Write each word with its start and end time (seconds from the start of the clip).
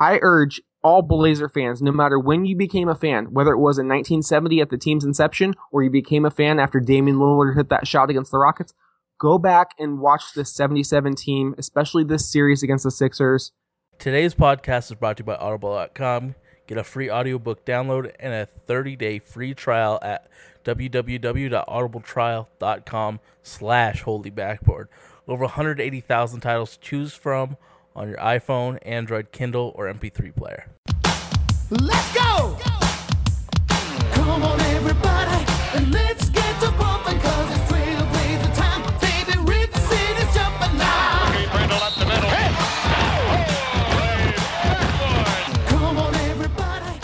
I 0.00 0.18
urge 0.22 0.60
all 0.82 1.02
Blazer 1.02 1.48
fans, 1.48 1.80
no 1.80 1.92
matter 1.92 2.18
when 2.18 2.44
you 2.44 2.56
became 2.56 2.88
a 2.88 2.94
fan, 2.94 3.32
whether 3.32 3.52
it 3.52 3.58
was 3.58 3.78
in 3.78 3.88
1970 3.88 4.60
at 4.60 4.68
the 4.70 4.76
team's 4.76 5.04
inception 5.04 5.54
or 5.72 5.82
you 5.82 5.88
became 5.90 6.26
a 6.26 6.30
fan 6.30 6.60
after 6.60 6.78
Damian 6.78 7.16
Lillard 7.16 7.56
hit 7.56 7.70
that 7.70 7.86
shot 7.86 8.10
against 8.10 8.30
the 8.30 8.36
Rockets, 8.38 8.74
go 9.18 9.38
back 9.38 9.70
and 9.78 10.00
watch 10.00 10.34
this 10.34 10.54
77 10.54 11.14
team, 11.14 11.54
especially 11.56 12.04
this 12.04 12.30
series 12.30 12.62
against 12.62 12.84
the 12.84 12.90
Sixers. 12.90 13.52
Today's 13.98 14.34
podcast 14.34 14.90
is 14.90 14.98
brought 14.98 15.16
to 15.16 15.22
you 15.22 15.26
by 15.26 15.36
Audible.com. 15.36 16.34
Get 16.66 16.76
a 16.78 16.84
free 16.84 17.10
audiobook 17.10 17.64
download 17.64 18.12
and 18.18 18.34
a 18.34 18.48
30-day 18.68 19.20
free 19.20 19.54
trial 19.54 19.98
at 20.02 20.28
www.audibletrial.com 20.64 23.20
slash 23.42 24.02
holy 24.02 24.30
backboard. 24.30 24.88
Over 25.28 25.44
180,000 25.44 26.40
titles 26.40 26.76
to 26.76 26.82
choose 26.82 27.14
from 27.14 27.56
on 27.96 28.08
your 28.08 28.18
iPhone, 28.18 28.78
Android, 28.82 29.30
Kindle, 29.30 29.72
or 29.76 29.86
MP3 29.86 30.34
player. 30.34 30.66
Let's 31.70 32.14
go! 32.14 32.58
Come 34.12 34.42
on, 34.42 34.60
everybody, 34.60 35.46
and 35.74 35.92
let's 35.92 36.28
get 36.30 36.60
to 36.60 36.70
bumping, 36.72 37.20
cause 37.20 37.50
it's 37.50 37.72
trailblazer 37.72 38.54
time. 38.56 38.82
Baby, 39.00 39.38
Rip 39.48 39.72
City's 39.74 40.34
jumping 40.34 40.76
now. 40.76 41.30
Brindle 41.52 41.78
up 41.78 41.94
the 41.94 42.06
middle. 42.06 42.30
Come 45.68 45.96
on, 45.98 46.14
everybody. 46.16 46.98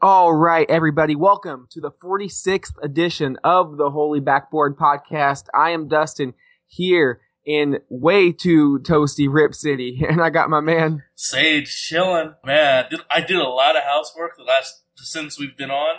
All 0.00 0.32
right, 0.32 0.68
everybody, 0.70 1.14
welcome 1.14 1.66
to 1.72 1.80
the 1.80 1.90
46th 1.90 2.72
edition 2.82 3.36
of 3.44 3.76
the 3.76 3.90
Holy 3.90 4.20
Backboard 4.20 4.78
Podcast. 4.78 5.44
I 5.54 5.70
am 5.70 5.88
Dustin 5.88 6.32
here 6.66 7.20
in 7.44 7.78
way 7.88 8.32
too 8.32 8.80
toasty 8.80 9.26
Rip 9.30 9.54
City, 9.54 10.04
and 10.08 10.20
I 10.20 10.30
got 10.30 10.50
my 10.50 10.60
man. 10.60 11.02
Sage 11.14 11.74
chilling, 11.74 12.34
man. 12.44 12.86
I 13.10 13.20
did, 13.20 13.38
a 13.38 13.48
lot 13.48 13.76
of 13.76 13.82
housework 13.82 14.36
the 14.36 14.44
last 14.44 14.82
since 14.96 15.38
we've 15.38 15.56
been 15.56 15.70
on. 15.70 15.96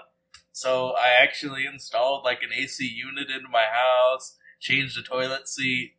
So 0.52 0.92
I 0.92 1.10
actually 1.22 1.66
installed 1.66 2.24
like 2.24 2.44
an 2.44 2.50
AC 2.54 2.86
unit 2.86 3.30
into 3.30 3.50
my 3.50 3.66
house, 3.72 4.38
changed 4.60 4.98
the 4.98 5.02
toilet 5.02 5.48
seat. 5.48 5.96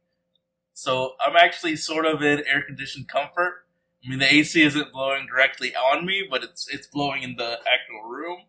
So 0.72 1.14
I'm 1.24 1.36
actually 1.36 1.76
sort 1.76 2.06
of 2.06 2.22
in 2.22 2.44
air 2.46 2.62
conditioned 2.62 3.08
comfort. 3.08 3.64
I 4.04 4.10
mean, 4.10 4.18
the 4.18 4.32
AC 4.32 4.62
isn't 4.62 4.92
blowing 4.92 5.26
directly 5.26 5.74
on 5.74 6.04
me, 6.04 6.24
but 6.28 6.44
it's 6.44 6.68
it's 6.68 6.86
blowing 6.86 7.22
in 7.22 7.36
the 7.36 7.58
actual 7.72 8.08
room. 8.08 8.40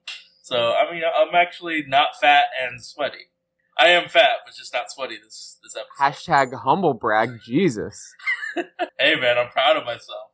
So 0.41 0.73
I 0.73 0.91
mean, 0.91 1.01
I'm 1.03 1.33
actually 1.33 1.83
not 1.88 2.19
fat 2.19 2.45
and 2.61 2.83
sweaty. 2.83 3.29
I 3.77 3.89
am 3.89 4.07
fat, 4.07 4.37
but 4.45 4.55
just 4.55 4.73
not 4.73 4.91
sweaty 4.91 5.17
this 5.23 5.59
this 5.63 5.75
episode. 5.75 6.31
Hashtag 6.31 6.61
humble 6.61 6.93
brag, 6.93 7.39
Jesus. 7.45 8.13
Hey 8.97 9.15
man, 9.19 9.37
I'm 9.37 9.49
proud 9.49 9.75
of 9.75 9.83
myself. 9.83 10.31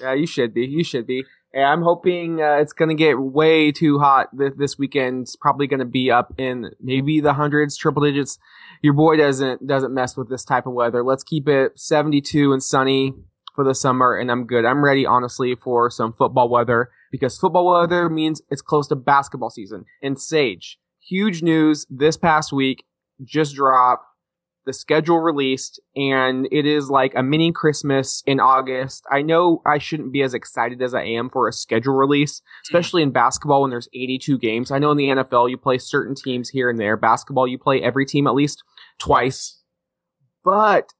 Yeah, 0.00 0.14
you 0.14 0.26
should 0.26 0.54
be. 0.54 0.64
You 0.64 0.82
should 0.82 1.06
be. 1.06 1.24
And 1.52 1.64
I'm 1.64 1.82
hoping 1.82 2.40
uh, 2.40 2.56
it's 2.56 2.72
going 2.72 2.88
to 2.88 2.94
get 2.94 3.18
way 3.18 3.72
too 3.72 3.98
hot 3.98 4.28
th- 4.36 4.54
this 4.56 4.78
weekend. 4.78 5.22
It's 5.22 5.36
probably 5.36 5.66
going 5.66 5.80
to 5.80 5.86
be 5.86 6.10
up 6.10 6.34
in 6.38 6.70
maybe 6.80 7.20
the 7.20 7.34
hundreds, 7.34 7.76
triple 7.76 8.02
digits. 8.02 8.38
Your 8.82 8.94
boy 8.94 9.16
doesn't 9.16 9.66
doesn't 9.66 9.92
mess 9.92 10.16
with 10.16 10.30
this 10.30 10.44
type 10.44 10.66
of 10.66 10.72
weather. 10.72 11.02
Let's 11.04 11.24
keep 11.24 11.48
it 11.48 11.78
72 11.78 12.52
and 12.52 12.62
sunny 12.62 13.12
for 13.54 13.64
the 13.64 13.74
summer, 13.74 14.16
and 14.16 14.30
I'm 14.30 14.46
good. 14.46 14.64
I'm 14.64 14.84
ready, 14.84 15.06
honestly, 15.06 15.54
for 15.54 15.90
some 15.90 16.12
football 16.12 16.48
weather 16.48 16.90
because 17.10 17.38
football 17.38 17.80
weather 17.80 18.08
means 18.08 18.42
it's 18.50 18.62
close 18.62 18.88
to 18.88 18.96
basketball 18.96 19.50
season. 19.50 19.86
And 20.02 20.20
Sage, 20.20 20.78
huge 21.06 21.42
news 21.42 21.86
this 21.88 22.16
past 22.16 22.52
week 22.52 22.84
just 23.24 23.54
dropped 23.54 24.04
the 24.66 24.72
schedule 24.72 25.20
released 25.20 25.80
and 25.94 26.48
it 26.50 26.66
is 26.66 26.90
like 26.90 27.14
a 27.14 27.22
mini 27.22 27.52
Christmas 27.52 28.22
in 28.26 28.40
August. 28.40 29.06
I 29.10 29.22
know 29.22 29.62
I 29.64 29.78
shouldn't 29.78 30.12
be 30.12 30.22
as 30.22 30.34
excited 30.34 30.82
as 30.82 30.92
I 30.92 31.04
am 31.04 31.30
for 31.30 31.48
a 31.48 31.52
schedule 31.52 31.94
release, 31.94 32.40
hmm. 32.40 32.76
especially 32.76 33.02
in 33.02 33.12
basketball 33.12 33.62
when 33.62 33.70
there's 33.70 33.88
82 33.94 34.38
games. 34.38 34.72
I 34.72 34.78
know 34.78 34.90
in 34.90 34.96
the 34.96 35.08
NFL 35.08 35.48
you 35.48 35.56
play 35.56 35.78
certain 35.78 36.16
teams 36.16 36.50
here 36.50 36.68
and 36.68 36.80
there. 36.80 36.96
Basketball 36.96 37.46
you 37.46 37.58
play 37.58 37.80
every 37.80 38.04
team 38.04 38.26
at 38.26 38.34
least 38.34 38.64
twice. 38.98 39.62
But 40.44 40.92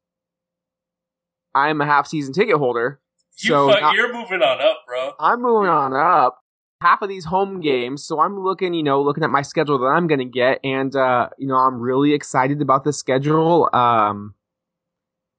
I'm 1.54 1.80
a 1.80 1.86
half 1.86 2.06
season 2.06 2.32
ticket 2.32 2.56
holder. 2.56 3.00
You 3.38 3.48
So 3.48 3.68
fuck, 3.68 3.80
not- 3.80 3.94
you're 3.96 4.12
moving 4.12 4.42
on 4.42 4.60
up, 4.60 4.82
bro. 4.86 5.12
I'm 5.18 5.42
moving 5.42 5.68
on 5.68 5.92
up. 5.92 6.38
Half 6.86 7.02
of 7.02 7.08
these 7.08 7.24
home 7.24 7.60
games, 7.60 8.04
so 8.04 8.20
I'm 8.20 8.38
looking, 8.38 8.72
you 8.72 8.84
know, 8.84 9.02
looking 9.02 9.24
at 9.24 9.30
my 9.30 9.42
schedule 9.42 9.76
that 9.80 9.86
I'm 9.86 10.06
going 10.06 10.20
to 10.20 10.24
get, 10.24 10.60
and 10.62 10.94
uh, 10.94 11.30
you 11.36 11.48
know, 11.48 11.56
I'm 11.56 11.80
really 11.80 12.12
excited 12.12 12.62
about 12.62 12.84
the 12.84 12.92
schedule. 12.92 13.68
Um, 13.72 14.36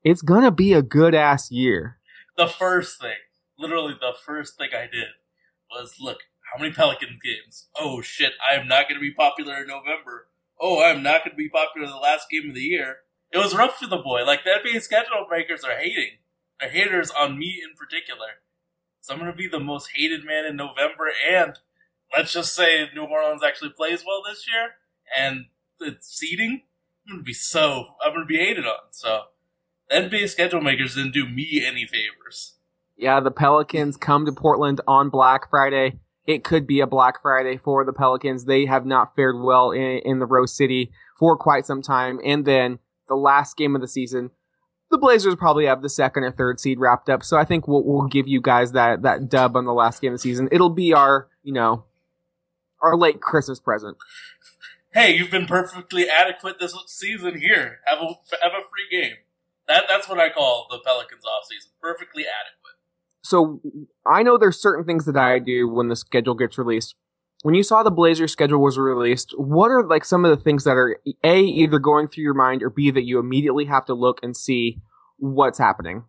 it's 0.04 0.22
gonna 0.22 0.52
be 0.52 0.74
a 0.74 0.82
good 0.82 1.16
ass 1.16 1.50
year. 1.50 2.00
The 2.36 2.48
first 2.48 3.00
thing, 3.00 3.16
literally 3.58 3.94
the 3.98 4.12
first 4.26 4.58
thing 4.58 4.72
I 4.74 4.88
did 4.92 5.08
was 5.72 5.96
look 6.02 6.18
how 6.52 6.62
many 6.62 6.74
Pelicans 6.74 7.20
games. 7.24 7.68
Oh 7.80 8.02
shit, 8.02 8.34
I 8.46 8.56
am 8.56 8.68
not 8.68 8.90
to 8.90 9.00
be 9.00 9.12
popular 9.12 9.62
in 9.62 9.68
November. 9.68 10.28
Oh, 10.60 10.80
I 10.80 10.90
am 10.90 11.02
not 11.02 11.24
to 11.24 11.34
be 11.34 11.48
popular 11.48 11.88
in 11.88 11.94
the 11.94 12.00
last 12.00 12.30
game 12.30 12.50
of 12.50 12.56
the 12.56 12.62
year. 12.62 12.98
It 13.32 13.38
was 13.38 13.56
rough 13.56 13.78
for 13.78 13.88
the 13.88 13.98
boy. 13.98 14.26
Like 14.26 14.44
the 14.44 14.52
NBA 14.52 14.82
schedule 14.82 15.26
breakers 15.30 15.64
are 15.64 15.78
hating. 15.78 16.18
They're 16.60 16.70
haters 16.70 17.10
on 17.12 17.40
me 17.40 17.62
in 17.64 17.76
particular. 17.78 18.42
So 19.08 19.14
I'm 19.14 19.22
going 19.22 19.32
to 19.32 19.38
be 19.38 19.48
the 19.48 19.62
most 19.62 19.92
hated 19.96 20.26
man 20.26 20.44
in 20.44 20.58
November. 20.58 21.10
And 21.32 21.54
let's 22.14 22.34
just 22.34 22.54
say 22.54 22.90
New 22.94 23.06
Orleans 23.06 23.42
actually 23.42 23.70
plays 23.70 24.04
well 24.06 24.22
this 24.28 24.46
year, 24.46 24.72
and 25.18 25.46
it's 25.80 26.10
seeding. 26.10 26.64
I'm 27.08 27.14
going 27.14 27.24
to 27.24 27.24
be 27.24 27.32
so. 27.34 27.96
I'm 28.06 28.12
going 28.12 28.28
to 28.28 28.28
be 28.28 28.38
hated 28.38 28.66
on. 28.66 28.92
So 28.92 29.22
NBA 29.90 30.28
schedule 30.28 30.60
makers 30.60 30.96
didn't 30.96 31.14
do 31.14 31.26
me 31.26 31.64
any 31.66 31.86
favors. 31.86 32.56
Yeah, 32.98 33.22
the 33.22 33.32
Pelicans 33.32 33.96
come 33.96 34.26
to 34.26 34.34
Portland 34.34 34.82
on 34.90 35.10
Black 35.10 35.50
Friday. 35.50 36.02
It 36.26 36.44
could 36.44 36.68
be 36.68 36.82
a 36.82 36.88
Black 36.88 37.22
Friday 37.22 37.56
for 37.56 37.86
the 37.86 37.94
Pelicans. 37.94 38.44
They 38.44 38.66
have 38.66 38.86
not 38.86 39.16
fared 39.16 39.38
well 39.42 39.72
in, 39.72 40.02
in 40.04 40.20
the 40.20 40.26
Rose 40.26 40.54
City 40.54 40.92
for 41.18 41.38
quite 41.38 41.66
some 41.66 41.82
time. 41.82 42.20
And 42.26 42.44
then 42.44 42.80
the 43.08 43.16
last 43.16 43.56
game 43.56 43.74
of 43.74 43.80
the 43.80 43.88
season, 43.88 44.32
the 44.90 44.98
Blazers 44.98 45.36
probably 45.36 45.66
have 45.66 45.82
the 45.82 45.90
second 45.90 46.24
or 46.24 46.32
third 46.32 46.60
seed 46.60 46.80
wrapped 46.80 47.10
up. 47.10 47.24
So 47.24 47.38
I 47.38 47.44
think 47.44 47.68
we'll, 47.68 47.84
we'll 47.84 48.08
give 48.08 48.28
you 48.28 48.42
guys 48.42 48.72
that, 48.72 49.02
that 49.02 49.30
dub 49.30 49.58
on 49.58 49.66
the 49.66 49.74
last 49.74 50.02
game 50.02 50.14
of 50.14 50.16
the 50.16 50.22
season. 50.22 50.48
It'll 50.52 50.70
be 50.70 50.94
our, 50.94 51.28
you 51.44 51.54
know, 51.54 51.84
our 52.82 52.96
late 52.98 53.22
Christmas 53.22 53.60
present. 53.60 53.98
Hey, 54.94 55.16
you've 55.16 55.32
been 55.32 55.46
perfectly 55.46 56.10
adequate 56.10 56.60
this 56.60 56.76
season. 56.88 57.40
Here, 57.40 57.80
have 57.86 58.00
a 58.00 58.08
have 58.42 58.54
a 58.54 58.64
free 58.70 58.88
game. 58.90 59.18
That 59.68 59.84
that's 59.88 60.08
what 60.08 60.20
I 60.20 60.30
call 60.30 60.68
the 60.72 60.80
Pelicans 60.80 61.26
off 61.26 61.46
season. 61.46 61.72
Perfectly 61.82 62.24
adequate. 62.24 62.80
so 63.22 63.62
I 64.06 64.24
know 64.24 64.38
there's 64.38 64.60
certain 64.60 64.86
things 64.86 65.06
that 65.06 65.18
I 65.18 65.40
do 65.40 65.68
when 65.68 65.90
the 65.90 65.96
schedule 65.96 66.34
gets 66.34 66.58
released. 66.58 66.96
When 67.48 67.56
you 67.56 67.64
saw 67.64 67.82
the 67.82 67.92
Blazers 67.92 68.34
schedule 68.34 68.62
was 68.62 68.78
released, 68.78 69.34
what 69.38 69.72
are 69.72 69.82
like 69.82 70.04
some 70.04 70.26
of 70.26 70.38
the 70.38 70.44
things 70.44 70.66
that 70.66 70.76
are 70.76 71.00
A, 71.24 71.40
either 71.40 71.80
going 71.80 72.10
through 72.10 72.26
your 72.26 72.34
mind 72.34 72.62
or 72.62 72.70
B, 72.70 72.92
that 72.92 73.06
you 73.06 73.20
immediately 73.20 73.64
have 73.64 73.86
to 73.86 73.94
look 73.94 74.20
and 74.22 74.36
see 74.36 74.82
what's 75.16 75.58
happening? 75.58 76.04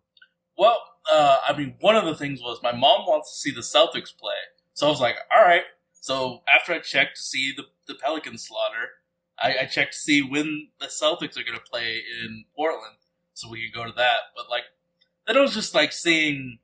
Well, 0.57 0.83
uh, 1.09 1.37
I 1.47 1.57
mean, 1.57 1.77
one 1.79 1.95
of 1.95 2.07
the 2.07 2.17
things 2.17 2.41
was 2.43 2.59
my 2.61 2.73
mom 2.73 3.07
wants 3.07 3.31
to 3.31 3.39
see 3.39 3.55
the 3.55 3.61
Celtics 3.61 4.13
play, 4.19 4.35
so 4.73 4.89
I 4.89 4.91
was 4.91 5.01
like, 5.01 5.15
all 5.33 5.45
right. 5.45 5.63
So 6.01 6.43
after 6.53 6.73
I 6.73 6.81
checked 6.81 7.19
to 7.19 7.23
see 7.23 7.55
the 7.57 7.67
the 7.87 7.95
Pelicans 7.95 8.45
slaughter, 8.45 8.89
I, 9.41 9.59
I 9.61 9.67
checked 9.67 9.93
to 9.93 9.99
see 10.01 10.21
when 10.21 10.71
the 10.81 10.87
Celtics 10.87 11.39
are 11.39 11.45
going 11.45 11.55
to 11.55 11.71
play 11.71 12.03
in 12.21 12.47
Portland, 12.57 12.97
so 13.35 13.49
we 13.49 13.65
could 13.65 13.79
go 13.79 13.87
to 13.87 13.95
that. 13.97 14.35
But 14.35 14.51
like, 14.51 14.65
then 15.29 15.37
it 15.37 15.41
was 15.41 15.55
just 15.55 15.73
like 15.73 15.93
seeing 15.93 16.59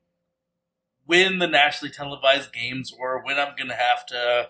when 1.05 1.39
the 1.39 1.47
nationally 1.47 1.93
televised 1.93 2.51
games 2.51 2.91
were, 2.99 3.23
when 3.23 3.39
I'm 3.39 3.55
going 3.55 3.69
to 3.69 3.75
have 3.75 4.05
to 4.07 4.49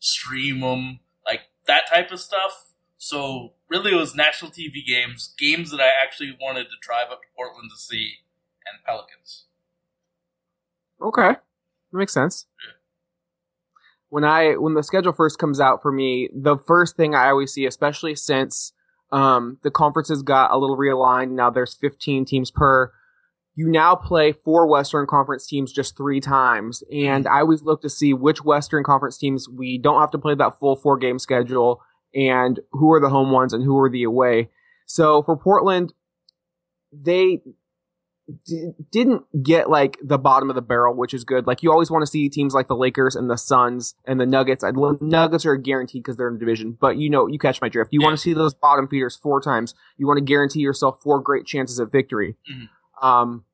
stream 0.00 0.60
them, 0.60 1.00
like 1.24 1.42
that 1.66 1.82
type 1.88 2.10
of 2.10 2.18
stuff. 2.18 2.72
So 2.98 3.52
really, 3.68 3.92
it 3.92 3.96
was 3.96 4.14
national 4.14 4.50
TV 4.50 4.84
games, 4.86 5.34
games 5.38 5.70
that 5.70 5.80
I 5.80 5.88
actually 6.02 6.36
wanted 6.40 6.64
to 6.64 6.76
drive 6.82 7.10
up 7.10 7.22
to 7.22 7.28
Portland 7.36 7.70
to 7.74 7.80
see, 7.80 8.14
and 8.66 8.84
Pelicans. 8.84 9.44
Okay, 11.00 11.28
that 11.28 11.98
makes 11.98 12.12
sense. 12.12 12.46
When 14.08 14.24
I 14.24 14.54
when 14.54 14.74
the 14.74 14.82
schedule 14.82 15.12
first 15.12 15.38
comes 15.38 15.60
out 15.60 15.80
for 15.80 15.92
me, 15.92 16.28
the 16.34 16.58
first 16.58 16.96
thing 16.96 17.14
I 17.14 17.28
always 17.28 17.52
see, 17.52 17.64
especially 17.64 18.16
since 18.16 18.72
um, 19.12 19.58
the 19.62 19.70
conferences 19.70 20.22
got 20.22 20.50
a 20.50 20.58
little 20.58 20.76
realigned, 20.76 21.30
now 21.30 21.50
there's 21.50 21.74
15 21.74 22.24
teams 22.24 22.50
per. 22.50 22.92
You 23.56 23.68
now 23.68 23.94
play 23.96 24.32
four 24.32 24.66
Western 24.68 25.06
Conference 25.06 25.46
teams 25.46 25.72
just 25.72 25.96
three 25.96 26.20
times, 26.20 26.82
and 26.92 27.26
I 27.26 27.40
always 27.40 27.62
look 27.62 27.82
to 27.82 27.90
see 27.90 28.14
which 28.14 28.44
Western 28.44 28.84
Conference 28.84 29.18
teams 29.18 29.48
we 29.48 29.76
don't 29.76 30.00
have 30.00 30.12
to 30.12 30.18
play 30.18 30.34
that 30.36 30.58
full 30.58 30.76
four 30.76 30.96
game 30.96 31.18
schedule, 31.18 31.82
and 32.14 32.60
who 32.72 32.92
are 32.92 33.00
the 33.00 33.10
home 33.10 33.30
ones 33.32 33.52
and 33.52 33.64
who 33.64 33.76
are 33.78 33.90
the 33.90 34.04
away. 34.04 34.50
So 34.86 35.22
for 35.22 35.36
Portland, 35.36 35.92
they 36.92 37.42
d- 38.46 38.70
didn't 38.90 39.22
get 39.42 39.68
like 39.68 39.98
the 40.02 40.18
bottom 40.18 40.48
of 40.48 40.54
the 40.56 40.62
barrel, 40.62 40.94
which 40.96 41.12
is 41.14 41.24
good. 41.24 41.46
Like 41.46 41.62
you 41.62 41.70
always 41.70 41.90
want 41.90 42.02
to 42.02 42.06
see 42.06 42.28
teams 42.28 42.54
like 42.54 42.68
the 42.68 42.76
Lakers 42.76 43.14
and 43.16 43.28
the 43.28 43.36
Suns 43.36 43.94
and 44.06 44.20
the 44.20 44.26
Nuggets. 44.26 44.64
I 44.64 44.70
love 44.70 45.02
Nuggets 45.02 45.44
are 45.44 45.56
guaranteed 45.56 46.02
because 46.02 46.16
they're 46.16 46.28
in 46.28 46.34
the 46.34 46.40
division, 46.40 46.76
but 46.80 46.96
you 46.96 47.10
know 47.10 47.26
you 47.26 47.38
catch 47.38 47.60
my 47.60 47.68
drift. 47.68 47.92
You 47.92 48.00
want 48.00 48.14
to 48.16 48.22
see 48.22 48.32
those 48.32 48.54
bottom 48.54 48.88
feeders 48.88 49.16
four 49.16 49.40
times. 49.40 49.74
You 49.96 50.06
want 50.06 50.18
to 50.18 50.24
guarantee 50.24 50.60
yourself 50.60 51.00
four 51.02 51.20
great 51.20 51.46
chances 51.46 51.78
of 51.78 51.92
victory. 51.92 52.36
Mhm. 52.50 52.68
Um, 53.00 53.44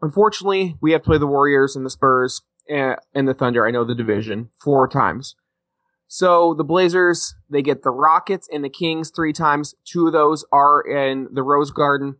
unfortunately, 0.00 0.76
we 0.80 0.92
have 0.92 1.02
to 1.02 1.06
play 1.06 1.18
the 1.18 1.26
Warriors 1.26 1.76
and 1.76 1.84
the 1.84 1.90
Spurs 1.90 2.42
and, 2.68 2.96
and 3.14 3.28
the 3.28 3.34
Thunder. 3.34 3.66
I 3.66 3.70
know 3.70 3.84
the 3.84 3.94
division 3.94 4.50
four 4.58 4.88
times. 4.88 5.36
So 6.06 6.54
the 6.54 6.64
Blazers, 6.64 7.34
they 7.48 7.62
get 7.62 7.82
the 7.82 7.90
Rockets 7.90 8.48
and 8.52 8.62
the 8.62 8.68
Kings 8.68 9.10
three 9.10 9.32
times. 9.32 9.74
Two 9.84 10.06
of 10.06 10.12
those 10.12 10.44
are 10.52 10.80
in 10.80 11.28
the 11.32 11.42
Rose 11.42 11.70
Garden. 11.70 12.16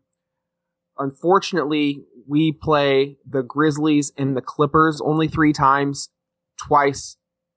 Unfortunately, 0.99 2.05
we 2.27 2.53
play 2.53 3.19
the 3.29 3.43
Grizzlies 3.43 4.13
and 4.17 4.37
the 4.37 4.43
Clippers 4.43 5.01
only 5.01 5.29
three 5.29 5.53
times, 5.53 6.09
twice 6.57 7.17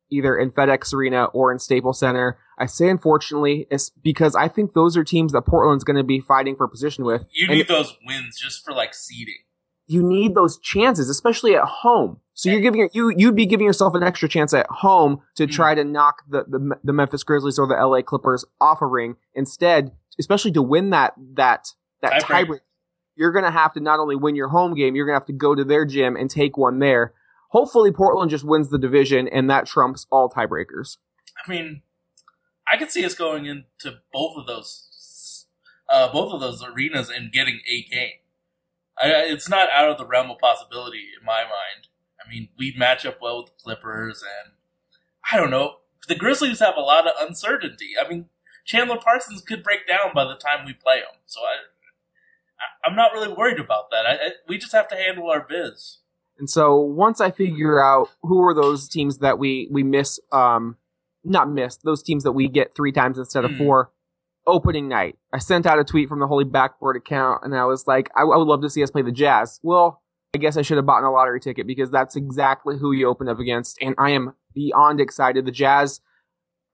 either 0.09 0.37
in 0.37 0.51
FedEx 0.51 0.93
Arena 0.93 1.25
or 1.25 1.51
in 1.51 1.59
Staples 1.59 1.99
Center. 1.99 2.37
I 2.57 2.65
say 2.65 2.89
unfortunately, 2.89 3.67
it's 3.69 3.89
because 3.89 4.35
I 4.35 4.47
think 4.47 4.73
those 4.73 4.97
are 4.97 5.03
teams 5.03 5.31
that 5.33 5.43
Portland's 5.43 5.83
going 5.83 5.97
to 5.97 6.03
be 6.03 6.19
fighting 6.19 6.55
for 6.55 6.67
position 6.67 7.03
with. 7.05 7.25
You 7.31 7.47
And 7.49 7.57
need 7.57 7.67
those 7.67 7.95
wins 8.05 8.39
just 8.39 8.63
for 8.65 8.73
like 8.73 8.93
seeding. 8.95 9.35
you 9.85 10.01
need 10.03 10.33
those 10.35 10.57
chances, 10.59 11.09
especially 11.09 11.55
at 11.55 11.63
home. 11.63 12.19
So 12.33 12.49
you're 12.49 12.61
giving 12.61 12.89
you 12.93 13.13
you'd 13.15 13.35
be 13.35 13.45
giving 13.45 13.65
yourself 13.65 13.95
an 13.95 14.03
extra 14.03 14.27
chance 14.29 14.53
at 14.53 14.67
home 14.69 15.21
to 15.35 15.45
Hmm. 15.45 15.51
try 15.51 15.75
to 15.75 15.83
knock 15.83 16.23
the, 16.29 16.43
the 16.47 16.77
the 16.83 16.93
Memphis 16.93 17.23
Grizzlies 17.23 17.57
or 17.59 17.67
the 17.67 17.75
LA 17.75 18.01
Clippers 18.01 18.43
off 18.61 18.81
a 18.81 18.85
ring. 18.85 19.15
Instead, 19.33 19.91
especially 20.19 20.51
to 20.53 20.61
win 20.61 20.89
that 20.91 21.13
that 21.35 21.69
that 22.01 22.23
Tiebreaker. 22.23 22.45
tiebreak, 22.45 22.59
you're 23.15 23.31
gonna 23.31 23.49
have 23.51 23.73
to 23.73 23.79
not 23.79 23.99
only 23.99 24.15
win 24.15 24.35
your 24.35 24.49
home 24.49 24.75
game, 24.75 24.95
you're 24.95 25.05
gonna 25.07 25.15
have 25.19 25.25
to 25.27 25.33
go 25.33 25.55
to 25.55 25.63
their 25.63 25.85
gym 25.85 26.15
and 26.15 26.29
take 26.29 26.57
one 26.57 26.77
there. 26.79 27.13
Hopefully, 27.57 27.91
Portland 27.91 28.29
just 28.29 28.43
wins 28.43 28.69
the 28.69 28.77
division, 28.77 29.27
and 29.27 29.49
that 29.49 29.65
trumps 29.65 30.05
all 30.11 30.29
tiebreakers. 30.29 30.97
I 31.43 31.49
mean, 31.49 31.81
I 32.71 32.77
could 32.77 32.91
see 32.91 33.03
us 33.03 33.15
going 33.15 33.47
into 33.47 33.97
both 34.13 34.37
of 34.37 34.45
those, 34.45 35.47
uh, 35.89 36.13
both 36.13 36.31
of 36.31 36.39
those 36.39 36.63
arenas 36.63 37.09
and 37.09 37.31
getting 37.31 37.61
a 37.67 37.81
game. 37.81 38.19
I, 39.01 39.07
it's 39.07 39.49
not 39.49 39.69
out 39.75 39.89
of 39.89 39.97
the 39.97 40.05
realm 40.05 40.29
of 40.29 40.37
possibility 40.37 41.05
in 41.19 41.25
my 41.25 41.41
mind. 41.41 41.87
I 42.23 42.29
mean, 42.29 42.49
we 42.59 42.75
match 42.77 43.07
up 43.07 43.17
well 43.23 43.37
with 43.37 43.47
the 43.47 43.63
Clippers, 43.63 44.21
and 44.21 44.53
I 45.33 45.35
don't 45.35 45.49
know. 45.49 45.77
The 46.07 46.13
Grizzlies 46.13 46.59
have 46.59 46.77
a 46.77 46.81
lot 46.81 47.07
of 47.07 47.13
uncertainty. 47.19 47.93
I 47.99 48.07
mean, 48.07 48.25
Chandler 48.65 48.99
Parsons 49.03 49.41
could 49.41 49.63
break 49.63 49.87
down 49.87 50.11
by 50.13 50.25
the 50.25 50.35
time 50.35 50.63
we 50.63 50.73
play 50.73 50.97
him, 50.97 51.21
so 51.25 51.39
I, 51.41 51.55
I 52.59 52.87
I'm 52.87 52.95
not 52.95 53.13
really 53.13 53.33
worried 53.33 53.59
about 53.59 53.89
that. 53.89 54.05
I, 54.05 54.13
I, 54.13 54.29
we 54.47 54.59
just 54.59 54.73
have 54.73 54.87
to 54.89 54.95
handle 54.95 55.31
our 55.31 55.41
biz. 55.41 55.97
And 56.39 56.49
so 56.49 56.77
once 56.79 57.19
I 57.19 57.31
figure 57.31 57.83
out 57.83 58.09
who 58.21 58.41
are 58.43 58.53
those 58.53 58.87
teams 58.87 59.19
that 59.19 59.39
we 59.39 59.67
we 59.71 59.83
miss, 59.83 60.19
um, 60.31 60.77
not 61.23 61.49
miss 61.49 61.77
those 61.77 62.03
teams 62.03 62.23
that 62.23 62.33
we 62.33 62.47
get 62.47 62.75
three 62.75 62.91
times 62.91 63.17
instead 63.17 63.45
of 63.45 63.51
Hmm. 63.51 63.57
four. 63.57 63.91
Opening 64.45 64.87
night, 64.87 65.17
I 65.33 65.39
sent 65.39 65.65
out 65.65 65.77
a 65.77 65.83
tweet 65.83 66.07
from 66.07 66.19
the 66.21 66.27
Holy 66.27 66.45
Backboard 66.45 66.95
account, 66.95 67.41
and 67.43 67.53
I 67.53 67.65
was 67.65 67.85
like, 67.85 68.09
I, 68.15 68.21
I 68.21 68.37
would 68.37 68.47
love 68.47 68.61
to 68.61 68.69
see 68.69 68.81
us 68.81 68.89
play 68.89 69.01
the 69.01 69.11
Jazz. 69.11 69.59
Well, 69.61 70.01
I 70.33 70.37
guess 70.37 70.55
I 70.55 70.61
should 70.61 70.77
have 70.77 70.85
bought 70.85 71.03
a 71.03 71.09
lottery 71.09 71.41
ticket 71.41 71.67
because 71.67 71.91
that's 71.91 72.15
exactly 72.15 72.77
who 72.77 72.93
you 72.93 73.09
open 73.09 73.27
up 73.27 73.39
against, 73.39 73.77
and 73.81 73.93
I 73.97 74.11
am 74.11 74.35
beyond 74.53 75.01
excited. 75.01 75.45
The 75.45 75.51
Jazz 75.51 75.99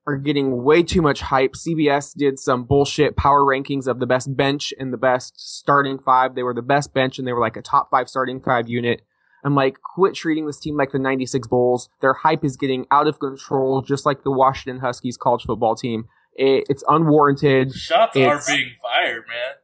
are 0.06 0.18
getting 0.18 0.64
way 0.64 0.84
too 0.84 1.02
much 1.02 1.22
hype. 1.22 1.54
CBS 1.54 2.14
did 2.14 2.38
some 2.38 2.66
bullshit 2.66 3.16
power 3.16 3.42
rankings 3.42 3.88
of 3.88 4.00
the 4.00 4.06
best 4.06 4.36
bench 4.38 4.72
and 4.78 4.94
the 4.94 4.98
best 4.98 5.34
starting 5.40 5.98
five. 5.98 6.36
They 6.36 6.44
were 6.44 6.54
the 6.54 6.62
best 6.62 6.94
bench, 6.94 7.18
and 7.18 7.28
they 7.28 7.34
were 7.34 7.40
like 7.42 7.58
a 7.58 7.62
top 7.64 7.90
five 7.90 8.08
starting 8.08 8.40
five 8.40 8.70
unit. 8.70 9.02
I'm 9.44 9.56
like, 9.56 9.80
quit 9.82 10.16
treating 10.16 10.46
this 10.46 10.60
team 10.60 10.78
like 10.78 10.92
the 10.92 11.00
96 11.00 11.48
Bulls. 11.48 11.90
Their 12.02 12.14
hype 12.14 12.46
is 12.46 12.58
getting 12.58 12.86
out 12.92 13.08
of 13.08 13.20
control, 13.20 13.82
just 13.82 14.06
like 14.06 14.24
the 14.24 14.32
Washington 14.32 14.80
Huskies 14.82 15.18
college 15.18 15.44
football 15.44 15.76
team. 15.76 16.06
It, 16.36 16.66
it's 16.70 16.84
unwarranted. 16.88 17.74
Shots 17.74 18.18
are 18.18 18.42
being 18.48 18.76
fired, 18.82 19.26
man. 19.28 19.56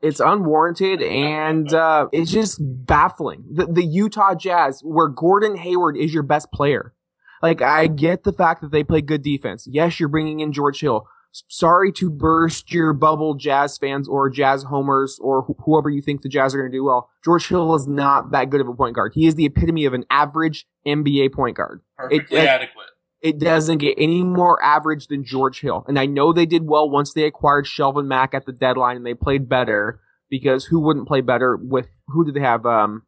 It's 0.00 0.20
unwarranted 0.20 1.02
and 1.02 1.72
uh, 1.74 2.06
it's 2.12 2.30
just 2.30 2.60
baffling. 2.60 3.44
The, 3.50 3.66
the 3.66 3.84
Utah 3.84 4.34
Jazz, 4.36 4.80
where 4.82 5.08
Gordon 5.08 5.56
Hayward 5.56 5.96
is 5.96 6.14
your 6.14 6.22
best 6.22 6.52
player. 6.52 6.94
Like, 7.42 7.62
I 7.62 7.88
get 7.88 8.24
the 8.24 8.32
fact 8.32 8.62
that 8.62 8.70
they 8.70 8.84
play 8.84 9.00
good 9.00 9.22
defense. 9.22 9.66
Yes, 9.70 9.98
you're 9.98 10.08
bringing 10.08 10.40
in 10.40 10.52
George 10.52 10.80
Hill. 10.80 11.06
Sorry 11.32 11.92
to 11.92 12.10
burst 12.10 12.72
your 12.72 12.92
bubble, 12.92 13.34
Jazz 13.34 13.78
fans 13.78 14.08
or 14.08 14.28
Jazz 14.30 14.64
homers 14.64 15.18
or 15.20 15.42
wh- 15.42 15.62
whoever 15.64 15.90
you 15.90 16.00
think 16.02 16.22
the 16.22 16.28
Jazz 16.28 16.54
are 16.54 16.58
going 16.58 16.70
to 16.72 16.76
do 16.76 16.84
well. 16.84 17.10
George 17.24 17.46
Hill 17.48 17.74
is 17.74 17.86
not 17.86 18.30
that 18.32 18.50
good 18.50 18.60
of 18.60 18.68
a 18.68 18.74
point 18.74 18.96
guard. 18.96 19.12
He 19.14 19.26
is 19.26 19.34
the 19.34 19.44
epitome 19.46 19.84
of 19.84 19.94
an 19.94 20.04
average 20.10 20.66
NBA 20.86 21.32
point 21.32 21.56
guard. 21.56 21.82
Perfectly 21.96 22.38
it- 22.38 22.46
adequate. 22.46 22.86
It 23.20 23.40
doesn't 23.40 23.78
get 23.78 23.96
any 23.98 24.22
more 24.22 24.62
average 24.62 25.08
than 25.08 25.24
George 25.24 25.60
Hill. 25.60 25.84
And 25.88 25.98
I 25.98 26.06
know 26.06 26.32
they 26.32 26.46
did 26.46 26.68
well 26.68 26.88
once 26.88 27.12
they 27.12 27.24
acquired 27.24 27.64
Shelvin 27.66 28.06
Mack 28.06 28.32
at 28.32 28.46
the 28.46 28.52
deadline 28.52 28.96
and 28.96 29.04
they 29.04 29.14
played 29.14 29.48
better 29.48 30.00
because 30.30 30.66
who 30.66 30.78
wouldn't 30.78 31.08
play 31.08 31.20
better 31.20 31.56
with 31.56 31.88
who 32.06 32.24
did 32.24 32.34
they 32.34 32.40
have? 32.40 32.64
Um, 32.64 33.02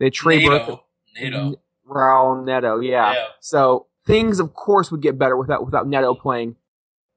they 0.00 0.10
Trey 0.10 0.44
Burke, 0.44 0.62
Neto. 0.66 0.84
Neto. 1.16 1.62
Raul 1.88 2.44
Neto, 2.44 2.80
yeah. 2.80 3.12
Yeah. 3.12 3.24
So 3.40 3.86
things, 4.06 4.40
of 4.40 4.54
course, 4.54 4.90
would 4.90 5.02
get 5.02 5.18
better 5.20 5.36
without 5.36 5.64
without 5.64 5.86
Neto 5.86 6.14
playing. 6.14 6.56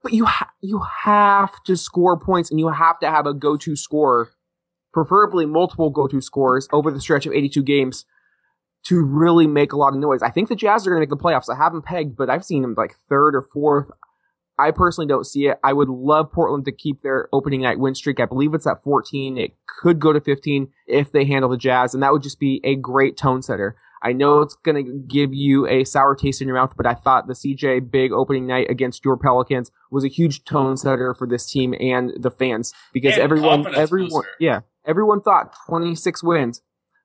But 0.06 0.14
you 0.14 0.26
ha- 0.26 0.52
you 0.62 0.84
have 1.02 1.64
to 1.64 1.76
score 1.76 2.16
points 2.16 2.52
and 2.52 2.60
you 2.60 2.68
have 2.70 3.00
to 3.00 3.10
have 3.10 3.26
a 3.26 3.34
go 3.34 3.58
to 3.58 3.76
scorer, 3.76 4.30
preferably 4.94 5.48
multiple 5.48 5.90
go 5.90 6.06
to 6.06 6.22
scorers 6.22 6.68
over 6.72 6.92
the 6.92 7.02
stretch 7.02 7.26
of 7.26 7.34
82 7.34 7.64
games 7.64 8.06
to 8.86 9.04
really 9.04 9.48
make 9.48 9.74
a 9.74 9.78
lot 9.78 9.96
of 9.96 10.00
noise. 10.00 10.22
I 10.22 10.30
think 10.30 10.48
the 10.48 10.56
Jazz 10.56 10.86
are 10.86 10.92
going 10.92 10.98
to 10.98 11.02
make 11.02 11.10
the 11.10 11.18
playoffs. 11.18 11.50
I 11.52 11.58
haven't 11.58 11.86
pegged, 11.86 12.16
but 12.16 12.30
I've 12.30 12.46
seen 12.46 12.62
them 12.62 12.76
like 12.78 12.94
third 13.10 13.36
or 13.36 13.42
fourth. 13.42 13.88
I 14.60 14.70
personally 14.70 15.08
don't 15.08 15.26
see 15.26 15.48
it. 15.48 15.58
I 15.64 15.74
would 15.74 15.90
love 15.90 16.32
Portland 16.32 16.66
to 16.66 16.72
keep 16.72 17.02
their 17.02 17.28
opening 17.34 17.62
night 17.62 17.80
win 17.80 17.96
streak. 17.96 18.20
I 18.20 18.26
believe 18.26 18.54
it's 18.54 18.68
at 18.68 18.84
14. 18.84 19.40
It 19.40 19.56
could 19.82 20.00
go 20.00 20.14
to 20.14 20.22
15 20.22 20.68
if 20.86 21.12
they 21.12 21.26
handle 21.26 21.50
the 21.50 21.58
Jazz, 21.58 21.96
and 21.96 22.04
that 22.04 22.14
would 22.14 22.22
just 22.22 22.40
be 22.40 22.62
a 22.64 22.76
great 22.76 23.18
tone 23.18 23.42
setter. 23.42 23.76
I 24.06 24.14
know 24.14 24.42
it's 24.42 24.56
going 24.56 24.86
to 24.86 24.92
give 25.08 25.34
you 25.34 25.66
a 25.68 25.84
sour 25.84 26.16
taste 26.16 26.42
in 26.42 26.48
your 26.48 26.56
mouth, 26.58 26.74
but 26.78 26.86
I 26.86 26.94
thought 26.94 27.28
the 27.28 27.34
CJ 27.34 27.90
big 27.90 28.12
opening 28.12 28.46
night 28.46 28.70
against 28.70 29.04
your 29.04 29.18
Pelicans 29.18 29.72
was 29.90 30.04
a 30.04 30.08
huge 30.08 30.44
tone 30.46 30.78
setter 30.78 31.14
for 31.16 31.26
this 31.28 31.50
team 31.50 31.74
and 31.80 32.12
the 32.20 32.30
fans 32.32 32.74
because 32.94 33.14
And 33.14 33.24
everyone, 33.24 33.76
everyone, 33.76 34.10
booster. 34.12 34.30
yeah, 34.40 34.60
everyone 34.86 35.22
thought 35.22 35.56
26 35.68 36.24
wins. 36.24 36.62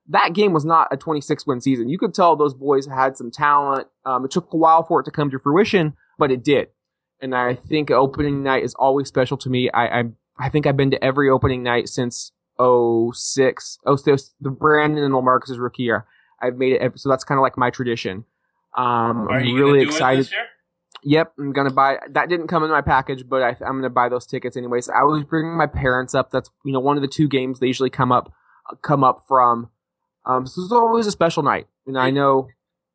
That 0.07 0.33
game 0.33 0.53
was 0.53 0.63
not 0.65 0.89
a 0.91 0.97
26 0.97 1.47
win 1.47 1.59
season. 1.61 1.89
You 1.89 1.97
could 1.97 2.13
tell 2.13 2.35
those 2.35 2.53
boys 2.53 2.85
had 2.85 3.17
some 3.17 3.31
talent. 3.31 3.87
Um, 4.05 4.25
it 4.25 4.31
took 4.31 4.53
a 4.53 4.57
while 4.57 4.83
for 4.83 4.99
it 4.99 5.05
to 5.05 5.11
come 5.11 5.29
to 5.31 5.39
fruition, 5.39 5.93
but 6.19 6.31
it 6.31 6.43
did. 6.43 6.67
And 7.19 7.33
I 7.35 7.53
think 7.55 7.89
opening 7.91 8.43
night 8.43 8.63
is 8.63 8.73
always 8.75 9.07
special 9.07 9.37
to 9.37 9.49
me. 9.49 9.69
I, 9.71 9.99
I, 9.99 10.03
I 10.39 10.49
think 10.49 10.65
I've 10.67 10.77
been 10.77 10.91
to 10.91 11.03
every 11.03 11.29
opening 11.29 11.63
night 11.63 11.87
since 11.87 12.31
06, 12.59 13.77
06 13.95 14.33
the 14.41 14.49
Brandon 14.49 15.03
and 15.03 15.13
LaMarcus's 15.13 15.59
rookie 15.59 15.83
year. 15.83 16.05
I've 16.41 16.57
made 16.57 16.73
it, 16.73 16.99
so 16.99 17.09
that's 17.09 17.23
kind 17.23 17.37
of 17.37 17.43
like 17.43 17.57
my 17.57 17.69
tradition. 17.69 18.25
Um, 18.75 19.27
Are 19.27 19.33
I'm 19.39 19.45
you 19.45 19.55
really 19.55 19.79
gonna 19.79 19.89
excited. 19.91 20.19
it 20.19 20.23
this 20.23 20.31
year? 20.31 20.45
Yep, 21.03 21.33
I'm 21.39 21.51
gonna 21.53 21.71
buy. 21.71 21.97
That 22.11 22.29
didn't 22.29 22.47
come 22.47 22.63
in 22.63 22.69
my 22.69 22.81
package, 22.81 23.27
but 23.27 23.41
I, 23.41 23.49
I'm 23.65 23.77
gonna 23.77 23.89
buy 23.89 24.09
those 24.09 24.25
tickets 24.25 24.55
anyways. 24.55 24.89
I 24.89 25.03
was 25.03 25.23
bringing 25.23 25.57
my 25.57 25.67
parents 25.67 26.13
up. 26.15 26.31
That's 26.31 26.49
you 26.63 26.71
know 26.73 26.79
one 26.79 26.95
of 26.97 27.01
the 27.01 27.07
two 27.07 27.27
games 27.27 27.59
they 27.59 27.67
usually 27.67 27.89
come 27.89 28.11
up 28.11 28.33
come 28.81 29.03
up 29.03 29.23
from. 29.27 29.69
Um, 30.25 30.45
so 30.45 30.61
it's 30.63 30.71
always 30.71 31.07
a 31.07 31.11
special 31.11 31.41
night, 31.43 31.67
and 31.87 31.97
I 31.97 32.11
know 32.11 32.47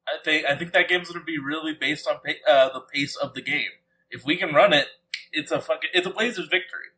I 0.07 0.23
think 0.23 0.47
I 0.47 0.55
think 0.57 0.73
that 0.73 0.89
game's 0.89 1.09
going 1.09 1.21
to 1.21 1.25
be 1.25 1.39
really 1.39 1.75
based 1.75 2.07
on 2.07 2.17
pa- 2.25 2.51
uh, 2.51 2.73
the 2.73 2.81
pace 2.81 3.17
of 3.17 3.35
the 3.35 3.43
game. 3.43 3.71
If 4.11 4.25
we 4.25 4.37
can 4.37 4.55
run 4.55 4.73
it, 4.73 4.87
it's 5.33 5.51
a 5.51 5.61
fucking 5.61 5.91
it's 5.93 6.07
a 6.07 6.11
Blazers 6.11 6.47
victory. 6.49 6.91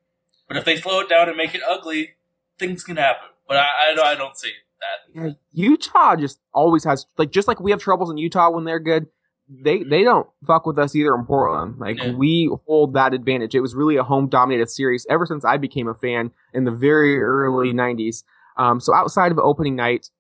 But 0.47 0.57
if 0.59 0.65
they 0.65 0.77
slow 0.77 1.01
it 1.01 1.09
down 1.09 1.29
and 1.29 1.37
make 1.37 1.55
it 1.55 1.63
ugly, 1.69 2.17
things 2.59 2.85
can 2.85 2.97
happen. 2.97 3.29
But 3.47 3.57
I 3.57 3.67
I, 3.97 4.03
I 4.03 4.15
don't 4.15 4.37
see 4.37 4.53
that. 4.81 5.15
yeah, 5.15 5.31
Utah 5.53 6.17
just 6.17 6.41
always 6.53 6.85
has 6.85 7.07
like 7.17 7.31
just 7.31 7.49
like 7.49 7.61
we 7.61 7.71
have 7.71 7.81
troubles 7.81 8.11
in 8.11 8.19
Utah 8.19 8.51
when 8.51 8.65
they're 8.65 8.79
good. 8.81 9.07
They 9.49 9.83
they 9.83 10.03
don't 10.03 10.27
fuck 10.47 10.67
with 10.67 10.79
us 10.79 10.95
either 10.95 11.15
in 11.15 11.25
Portland. 11.25 11.79
Like 11.79 11.97
Yeah. 11.99 12.13
we 12.13 12.51
hold 12.67 12.95
that 12.95 13.15
advantage. 13.15 13.55
It 13.55 13.61
was 13.61 13.75
really 13.75 13.97
a 13.97 14.03
home 14.05 14.29
dominated 14.29 14.69
series 14.71 15.07
ever 15.09 15.25
since 15.27 15.45
I 15.45 15.57
became 15.57 15.89
a 15.89 15.95
fan 15.95 16.33
in 16.53 16.65
the 16.65 16.71
very 16.71 17.19
early 17.21 17.73
'90s. 17.73 18.25
Um, 18.57 18.79
so 18.81 18.93
outside 18.95 19.33
of 19.33 19.39
opening 19.39 19.75
night, 19.77 20.11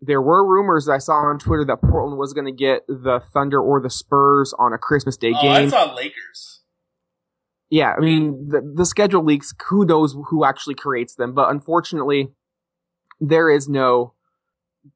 there 0.00 0.22
were 0.22 0.46
rumors 0.46 0.88
I 0.88 0.98
saw 0.98 1.14
on 1.14 1.38
Twitter 1.38 1.64
that 1.66 1.80
Portland 1.82 2.18
was 2.18 2.32
going 2.32 2.46
to 2.46 2.52
get 2.52 2.86
the 2.86 3.20
Thunder 3.32 3.60
or 3.60 3.80
the 3.80 3.90
Spurs 3.90 4.54
on 4.58 4.72
a 4.72 4.78
Christmas 4.78 5.16
Day 5.16 5.32
Oh, 5.34 5.48
I 5.48 5.60
game. 5.62 5.70
saw 5.70 5.92
Lakers. 5.94 6.60
yeah, 7.68 7.94
I 7.96 8.00
mean 8.00 8.48
the 8.48 8.60
the 8.76 8.86
schedule 8.86 9.24
leaks. 9.24 9.52
Who 9.68 9.84
knows 9.84 10.14
who 10.28 10.44
actually 10.44 10.74
creates 10.76 11.14
them? 11.16 11.34
But 11.34 11.50
unfortunately, 11.50 12.32
there 13.20 13.50
is 13.50 13.68
no 13.68 14.14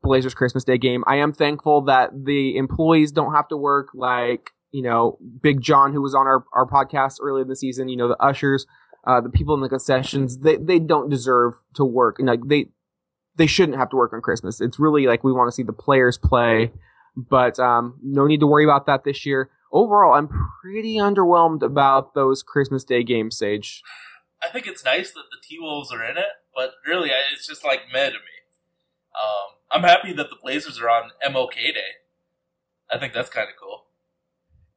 Blazers 0.02 0.34
Christmas 0.34 0.64
Day 0.64 0.78
game. 0.78 1.04
I 1.06 1.16
am 1.16 1.32
thankful 1.32 1.82
that 1.82 2.10
the 2.24 2.56
employees 2.56 3.12
don't 3.12 3.34
have 3.34 3.48
to 3.48 3.56
work. 3.56 3.88
Like 3.94 4.50
you 4.72 4.82
know, 4.82 5.18
Big 5.40 5.60
John, 5.60 5.92
who 5.92 6.02
was 6.02 6.14
on 6.14 6.26
our 6.26 6.44
our 6.52 6.66
podcast 6.66 7.18
earlier 7.22 7.42
in 7.42 7.48
the 7.48 7.56
season. 7.56 7.88
You 7.88 7.96
know, 7.96 8.08
the 8.08 8.20
ushers, 8.20 8.66
uh, 9.06 9.20
the 9.20 9.30
people 9.30 9.54
in 9.54 9.60
the 9.60 9.68
concessions. 9.68 10.38
They 10.38 10.56
they 10.56 10.78
don't 10.78 11.08
deserve 11.08 11.54
to 11.74 11.84
work. 11.84 12.18
And 12.18 12.26
like 12.26 12.40
they 12.46 12.70
they 13.36 13.46
shouldn't 13.46 13.78
have 13.78 13.90
to 13.90 13.96
work 13.96 14.12
on 14.12 14.20
Christmas. 14.20 14.60
It's 14.60 14.78
really 14.78 15.06
like 15.06 15.22
we 15.22 15.32
want 15.32 15.48
to 15.48 15.54
see 15.54 15.62
the 15.62 15.72
players 15.72 16.18
play. 16.18 16.72
But 17.16 17.60
um, 17.60 17.98
no 18.02 18.26
need 18.26 18.40
to 18.40 18.46
worry 18.46 18.64
about 18.64 18.86
that 18.86 19.04
this 19.04 19.24
year. 19.24 19.50
Overall, 19.72 20.14
I'm 20.14 20.28
pretty 20.60 20.96
underwhelmed 20.96 21.62
about 21.62 22.14
those 22.14 22.42
Christmas 22.42 22.84
Day 22.84 23.04
games, 23.04 23.36
Sage. 23.36 23.82
I 24.42 24.48
think 24.48 24.66
it's 24.66 24.84
nice 24.84 25.12
that 25.12 25.24
the 25.30 25.38
T 25.42 25.58
Wolves 25.60 25.92
are 25.92 26.04
in 26.04 26.16
it, 26.16 26.24
but 26.54 26.72
really, 26.86 27.10
I- 27.10 27.22
it's 27.34 27.46
just 27.46 27.64
like 27.64 27.80
meh 27.92 28.06
to 28.06 28.12
me. 28.14 28.18
Um, 29.14 29.58
I'm 29.70 29.82
happy 29.82 30.12
that 30.12 30.30
the 30.30 30.36
Blazers 30.42 30.80
are 30.80 30.88
on 30.90 31.10
MLK 31.24 31.72
Day. 31.72 31.92
I 32.92 32.98
think 32.98 33.12
that's 33.12 33.30
kind 33.30 33.48
of 33.48 33.54
cool. 33.60 33.84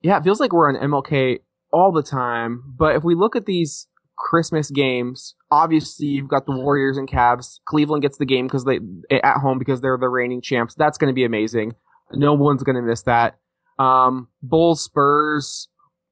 Yeah, 0.01 0.17
it 0.17 0.23
feels 0.23 0.39
like 0.39 0.53
we're 0.53 0.69
on 0.69 0.75
MLK 0.75 1.39
all 1.71 1.91
the 1.91 2.03
time. 2.03 2.63
But 2.77 2.95
if 2.95 3.03
we 3.03 3.15
look 3.15 3.35
at 3.35 3.45
these 3.45 3.87
Christmas 4.17 4.69
games, 4.71 5.35
obviously 5.51 6.07
you've 6.07 6.27
got 6.29 6.45
the 6.45 6.51
Warriors 6.55 6.97
and 6.97 7.07
Cavs. 7.09 7.59
Cleveland 7.65 8.01
gets 8.03 8.17
the 8.17 8.25
game 8.25 8.47
because 8.47 8.63
they 8.65 8.79
at 9.11 9.37
home 9.37 9.59
because 9.59 9.81
they're 9.81 9.97
the 9.97 10.07
reigning 10.09 10.41
champs. 10.41 10.75
That's 10.75 10.97
going 10.97 11.09
to 11.09 11.15
be 11.15 11.25
amazing. 11.25 11.73
No 12.13 12.33
one's 12.33 12.63
going 12.63 12.75
to 12.77 12.81
miss 12.81 13.01
that. 13.03 13.37
Um, 13.79 14.29
Bulls, 14.41 14.83
Spurs. 14.83 15.67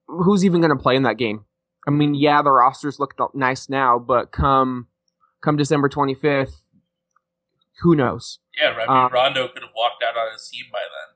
Who's 0.08 0.44
even 0.46 0.62
going 0.62 0.76
to 0.76 0.82
play 0.82 0.96
in 0.96 1.04
that 1.04 1.18
game? 1.18 1.46
I 1.88 1.92
mean, 1.92 2.14
yeah, 2.16 2.42
the 2.42 2.52
rosters 2.52 3.00
look 3.00 3.14
nice 3.34 3.70
now, 3.70 3.98
but 4.00 4.32
come 4.32 4.88
come 5.46 5.56
December 5.58 5.88
25th, 5.88 6.62
who 7.82 7.96
knows? 7.96 8.40
Yeah, 8.60 8.70
I 8.72 8.78
mean, 8.78 8.90
Um, 8.90 9.12
Rondo 9.14 9.48
could 9.48 9.62
have 9.62 9.72
walked 9.76 10.04
out 10.04 10.18
on 10.18 10.34
his 10.34 10.50
team 10.50 10.66
by 10.72 10.80
then. 10.80 11.16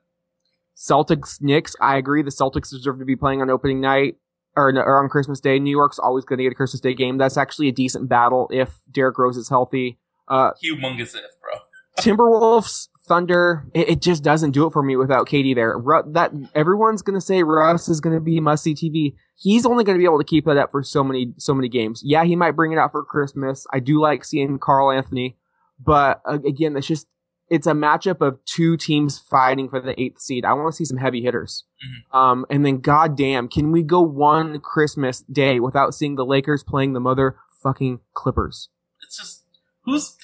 Celtics, 0.76 1.40
Knicks. 1.42 1.74
I 1.80 1.96
agree. 1.96 2.22
The 2.22 2.30
Celtics 2.30 2.70
deserve 2.70 2.98
to 3.00 3.04
be 3.04 3.16
playing 3.16 3.42
on 3.42 3.50
opening 3.50 3.80
night 3.80 4.16
or, 4.56 4.70
or 4.70 5.02
on 5.02 5.08
Christmas 5.10 5.40
Day. 5.40 5.58
New 5.58 5.70
York's 5.76 5.98
always 5.98 6.24
going 6.24 6.38
to 6.38 6.44
get 6.44 6.52
a 6.52 6.54
Christmas 6.54 6.80
Day 6.80 6.94
game. 6.94 7.18
That's 7.18 7.36
actually 7.36 7.68
a 7.68 7.72
decent 7.72 8.08
battle 8.08 8.48
if 8.52 8.78
Derrick 8.90 9.18
Rose 9.18 9.36
is 9.36 9.48
healthy. 9.48 9.98
Uh, 10.28 10.52
Humongous 10.64 11.14
if, 11.14 11.40
bro. 11.40 11.58
Timberwolves, 11.98 12.88
Thunder. 13.06 13.66
It, 13.74 13.88
it 13.88 14.02
just 14.02 14.22
doesn't 14.22 14.52
do 14.52 14.66
it 14.66 14.72
for 14.72 14.82
me 14.82 14.96
without 14.96 15.28
KD 15.28 15.54
there. 15.54 15.76
Ru- 15.78 16.12
that 16.12 16.32
everyone's 16.54 17.02
going 17.02 17.18
to 17.18 17.24
say 17.24 17.42
Russ 17.42 17.88
is 17.88 18.00
going 18.00 18.14
to 18.14 18.20
be 18.20 18.40
must 18.40 18.62
see 18.62 18.74
TV. 18.74 19.14
He's 19.36 19.66
only 19.66 19.84
going 19.84 19.96
to 19.96 20.00
be 20.00 20.04
able 20.04 20.18
to 20.18 20.24
keep 20.24 20.44
that 20.44 20.56
up 20.56 20.70
for 20.70 20.82
so 20.82 21.02
many 21.02 21.32
so 21.38 21.54
many 21.54 21.68
games. 21.68 22.02
Yeah, 22.04 22.24
he 22.24 22.36
might 22.36 22.52
bring 22.56 22.72
it 22.72 22.78
out 22.78 22.92
for 22.92 23.04
Christmas. 23.04 23.66
I 23.72 23.80
do 23.80 24.00
like 24.00 24.24
seeing 24.24 24.58
Karl-Anthony, 24.58 25.36
but 25.84 26.20
uh, 26.26 26.38
again, 26.46 26.76
it's 26.76 26.86
just 26.86 27.06
it's 27.50 27.66
a 27.66 27.72
matchup 27.72 28.20
of 28.20 28.38
two 28.44 28.76
teams 28.76 29.18
fighting 29.18 29.68
for 29.68 29.80
the 29.80 30.00
eighth 30.00 30.20
seed. 30.20 30.44
I 30.44 30.52
want 30.52 30.72
to 30.72 30.76
see 30.76 30.84
some 30.84 30.98
heavy 30.98 31.20
hitters. 31.20 31.64
Um, 32.16 32.46
and 32.48 32.64
then, 32.64 32.78
goddamn, 32.78 33.48
can 33.48 33.72
we 33.72 33.82
go 33.82 34.00
one 34.00 34.60
Christmas 34.60 35.22
day 35.22 35.58
without 35.58 35.92
seeing 35.94 36.14
the 36.14 36.24
Lakers 36.24 36.62
playing 36.62 36.92
the 36.92 37.00
motherfucking 37.00 37.98
Clippers? 38.14 38.68
It's 39.02 39.16
just 39.16 39.44
who's 39.84 40.16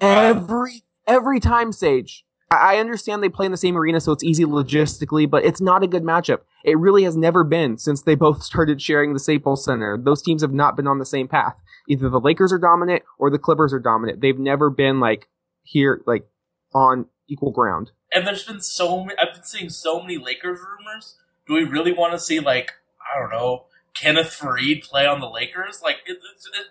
Every 0.00 0.84
every 1.08 1.40
time, 1.40 1.72
Sage. 1.72 2.24
I 2.50 2.78
understand 2.78 3.22
they 3.22 3.28
play 3.28 3.44
in 3.44 3.52
the 3.52 3.58
same 3.58 3.76
arena, 3.76 4.00
so 4.00 4.12
it's 4.12 4.24
easy 4.24 4.44
logistically, 4.44 5.28
but 5.28 5.44
it's 5.44 5.60
not 5.60 5.82
a 5.82 5.86
good 5.86 6.02
matchup. 6.02 6.40
It 6.64 6.78
really 6.78 7.04
has 7.04 7.14
never 7.16 7.44
been 7.44 7.76
since 7.76 8.00
they 8.02 8.14
both 8.26 8.42
started 8.42 8.80
sharing 8.80 9.12
the 9.12 9.18
Staples 9.18 9.64
Center. 9.64 9.98
Those 9.98 10.22
teams 10.22 10.40
have 10.42 10.52
not 10.54 10.76
been 10.76 10.86
on 10.86 10.98
the 10.98 11.04
same 11.04 11.28
path. 11.28 11.56
Either 11.88 12.08
the 12.08 12.20
Lakers 12.20 12.52
are 12.52 12.58
dominant 12.58 13.02
or 13.18 13.30
the 13.30 13.38
Clippers 13.38 13.74
are 13.74 13.78
dominant. 13.78 14.20
They've 14.20 14.38
never 14.38 14.70
been 14.70 15.00
like 15.00 15.28
here, 15.62 16.02
like 16.06 16.26
on 16.74 17.06
equal 17.28 17.50
ground. 17.50 17.90
and 18.14 18.26
there's 18.26 18.44
been 18.44 18.60
so 18.60 19.04
many. 19.04 19.18
I've 19.18 19.34
been 19.34 19.44
seeing 19.44 19.68
so 19.68 20.00
many 20.00 20.16
Lakers 20.16 20.60
rumors. 20.60 21.16
Do 21.46 21.54
we 21.54 21.64
really 21.64 21.92
want 21.92 22.12
to 22.12 22.18
see 22.18 22.40
like 22.40 22.72
I 23.14 23.18
don't 23.18 23.30
know 23.30 23.64
Kenneth 23.94 24.28
Faried 24.38 24.82
play 24.82 25.06
on 25.06 25.20
the 25.20 25.28
Lakers? 25.28 25.80
Like 25.82 25.96
it, 26.06 26.12
it, 26.12 26.58
it, 26.58 26.66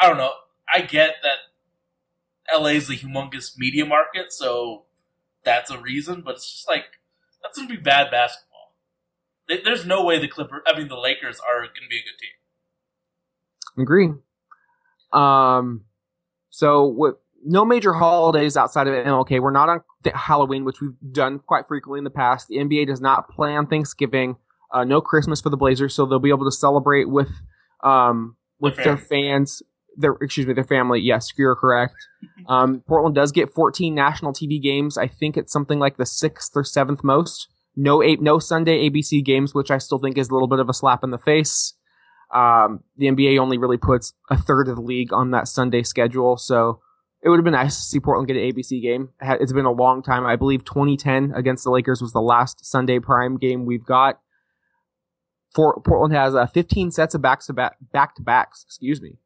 I 0.00 0.08
don't 0.08 0.18
know. 0.18 0.32
I 0.72 0.82
get 0.82 1.16
that 1.22 1.38
LA 2.52 2.68
is 2.68 2.90
a 2.90 2.96
humongous 2.96 3.56
media 3.56 3.84
market, 3.84 4.32
so 4.32 4.84
that's 5.44 5.70
a 5.70 5.78
reason. 5.78 6.22
But 6.22 6.36
it's 6.36 6.50
just 6.50 6.68
like 6.68 6.84
that's 7.42 7.56
gonna 7.58 7.68
be 7.68 7.76
bad 7.76 8.10
basketball. 8.10 8.74
There's 9.48 9.84
no 9.84 10.04
way 10.04 10.18
the 10.18 10.28
Clipper. 10.28 10.62
I 10.66 10.78
mean, 10.78 10.88
the 10.88 10.96
Lakers 10.96 11.40
are 11.40 11.60
gonna 11.62 11.88
be 11.88 11.98
a 11.98 12.02
good 12.02 12.18
team. 12.18 13.82
Agree. 13.82 14.10
Um, 15.12 15.84
so 16.50 16.86
with 16.86 17.16
no 17.44 17.64
major 17.64 17.92
holidays 17.92 18.56
outside 18.56 18.86
of 18.86 18.94
MLK, 18.94 19.40
we're 19.40 19.50
not 19.50 19.68
on 19.68 19.80
Halloween, 20.14 20.64
which 20.64 20.80
we've 20.80 20.96
done 21.12 21.38
quite 21.38 21.66
frequently 21.66 21.98
in 21.98 22.04
the 22.04 22.10
past. 22.10 22.48
The 22.48 22.56
NBA 22.56 22.86
does 22.86 23.00
not 23.00 23.28
plan 23.28 23.66
Thanksgiving. 23.66 24.36
Uh, 24.72 24.84
no 24.84 25.00
Christmas 25.00 25.40
for 25.40 25.50
the 25.50 25.56
Blazers, 25.56 25.94
so 25.94 26.06
they'll 26.06 26.18
be 26.18 26.30
able 26.30 26.46
to 26.46 26.52
celebrate 26.52 27.08
with 27.08 27.30
um 27.82 28.36
with 28.58 28.76
their 28.76 28.96
fans. 28.96 29.62
Their 29.96 30.12
excuse 30.20 30.46
me, 30.46 30.54
their 30.54 30.64
family. 30.64 31.00
Yes, 31.00 31.28
you're 31.36 31.56
correct. 31.56 31.94
Um, 32.48 32.82
Portland 32.88 33.14
does 33.14 33.30
get 33.30 33.52
14 33.52 33.94
national 33.94 34.32
TV 34.32 34.60
games. 34.60 34.98
I 34.98 35.06
think 35.06 35.36
it's 35.36 35.52
something 35.52 35.78
like 35.78 35.96
the 35.96 36.06
sixth 36.06 36.56
or 36.56 36.64
seventh 36.64 37.04
most. 37.04 37.48
No 37.76 38.02
eight, 38.02 38.20
no 38.20 38.40
Sunday 38.40 38.88
ABC 38.90 39.24
games, 39.24 39.54
which 39.54 39.70
I 39.70 39.78
still 39.78 39.98
think 39.98 40.18
is 40.18 40.28
a 40.28 40.32
little 40.32 40.48
bit 40.48 40.58
of 40.58 40.68
a 40.68 40.74
slap 40.74 41.04
in 41.04 41.10
the 41.10 41.18
face. 41.18 41.74
Um, 42.34 42.80
the 42.96 43.06
NBA 43.06 43.38
only 43.38 43.58
really 43.58 43.76
puts 43.76 44.12
a 44.28 44.36
third 44.36 44.68
of 44.68 44.76
the 44.76 44.82
league 44.82 45.12
on 45.12 45.30
that 45.30 45.46
Sunday 45.46 45.82
schedule, 45.82 46.36
so 46.36 46.80
it 47.22 47.28
would 47.28 47.38
have 47.38 47.44
been 47.44 47.52
nice 47.52 47.76
to 47.76 47.82
see 47.82 48.00
Portland 48.00 48.26
get 48.26 48.36
an 48.36 48.50
ABC 48.50 48.82
game. 48.82 49.10
It's 49.20 49.52
been 49.52 49.64
a 49.64 49.72
long 49.72 50.02
time. 50.02 50.26
I 50.26 50.36
believe 50.36 50.64
2010 50.64 51.32
against 51.36 51.62
the 51.62 51.70
Lakers 51.70 52.02
was 52.02 52.12
the 52.12 52.20
last 52.20 52.64
Sunday 52.64 52.98
prime 52.98 53.36
game 53.36 53.64
we've 53.64 53.84
got. 53.84 54.18
For 55.54 55.80
Portland 55.82 56.14
has 56.14 56.34
uh, 56.34 56.46
15 56.46 56.90
sets 56.90 57.14
of 57.14 57.22
back 57.22 57.40
to 57.40 57.52
back 57.52 57.76
back 57.92 58.14
to 58.16 58.22
backs. 58.22 58.64
Excuse 58.66 59.00
me, 59.00 59.18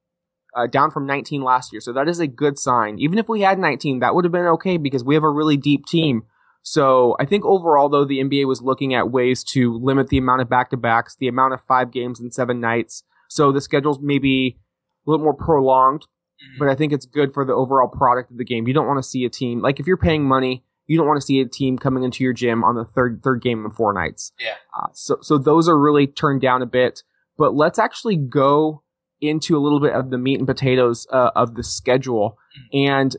uh, 0.56 0.66
down 0.66 0.90
from 0.90 1.06
19 1.06 1.42
last 1.42 1.72
year. 1.72 1.80
So 1.80 1.92
that 1.92 2.08
is 2.08 2.18
a 2.18 2.26
good 2.26 2.58
sign. 2.58 2.98
Even 2.98 3.18
if 3.18 3.28
we 3.28 3.42
had 3.42 3.58
19, 3.58 4.00
that 4.00 4.14
would 4.14 4.24
have 4.24 4.32
been 4.32 4.46
okay 4.46 4.76
because 4.78 5.04
we 5.04 5.14
have 5.14 5.22
a 5.24 5.30
really 5.30 5.56
deep 5.56 5.86
team. 5.86 6.22
So 6.62 7.14
I 7.20 7.24
think 7.26 7.44
overall, 7.44 7.88
though, 7.88 8.04
the 8.04 8.18
NBA 8.20 8.46
was 8.46 8.60
looking 8.62 8.92
at 8.94 9.10
ways 9.10 9.44
to 9.52 9.78
limit 9.78 10.08
the 10.08 10.18
amount 10.18 10.42
of 10.42 10.48
back 10.48 10.70
to 10.70 10.76
backs, 10.76 11.14
the 11.14 11.28
amount 11.28 11.54
of 11.54 11.60
five 11.60 11.92
games 11.92 12.18
in 12.20 12.32
seven 12.32 12.58
nights. 12.60 13.04
So 13.28 13.52
the 13.52 13.60
schedule's 13.60 14.00
maybe 14.00 14.58
a 15.06 15.10
little 15.10 15.22
more 15.24 15.34
prolonged, 15.34 16.02
Mhm. 16.42 16.58
but 16.58 16.68
I 16.68 16.74
think 16.74 16.92
it's 16.92 17.06
good 17.06 17.32
for 17.32 17.44
the 17.44 17.52
overall 17.52 17.88
product 17.88 18.30
of 18.32 18.36
the 18.38 18.44
game. 18.44 18.66
You 18.66 18.74
don't 18.74 18.86
want 18.86 18.98
to 18.98 19.08
see 19.08 19.24
a 19.24 19.30
team 19.30 19.60
like 19.60 19.78
if 19.78 19.86
you're 19.86 19.96
paying 19.96 20.24
money, 20.24 20.64
you 20.86 20.96
don't 20.96 21.06
want 21.06 21.20
to 21.20 21.24
see 21.26 21.40
a 21.40 21.46
team 21.46 21.78
coming 21.78 22.02
into 22.02 22.22
your 22.24 22.32
gym 22.32 22.62
on 22.64 22.74
the 22.74 22.84
third 22.84 23.20
third 23.22 23.42
game 23.42 23.64
in 23.64 23.70
four 23.70 23.92
nights. 23.92 24.32
Yeah. 24.40 24.54
Uh, 24.76 24.88
so 24.92 25.18
so 25.20 25.38
those 25.38 25.68
are 25.68 25.78
really 25.78 26.06
turned 26.06 26.40
down 26.40 26.62
a 26.62 26.66
bit. 26.66 27.02
But 27.38 27.54
let's 27.54 27.78
actually 27.78 28.16
go 28.16 28.82
into 29.20 29.56
a 29.56 29.60
little 29.60 29.80
bit 29.80 29.92
of 29.92 30.10
the 30.10 30.18
meat 30.18 30.38
and 30.38 30.46
potatoes 30.46 31.06
uh, 31.10 31.30
of 31.34 31.54
the 31.54 31.62
schedule. 31.62 32.38
And 32.72 33.16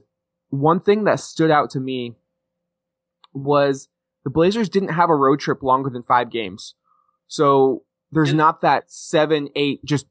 one 0.49 0.79
thing 0.79 1.03
that 1.05 1.19
stood 1.19 1.51
out 1.51 1.69
to 1.71 1.79
me 1.79 2.13
was 3.33 3.89
the 4.23 4.29
Blazers 4.29 4.69
didn't 4.69 4.89
have 4.89 5.09
a 5.09 5.15
road 5.15 5.39
trip 5.39 5.63
longer 5.63 5.89
than 5.89 6.03
five 6.03 6.29
games. 6.29 6.75
So 7.27 7.83
there's 8.11 8.33
not 8.33 8.61
that 8.61 8.91
seven, 8.91 9.49
eight 9.55 9.83
just 9.83 10.05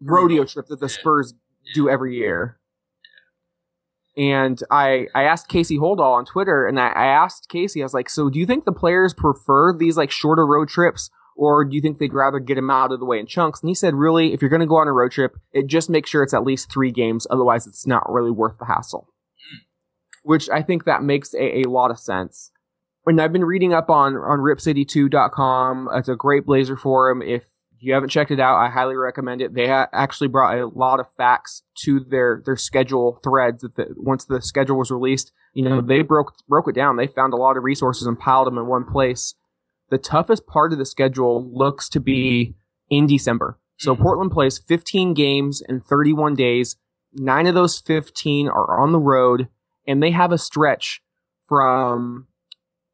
rodeo 0.00 0.44
trip 0.44 0.66
that 0.68 0.80
the 0.80 0.88
Spurs 0.88 1.34
do 1.74 1.88
every 1.88 2.16
year. 2.16 2.58
And 4.16 4.60
I, 4.70 5.06
I 5.14 5.22
asked 5.22 5.48
Casey 5.48 5.78
Holdahl 5.78 6.14
on 6.14 6.24
Twitter, 6.24 6.66
and 6.66 6.80
I, 6.80 6.88
I 6.88 7.06
asked 7.06 7.48
Casey, 7.48 7.80
I 7.80 7.84
was 7.84 7.94
like, 7.94 8.08
so 8.08 8.28
do 8.28 8.38
you 8.38 8.46
think 8.46 8.64
the 8.64 8.72
players 8.72 9.14
prefer 9.14 9.72
these 9.72 9.96
like 9.96 10.10
shorter 10.10 10.46
road 10.46 10.68
trips, 10.68 11.10
or 11.40 11.64
do 11.64 11.74
you 11.74 11.80
think 11.80 11.98
they'd 11.98 12.12
rather 12.12 12.38
get 12.38 12.56
them 12.56 12.68
out 12.68 12.92
of 12.92 13.00
the 13.00 13.06
way 13.06 13.18
in 13.18 13.26
chunks? 13.26 13.62
And 13.62 13.68
he 13.70 13.74
said, 13.74 13.94
really, 13.94 14.34
if 14.34 14.42
you're 14.42 14.50
going 14.50 14.60
to 14.60 14.66
go 14.66 14.76
on 14.76 14.88
a 14.88 14.92
road 14.92 15.10
trip, 15.10 15.38
it 15.54 15.68
just 15.68 15.88
make 15.88 16.06
sure 16.06 16.22
it's 16.22 16.34
at 16.34 16.44
least 16.44 16.70
three 16.70 16.90
games, 16.90 17.26
otherwise 17.30 17.66
it's 17.66 17.86
not 17.86 18.12
really 18.12 18.30
worth 18.30 18.58
the 18.58 18.66
hassle. 18.66 19.08
Which 20.22 20.50
I 20.50 20.60
think 20.60 20.84
that 20.84 21.02
makes 21.02 21.32
a, 21.32 21.62
a 21.62 21.64
lot 21.64 21.90
of 21.90 21.98
sense. 21.98 22.50
And 23.06 23.18
I've 23.18 23.32
been 23.32 23.46
reading 23.46 23.72
up 23.72 23.88
on 23.88 24.16
on 24.16 24.40
ripcity2.com. 24.40 25.88
It's 25.94 26.10
a 26.10 26.14
great 26.14 26.44
Blazer 26.44 26.76
forum. 26.76 27.22
If 27.22 27.44
you 27.78 27.94
haven't 27.94 28.10
checked 28.10 28.30
it 28.30 28.38
out, 28.38 28.58
I 28.58 28.68
highly 28.68 28.96
recommend 28.96 29.40
it. 29.40 29.54
They 29.54 29.66
ha- 29.66 29.88
actually 29.94 30.28
brought 30.28 30.58
a 30.58 30.66
lot 30.66 31.00
of 31.00 31.06
facts 31.16 31.62
to 31.84 32.00
their 32.00 32.42
their 32.44 32.56
schedule 32.56 33.18
threads. 33.24 33.62
That 33.62 33.76
the, 33.76 33.86
once 33.96 34.26
the 34.26 34.42
schedule 34.42 34.76
was 34.76 34.90
released, 34.90 35.32
you 35.54 35.66
know 35.66 35.80
they 35.80 36.02
broke 36.02 36.34
broke 36.46 36.68
it 36.68 36.74
down. 36.74 36.98
They 36.98 37.06
found 37.06 37.32
a 37.32 37.38
lot 37.38 37.56
of 37.56 37.64
resources 37.64 38.06
and 38.06 38.18
piled 38.18 38.46
them 38.46 38.58
in 38.58 38.66
one 38.66 38.84
place. 38.84 39.34
The 39.90 39.98
toughest 39.98 40.46
part 40.46 40.72
of 40.72 40.78
the 40.78 40.86
schedule 40.86 41.48
looks 41.52 41.88
to 41.90 42.00
be 42.00 42.54
in 42.88 43.06
December. 43.06 43.58
So 43.76 43.94
Mhm. 43.94 44.00
Portland 44.00 44.30
plays 44.32 44.58
15 44.58 45.14
games 45.14 45.60
in 45.68 45.80
31 45.80 46.34
days. 46.34 46.76
Nine 47.12 47.46
of 47.46 47.54
those 47.54 47.78
15 47.78 48.48
are 48.48 48.78
on 48.80 48.92
the 48.92 48.98
road, 48.98 49.48
and 49.86 50.02
they 50.02 50.10
have 50.12 50.32
a 50.32 50.38
stretch 50.38 51.02
from 51.46 52.26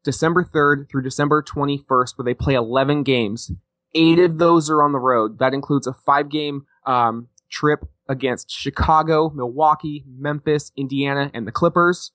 December 0.03 0.43
3rd 0.43 0.87
through 0.89 1.03
December 1.03 1.41
21st 1.43 2.17
where 2.17 2.23
they 2.25 2.33
play 2.33 2.55
11 2.55 3.03
games. 3.03 3.51
Eight 3.93 4.19
of 4.19 4.37
those 4.37 4.69
are 4.69 4.81
on 4.81 4.91
the 4.91 4.99
road. 4.99 5.39
That 5.39 5.53
includes 5.53 5.87
a 5.87 5.93
five 5.93 6.29
game 6.29 6.65
um, 6.85 7.27
trip 7.49 7.85
against 8.07 8.49
Chicago, 8.49 9.29
Milwaukee, 9.29 10.05
Memphis, 10.07 10.71
Indiana, 10.77 11.29
and 11.33 11.45
the 11.45 11.51
Clippers. 11.51 12.11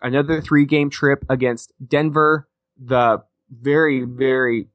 Another 0.00 0.40
three 0.40 0.64
game 0.64 0.90
trip 0.90 1.24
against 1.28 1.72
Denver, 1.86 2.48
the 2.82 3.22
very, 3.50 4.04
very 4.04 4.68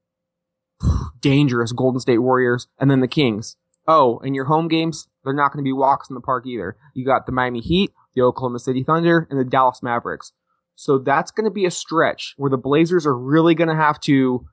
dangerous 1.20 1.72
Golden 1.72 2.00
State 2.00 2.18
Warriors, 2.18 2.68
and 2.78 2.90
then 2.90 3.00
the 3.00 3.08
Kings. 3.08 3.56
Oh, 3.86 4.18
and 4.18 4.34
your 4.34 4.46
home 4.46 4.68
games, 4.68 5.08
they're 5.24 5.34
not 5.34 5.52
going 5.52 5.62
to 5.62 5.68
be 5.68 5.72
walks 5.72 6.08
in 6.08 6.14
the 6.14 6.20
park 6.20 6.46
either. 6.46 6.76
You 6.94 7.04
got 7.04 7.26
the 7.26 7.32
Miami 7.32 7.60
Heat, 7.60 7.90
the 8.14 8.22
Oklahoma 8.22 8.58
City 8.58 8.82
Thunder, 8.82 9.26
and 9.30 9.38
the 9.38 9.44
Dallas 9.44 9.82
Mavericks. 9.82 10.32
So 10.74 10.98
that's 10.98 11.30
going 11.30 11.44
to 11.44 11.50
be 11.50 11.66
a 11.66 11.70
stretch 11.70 12.34
where 12.36 12.50
the 12.50 12.56
Blazers 12.56 13.06
are 13.06 13.16
really 13.16 13.54
going 13.54 13.68
to 13.68 13.74
have 13.74 14.00
to 14.00 14.46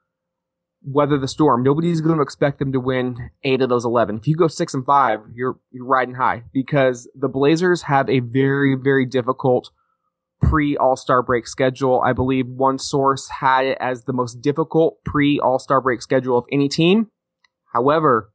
weather 0.84 1.18
the 1.18 1.28
storm. 1.28 1.64
Nobody's 1.64 2.02
going 2.02 2.18
to 2.18 2.24
expect 2.24 2.60
them 2.60 2.72
to 2.74 2.80
win 2.80 3.32
eight 3.44 3.62
of 3.62 3.70
those 3.70 3.86
11. 3.86 4.18
If 4.18 4.28
you 4.28 4.36
go 4.36 4.48
six 4.48 4.74
and 4.74 4.86
five, 4.86 5.20
you're, 5.34 5.58
you're 5.72 5.86
riding 5.86 6.16
high 6.16 6.44
because 6.54 7.10
the 7.16 7.30
Blazers 7.30 7.84
have 7.84 8.10
a 8.10 8.20
very, 8.20 8.76
very 8.76 9.06
difficult 9.06 9.72
pre 10.42 10.76
All 10.78 10.96
Star 10.96 11.22
break 11.22 11.48
schedule. 11.48 12.02
I 12.04 12.14
believe 12.14 12.48
one 12.48 12.78
source 12.78 13.30
had 13.30 13.66
it 13.66 13.78
as 13.80 14.04
the 14.04 14.14
most 14.14 14.42
difficult 14.42 15.04
pre 15.04 15.40
All 15.40 15.60
Star 15.60 15.82
break 15.82 16.02
schedule 16.02 16.38
of 16.38 16.46
any 16.52 16.70
team. 16.70 17.08
However, 17.74 18.34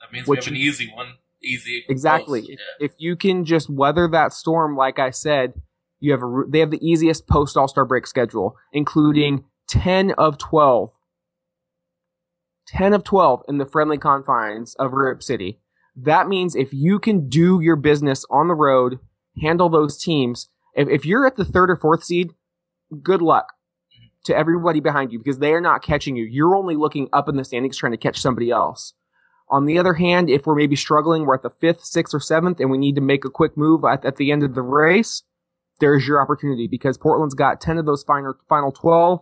That 0.00 0.12
means 0.12 0.26
we 0.26 0.36
have 0.36 0.46
an 0.46 0.56
easy 0.56 0.90
one. 0.94 1.14
Easy. 1.42 1.84
Exactly. 1.88 2.40
post, 2.40 2.50
yeah. 2.50 2.56
if 2.86 2.92
you 2.98 3.16
can 3.16 3.44
just 3.44 3.70
weather 3.70 4.06
that 4.08 4.32
storm, 4.32 4.76
like 4.76 4.98
I 4.98 5.10
said, 5.10 5.54
you 5.98 6.12
have 6.12 6.22
a, 6.22 6.42
they 6.48 6.60
have 6.60 6.70
the 6.70 6.86
easiest 6.86 7.26
post 7.26 7.56
All 7.56 7.68
Star 7.68 7.84
break 7.84 8.06
schedule, 8.06 8.56
including 8.72 9.44
10 9.68 10.12
of 10.12 10.38
12. 10.38 10.90
10 12.66 12.92
of 12.92 13.04
12 13.04 13.42
in 13.48 13.58
the 13.58 13.66
friendly 13.66 13.98
confines 13.98 14.74
of 14.76 14.92
Rip 14.92 15.22
City. 15.22 15.60
That 15.96 16.28
means 16.28 16.54
if 16.54 16.72
you 16.72 16.98
can 16.98 17.28
do 17.28 17.60
your 17.60 17.76
business 17.76 18.24
on 18.30 18.48
the 18.48 18.54
road, 18.54 19.00
handle 19.40 19.68
those 19.68 20.00
teams, 20.00 20.48
if, 20.74 20.88
if 20.88 21.04
you're 21.04 21.26
at 21.26 21.36
the 21.36 21.44
third 21.44 21.70
or 21.70 21.76
fourth 21.76 22.04
seed, 22.04 22.32
good 23.02 23.22
luck 23.22 23.52
mm-hmm. 23.92 24.06
to 24.24 24.36
everybody 24.36 24.80
behind 24.80 25.12
you 25.12 25.18
because 25.18 25.38
they 25.38 25.52
are 25.52 25.60
not 25.60 25.82
catching 25.82 26.16
you. 26.16 26.24
You're 26.24 26.56
only 26.56 26.76
looking 26.76 27.08
up 27.12 27.28
in 27.28 27.36
the 27.36 27.44
standings 27.44 27.76
trying 27.76 27.92
to 27.92 27.98
catch 27.98 28.20
somebody 28.20 28.50
else. 28.50 28.94
On 29.48 29.64
the 29.64 29.78
other 29.78 29.94
hand, 29.94 30.30
if 30.30 30.46
we're 30.46 30.54
maybe 30.54 30.76
struggling, 30.76 31.26
we're 31.26 31.34
at 31.34 31.42
the 31.42 31.50
fifth, 31.50 31.84
sixth, 31.84 32.14
or 32.14 32.20
seventh, 32.20 32.60
and 32.60 32.70
we 32.70 32.78
need 32.78 32.94
to 32.94 33.00
make 33.00 33.24
a 33.24 33.30
quick 33.30 33.56
move 33.56 33.84
at, 33.84 34.04
at 34.04 34.16
the 34.16 34.30
end 34.30 34.44
of 34.44 34.54
the 34.54 34.62
race, 34.62 35.24
there's 35.80 36.06
your 36.06 36.22
opportunity 36.22 36.68
because 36.68 36.96
Portland's 36.96 37.34
got 37.34 37.60
10 37.60 37.78
of 37.78 37.86
those 37.86 38.04
final, 38.04 38.34
final 38.48 38.70
12 38.70 39.20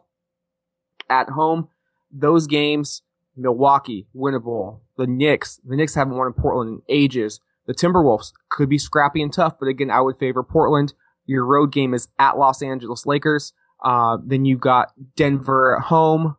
at 1.08 1.30
home. 1.30 1.68
Those 2.12 2.46
games, 2.46 3.02
Milwaukee, 3.36 4.06
winnable. 4.14 4.80
The 4.98 5.06
Knicks, 5.06 5.60
the 5.64 5.76
Knicks 5.76 5.94
haven't 5.94 6.16
won 6.16 6.26
in 6.26 6.32
Portland 6.34 6.70
in 6.70 6.82
ages. 6.94 7.40
The 7.66 7.74
Timberwolves 7.74 8.32
could 8.50 8.68
be 8.68 8.78
scrappy 8.78 9.22
and 9.22 9.32
tough, 9.32 9.54
but 9.58 9.68
again, 9.68 9.90
I 9.90 10.00
would 10.00 10.18
favor 10.18 10.42
Portland. 10.42 10.94
Your 11.28 11.44
road 11.44 11.70
game 11.72 11.94
is 11.94 12.08
at 12.18 12.38
Los 12.38 12.62
Angeles 12.62 13.06
Lakers. 13.06 13.52
Uh, 13.84 14.16
then 14.24 14.44
you've 14.44 14.60
got 14.60 14.92
Denver 15.14 15.76
at 15.76 15.84
home, 15.84 16.36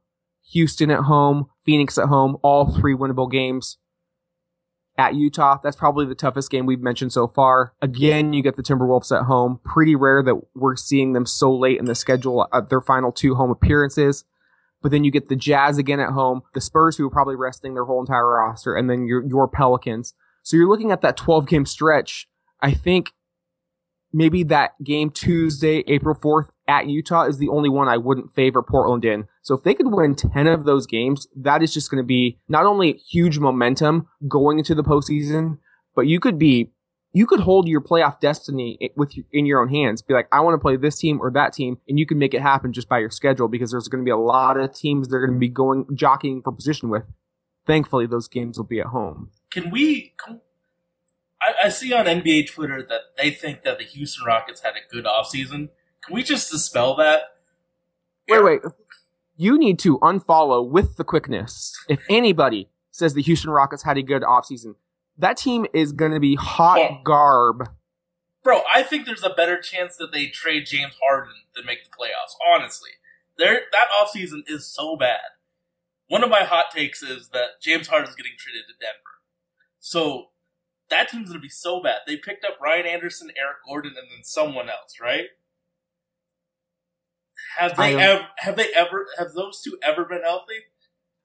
Houston 0.51 0.91
at 0.91 1.01
home, 1.01 1.47
Phoenix 1.63 1.97
at 1.97 2.07
home, 2.07 2.37
all 2.41 2.73
three 2.73 2.95
winnable 2.95 3.31
games. 3.31 3.77
At 4.97 5.15
Utah, 5.15 5.59
that's 5.63 5.77
probably 5.77 6.05
the 6.07 6.15
toughest 6.15 6.51
game 6.51 6.65
we've 6.65 6.81
mentioned 6.81 7.13
so 7.13 7.27
far. 7.27 7.73
Again, 7.81 8.33
you 8.33 8.43
get 8.43 8.57
the 8.57 8.63
Timberwolves 8.63 9.15
at 9.17 9.27
home. 9.27 9.61
Pretty 9.63 9.95
rare 9.95 10.21
that 10.23 10.35
we're 10.55 10.75
seeing 10.75 11.13
them 11.13 11.25
so 11.25 11.55
late 11.55 11.79
in 11.79 11.85
the 11.85 11.95
schedule 11.95 12.49
at 12.51 12.69
their 12.69 12.81
final 12.81 13.13
two 13.13 13.35
home 13.35 13.51
appearances. 13.51 14.25
But 14.81 14.91
then 14.91 15.03
you 15.05 15.11
get 15.11 15.29
the 15.29 15.35
Jazz 15.35 15.77
again 15.77 15.99
at 15.99 16.11
home, 16.11 16.41
the 16.53 16.61
Spurs 16.61 16.97
who 16.97 17.05
are 17.05 17.11
probably 17.11 17.35
resting 17.35 17.75
their 17.75 17.85
whole 17.85 18.01
entire 18.01 18.27
roster, 18.27 18.75
and 18.75 18.89
then 18.89 19.05
your 19.05 19.23
your 19.25 19.47
Pelicans. 19.47 20.13
So 20.43 20.57
you're 20.57 20.69
looking 20.69 20.91
at 20.91 21.01
that 21.01 21.15
12 21.15 21.47
game 21.47 21.65
stretch. 21.65 22.27
I 22.61 22.73
think 22.73 23.13
maybe 24.13 24.43
that 24.43 24.71
game 24.83 25.09
Tuesday, 25.09 25.83
April 25.87 26.15
4th 26.15 26.49
at 26.67 26.87
Utah 26.87 27.23
is 27.23 27.37
the 27.37 27.49
only 27.49 27.69
one 27.69 27.87
I 27.87 27.97
wouldn't 27.97 28.33
favor 28.33 28.61
Portland 28.61 29.05
in. 29.05 29.27
So 29.41 29.55
if 29.55 29.63
they 29.63 29.73
could 29.73 29.91
win 29.91 30.15
10 30.15 30.47
of 30.47 30.65
those 30.65 30.85
games, 30.85 31.27
that 31.35 31.63
is 31.63 31.73
just 31.73 31.89
going 31.89 32.01
to 32.01 32.07
be 32.07 32.39
not 32.47 32.65
only 32.65 32.93
huge 32.93 33.39
momentum 33.39 34.07
going 34.27 34.59
into 34.59 34.75
the 34.75 34.83
postseason, 34.83 35.57
but 35.95 36.07
you 36.07 36.19
could 36.19 36.37
be, 36.37 36.71
you 37.11 37.25
could 37.25 37.39
hold 37.39 37.67
your 37.67 37.81
playoff 37.81 38.19
destiny 38.19 38.77
with 38.95 39.13
in 39.31 39.45
your 39.47 39.61
own 39.61 39.69
hands. 39.69 40.01
Be 40.01 40.13
like, 40.13 40.27
I 40.31 40.41
want 40.41 40.53
to 40.53 40.59
play 40.59 40.77
this 40.77 40.97
team 40.97 41.19
or 41.21 41.31
that 41.31 41.53
team, 41.53 41.79
and 41.87 41.97
you 41.97 42.05
can 42.05 42.19
make 42.19 42.35
it 42.35 42.41
happen 42.41 42.71
just 42.71 42.87
by 42.87 42.99
your 42.99 43.09
schedule 43.09 43.47
because 43.47 43.71
there's 43.71 43.87
going 43.87 44.03
to 44.03 44.05
be 44.05 44.11
a 44.11 44.17
lot 44.17 44.59
of 44.59 44.73
teams 44.73 45.07
they're 45.07 45.25
going 45.25 45.33
to 45.33 45.39
be 45.39 45.49
going 45.49 45.87
jockeying 45.95 46.43
for 46.43 46.51
position 46.51 46.89
with. 46.89 47.03
Thankfully, 47.65 48.05
those 48.05 48.27
games 48.27 48.57
will 48.57 48.65
be 48.65 48.79
at 48.79 48.87
home. 48.87 49.31
Can 49.51 49.71
we? 49.71 50.13
I, 51.41 51.65
I 51.65 51.69
see 51.69 51.93
on 51.93 52.05
NBA 52.05 52.47
Twitter 52.51 52.83
that 52.89 53.01
they 53.17 53.31
think 53.31 53.63
that 53.63 53.77
the 53.77 53.85
Houston 53.85 54.25
Rockets 54.25 54.61
had 54.61 54.73
a 54.73 54.93
good 54.93 55.05
offseason. 55.05 55.69
Can 56.03 56.13
we 56.15 56.23
just 56.23 56.51
dispel 56.51 56.95
that? 56.97 57.21
Wait, 58.29 58.43
wait. 58.43 58.61
You 59.37 59.57
need 59.57 59.79
to 59.79 59.97
unfollow 59.99 60.67
with 60.67 60.97
the 60.97 61.03
quickness. 61.03 61.73
If 61.87 62.01
anybody 62.09 62.69
says 62.91 63.13
the 63.13 63.21
Houston 63.21 63.49
Rockets 63.51 63.83
had 63.83 63.97
a 63.97 64.03
good 64.03 64.21
offseason, 64.21 64.75
that 65.17 65.37
team 65.37 65.65
is 65.73 65.91
going 65.93 66.11
to 66.11 66.19
be 66.19 66.35
hot 66.35 66.79
Yeah. 66.79 66.97
garb. 67.03 67.69
Bro, 68.43 68.61
I 68.73 68.83
think 68.83 69.05
there's 69.05 69.23
a 69.23 69.29
better 69.29 69.59
chance 69.61 69.95
that 69.97 70.11
they 70.11 70.27
trade 70.27 70.65
James 70.65 70.93
Harden 71.03 71.33
than 71.55 71.65
make 71.65 71.79
the 71.83 71.89
playoffs. 71.89 72.35
Honestly, 72.53 72.91
there 73.37 73.61
that 73.71 73.85
offseason 74.01 74.43
is 74.47 74.65
so 74.65 74.95
bad. 74.97 75.19
One 76.07 76.23
of 76.23 76.29
my 76.29 76.43
hot 76.43 76.65
takes 76.73 77.03
is 77.03 77.29
that 77.29 77.61
James 77.61 77.87
Harden's 77.87 78.15
getting 78.15 78.31
traded 78.37 78.63
to 78.67 78.73
Denver. 78.79 79.21
So 79.79 80.29
that 80.89 81.09
team's 81.09 81.29
gonna 81.29 81.39
be 81.39 81.49
so 81.49 81.81
bad. 81.81 81.99
They 82.07 82.17
picked 82.17 82.43
up 82.43 82.59
Ryan 82.61 82.85
Anderson, 82.85 83.31
Eric 83.37 83.57
Gordon, 83.67 83.93
and 83.97 84.07
then 84.11 84.23
someone 84.23 84.69
else, 84.69 84.95
right? 85.01 85.25
Have 87.57 87.75
they 87.77 87.95
ever? 87.95 88.27
Have 88.37 88.55
they 88.55 88.67
ever? 88.75 89.07
Have 89.17 89.33
those 89.33 89.61
two 89.61 89.77
ever 89.83 90.05
been 90.05 90.21
healthy? 90.21 90.65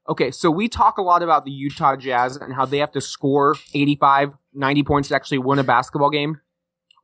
Okay, 0.08 0.30
so 0.30 0.50
we 0.50 0.68
talk 0.68 0.98
a 0.98 1.02
lot 1.02 1.22
about 1.22 1.44
the 1.44 1.50
Utah 1.50 1.96
Jazz 1.96 2.36
and 2.36 2.52
how 2.52 2.66
they 2.66 2.78
have 2.78 2.92
to 2.92 3.00
score 3.00 3.54
85, 3.72 4.34
90 4.52 4.82
points 4.82 5.08
to 5.08 5.14
actually 5.14 5.38
win 5.38 5.58
a 5.58 5.64
basketball 5.64 6.10
game. 6.10 6.40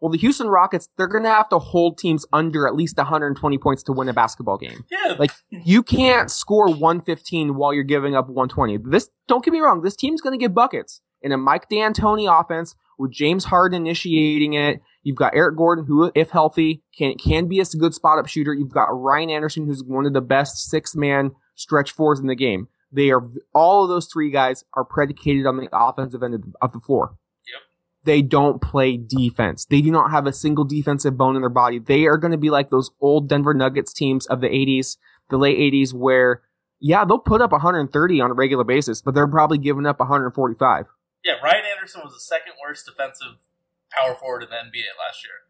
Well, 0.00 0.10
the 0.10 0.18
Houston 0.18 0.48
Rockets, 0.48 0.88
they're 0.96 1.06
going 1.06 1.24
to 1.24 1.30
have 1.30 1.48
to 1.50 1.58
hold 1.58 1.98
teams 1.98 2.26
under 2.32 2.66
at 2.66 2.74
least 2.74 2.96
120 2.96 3.58
points 3.58 3.82
to 3.84 3.92
win 3.92 4.08
a 4.08 4.14
basketball 4.14 4.56
game. 4.56 4.84
Yeah, 4.90 5.14
Like, 5.18 5.30
you 5.50 5.82
can't 5.82 6.30
score 6.30 6.68
115 6.68 7.54
while 7.54 7.74
you're 7.74 7.84
giving 7.84 8.14
up 8.14 8.26
120. 8.26 8.78
This, 8.84 9.10
don't 9.28 9.44
get 9.44 9.52
me 9.52 9.60
wrong, 9.60 9.82
this 9.82 9.96
team's 9.96 10.22
going 10.22 10.38
to 10.38 10.42
get 10.42 10.54
buckets. 10.54 11.02
In 11.22 11.32
a 11.32 11.36
Mike 11.36 11.68
D'Antoni 11.68 12.28
offense 12.28 12.74
with 12.98 13.10
James 13.10 13.44
Harden 13.44 13.86
initiating 13.86 14.54
it, 14.54 14.80
you've 15.02 15.16
got 15.16 15.34
Eric 15.34 15.56
Gordon, 15.56 15.84
who, 15.86 16.10
if 16.14 16.30
healthy, 16.30 16.82
can, 16.96 17.16
can 17.16 17.46
be 17.46 17.60
a 17.60 17.64
good 17.64 17.94
spot 17.94 18.18
up 18.18 18.26
shooter. 18.26 18.54
You've 18.54 18.72
got 18.72 18.86
Ryan 18.86 19.30
Anderson, 19.30 19.66
who's 19.66 19.82
one 19.84 20.06
of 20.06 20.12
the 20.12 20.20
best 20.20 20.68
six 20.70 20.94
man 20.94 21.32
stretch 21.54 21.92
fours 21.92 22.20
in 22.20 22.26
the 22.26 22.34
game. 22.34 22.68
They 22.92 23.10
are, 23.10 23.22
all 23.54 23.84
of 23.84 23.88
those 23.88 24.06
three 24.06 24.30
guys 24.30 24.64
are 24.74 24.84
predicated 24.84 25.46
on 25.46 25.56
the 25.56 25.68
offensive 25.72 26.22
end 26.22 26.34
of 26.34 26.42
the, 26.42 26.52
of 26.60 26.72
the 26.72 26.80
floor. 26.80 27.16
Yep. 27.46 27.62
They 28.04 28.22
don't 28.22 28.60
play 28.60 28.96
defense. 28.96 29.66
They 29.66 29.80
do 29.80 29.90
not 29.90 30.10
have 30.10 30.26
a 30.26 30.32
single 30.32 30.64
defensive 30.64 31.16
bone 31.16 31.36
in 31.36 31.42
their 31.42 31.50
body. 31.50 31.78
They 31.78 32.06
are 32.06 32.18
going 32.18 32.32
to 32.32 32.38
be 32.38 32.50
like 32.50 32.70
those 32.70 32.90
old 33.00 33.28
Denver 33.28 33.54
Nuggets 33.54 33.92
teams 33.92 34.26
of 34.26 34.40
the 34.40 34.48
80s, 34.48 34.96
the 35.28 35.38
late 35.38 35.58
80s, 35.58 35.94
where, 35.94 36.42
yeah, 36.80 37.04
they'll 37.04 37.18
put 37.18 37.40
up 37.40 37.52
130 37.52 38.20
on 38.20 38.30
a 38.30 38.34
regular 38.34 38.64
basis, 38.64 39.02
but 39.02 39.14
they're 39.14 39.28
probably 39.28 39.58
giving 39.58 39.86
up 39.86 40.00
145. 40.00 40.86
Yeah. 41.24 41.34
Ryan 41.42 41.64
Anderson 41.76 42.02
was 42.04 42.14
the 42.14 42.20
second 42.20 42.54
worst 42.62 42.86
defensive 42.86 43.42
power 43.90 44.14
forward 44.14 44.42
in 44.42 44.50
the 44.50 44.56
NBA 44.56 44.96
last 44.98 45.24
year. 45.24 45.46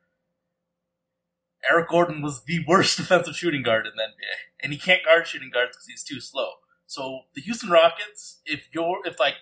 Eric 1.68 1.88
Gordon 1.88 2.22
was 2.22 2.44
the 2.44 2.64
worst 2.66 2.96
defensive 2.96 3.36
shooting 3.36 3.62
guard 3.62 3.86
in 3.86 3.92
the 3.96 4.02
NBA, 4.02 4.62
and 4.62 4.72
he 4.72 4.78
can't 4.78 5.04
guard 5.04 5.26
shooting 5.26 5.50
guards 5.52 5.76
because 5.76 5.86
he's 5.86 6.04
too 6.04 6.20
slow. 6.20 6.60
So 6.86 7.22
the 7.34 7.42
Houston 7.42 7.70
Rockets, 7.70 8.40
if 8.44 8.68
you're 8.72 9.00
if 9.04 9.20
like 9.20 9.36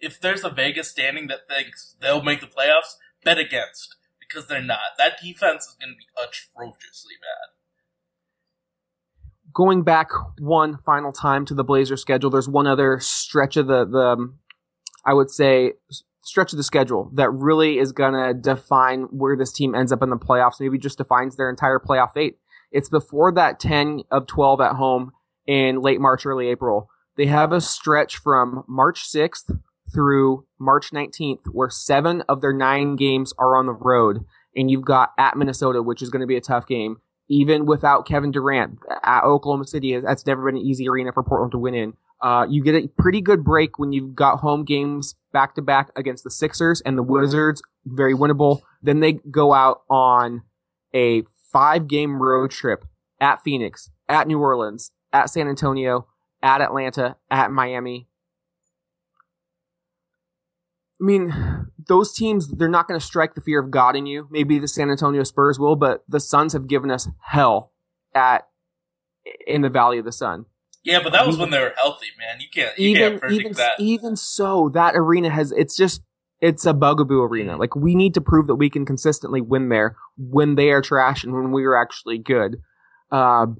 if 0.00 0.20
there's 0.20 0.44
a 0.44 0.50
Vegas 0.50 0.90
standing 0.90 1.28
that 1.28 1.48
thinks 1.48 1.96
they'll 2.00 2.22
make 2.22 2.40
the 2.40 2.46
playoffs, 2.46 2.96
bet 3.24 3.38
against 3.38 3.96
because 4.20 4.48
they're 4.48 4.62
not. 4.62 4.96
That 4.98 5.14
defense 5.22 5.66
is 5.66 5.76
going 5.80 5.92
to 5.92 5.98
be 5.98 6.06
atrociously 6.16 7.14
bad. 7.20 7.50
Going 9.54 9.82
back 9.82 10.08
one 10.38 10.78
final 10.78 11.12
time 11.12 11.44
to 11.46 11.54
the 11.54 11.64
Blazers 11.64 12.00
schedule, 12.00 12.30
there's 12.30 12.48
one 12.48 12.66
other 12.66 12.98
stretch 13.00 13.56
of 13.56 13.66
the, 13.66 13.84
the 13.84 13.98
um, 13.98 14.38
I 15.04 15.14
would 15.14 15.30
say, 15.30 15.72
stretch 16.24 16.52
of 16.52 16.56
the 16.56 16.62
schedule 16.62 17.10
that 17.14 17.30
really 17.30 17.78
is 17.78 17.92
going 17.92 18.14
to 18.14 18.34
define 18.34 19.02
where 19.10 19.36
this 19.36 19.52
team 19.52 19.74
ends 19.74 19.92
up 19.92 20.02
in 20.02 20.10
the 20.10 20.16
playoffs, 20.16 20.60
maybe 20.60 20.78
just 20.78 20.98
defines 20.98 21.36
their 21.36 21.50
entire 21.50 21.78
playoff 21.78 22.12
fate. 22.12 22.38
It's 22.70 22.88
before 22.88 23.32
that 23.32 23.60
10 23.60 24.02
of 24.10 24.26
12 24.26 24.60
at 24.60 24.76
home 24.76 25.12
in 25.46 25.80
late 25.80 26.00
March, 26.00 26.24
early 26.24 26.48
April. 26.48 26.88
They 27.16 27.26
have 27.26 27.52
a 27.52 27.60
stretch 27.60 28.16
from 28.16 28.64
March 28.66 29.04
6th 29.10 29.58
through 29.92 30.46
March 30.58 30.90
19th 30.90 31.46
where 31.52 31.68
seven 31.68 32.22
of 32.28 32.40
their 32.40 32.54
nine 32.54 32.96
games 32.96 33.34
are 33.38 33.56
on 33.56 33.66
the 33.66 33.72
road. 33.72 34.24
And 34.56 34.70
you've 34.70 34.84
got 34.84 35.10
at 35.18 35.36
Minnesota, 35.36 35.82
which 35.82 36.02
is 36.02 36.08
going 36.08 36.20
to 36.20 36.26
be 36.26 36.36
a 36.36 36.40
tough 36.40 36.66
game. 36.66 36.98
Even 37.28 37.66
without 37.66 38.06
Kevin 38.06 38.30
Durant 38.30 38.78
at 39.02 39.24
Oklahoma 39.24 39.66
City, 39.66 39.98
that's 39.98 40.26
never 40.26 40.44
been 40.44 40.56
an 40.56 40.66
easy 40.66 40.88
arena 40.88 41.12
for 41.12 41.22
Portland 41.22 41.52
to 41.52 41.58
win 41.58 41.74
in. 41.74 41.94
Uh, 42.22 42.46
you 42.48 42.62
get 42.62 42.76
a 42.76 42.86
pretty 42.86 43.20
good 43.20 43.42
break 43.42 43.78
when 43.78 43.92
you've 43.92 44.14
got 44.14 44.38
home 44.38 44.64
games 44.64 45.16
back 45.32 45.56
to 45.56 45.62
back 45.62 45.90
against 45.96 46.22
the 46.22 46.30
Sixers 46.30 46.80
and 46.82 46.96
the 46.96 47.02
Wizards, 47.02 47.62
very 47.84 48.14
winnable. 48.14 48.60
Then 48.80 49.00
they 49.00 49.14
go 49.14 49.52
out 49.52 49.82
on 49.90 50.42
a 50.94 51.24
five 51.52 51.88
game 51.88 52.22
road 52.22 52.52
trip 52.52 52.84
at 53.20 53.42
Phoenix, 53.42 53.90
at 54.08 54.28
New 54.28 54.38
Orleans, 54.38 54.92
at 55.12 55.30
San 55.30 55.48
Antonio, 55.48 56.06
at 56.42 56.60
Atlanta, 56.60 57.16
at 57.30 57.50
Miami. 57.50 58.08
I 61.00 61.04
mean, 61.04 61.66
those 61.88 62.12
teams, 62.12 62.46
they're 62.46 62.68
not 62.68 62.86
going 62.86 62.98
to 62.98 63.04
strike 63.04 63.34
the 63.34 63.40
fear 63.40 63.58
of 63.58 63.72
God 63.72 63.96
in 63.96 64.06
you. 64.06 64.28
Maybe 64.30 64.60
the 64.60 64.68
San 64.68 64.88
Antonio 64.88 65.24
Spurs 65.24 65.58
will, 65.58 65.74
but 65.74 66.04
the 66.08 66.20
Suns 66.20 66.52
have 66.52 66.68
given 66.68 66.92
us 66.92 67.08
hell 67.22 67.72
at 68.14 68.46
in 69.46 69.62
the 69.62 69.68
Valley 69.68 69.98
of 69.98 70.04
the 70.04 70.12
Sun. 70.12 70.46
Yeah, 70.84 71.00
but 71.02 71.12
that 71.12 71.26
was 71.26 71.36
when 71.36 71.50
they 71.50 71.60
were 71.60 71.74
healthy, 71.76 72.06
man. 72.18 72.40
You 72.40 72.48
can't 72.52 72.76
you 72.78 72.90
Even 72.90 73.02
can't 73.02 73.20
predict 73.20 73.40
even 73.40 73.52
that. 73.54 73.74
even 73.78 74.16
so, 74.16 74.70
that 74.74 74.96
arena 74.96 75.30
has 75.30 75.52
it's 75.52 75.76
just 75.76 76.02
it's 76.40 76.66
a 76.66 76.74
bugaboo 76.74 77.22
arena. 77.22 77.56
Like 77.56 77.76
we 77.76 77.94
need 77.94 78.14
to 78.14 78.20
prove 78.20 78.48
that 78.48 78.56
we 78.56 78.68
can 78.68 78.84
consistently 78.84 79.40
win 79.40 79.68
there 79.68 79.96
when 80.16 80.56
they 80.56 80.70
are 80.70 80.82
trash 80.82 81.22
and 81.22 81.32
when 81.32 81.52
we 81.52 81.64
are 81.64 81.76
actually 81.76 82.18
good. 82.18 82.56
Um, 83.12 83.58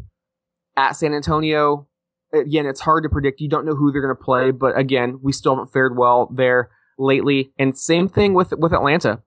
at 0.77 0.93
San 0.93 1.15
Antonio, 1.15 1.87
again, 2.33 2.67
it's 2.67 2.81
hard 2.81 3.05
to 3.05 3.09
predict. 3.09 3.41
You 3.41 3.49
don't 3.49 3.67
know 3.67 3.75
who 3.77 3.93
they're 3.93 4.03
going 4.03 4.17
to 4.17 4.21
play, 4.23 4.51
but 4.51 4.77
again, 4.77 5.21
we 5.23 5.33
still 5.33 5.55
haven't 5.55 5.73
fared 5.73 5.97
well 5.97 6.29
there 6.35 6.71
lately. 6.99 7.53
And 7.59 7.79
same 7.79 8.09
thing 8.09 8.35
with 8.35 8.53
with 8.59 8.73
Atlanta. 8.73 9.23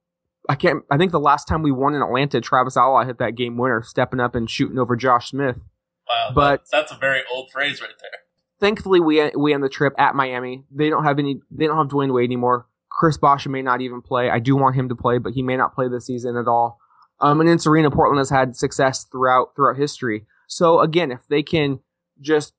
I 0.50 0.56
can't. 0.56 0.84
I 0.92 0.98
think 0.98 1.12
the 1.12 1.20
last 1.20 1.48
time 1.48 1.64
we 1.64 1.72
won 1.72 1.96
in 1.96 2.02
Atlanta, 2.02 2.42
Travis 2.42 2.76
Outlaw 2.76 3.06
hit 3.06 3.20
that 3.20 3.36
game 3.36 3.58
winner, 3.58 3.82
stepping 3.84 4.20
up 4.20 4.36
and 4.36 4.50
shooting 4.50 4.78
over 4.78 4.96
Josh 4.96 5.30
Smith. 5.30 5.58
Wow, 6.08 6.32
But- 6.34 6.64
that's 6.72 6.92
a 6.92 6.98
very 6.98 7.22
old 7.32 7.50
phrase 7.52 7.82
right 7.82 7.90
there. 8.02 8.20
Thankfully, 8.60 9.00
we 9.00 9.32
we 9.36 9.54
end 9.54 9.64
the 9.64 9.70
trip 9.70 9.94
at 9.98 10.16
Miami. 10.16 10.66
They 10.72 10.90
don't 10.90 11.04
have 11.04 11.20
any. 11.20 11.42
They 11.52 11.68
don't 11.68 11.78
have 11.78 11.88
Dwyane 11.88 12.14
Wade 12.14 12.28
anymore. 12.28 12.68
Chris 12.90 13.18
Bosh 13.18 13.46
may 13.48 13.62
not 13.62 13.82
even 13.82 14.02
play. 14.02 14.30
I 14.30 14.40
do 14.40 14.56
want 14.56 14.76
him 14.76 14.88
to 14.90 14.96
play, 14.96 15.18
but 15.18 15.34
he 15.34 15.44
may 15.44 15.58
not 15.58 15.76
play 15.76 15.90
this 15.90 16.06
season 16.06 16.38
at 16.38 16.48
all. 16.48 16.80
Um, 17.20 17.42
and 17.42 17.50
in 17.50 17.60
Serena, 17.60 17.92
Portland 17.92 18.20
has 18.20 18.30
had 18.30 18.56
success 18.56 19.04
throughout 19.04 19.56
throughout 19.56 19.78
history. 19.78 20.26
So 20.48 20.80
again, 20.80 21.12
if 21.12 21.28
they 21.28 21.44
can 21.44 21.80
just 22.22 22.54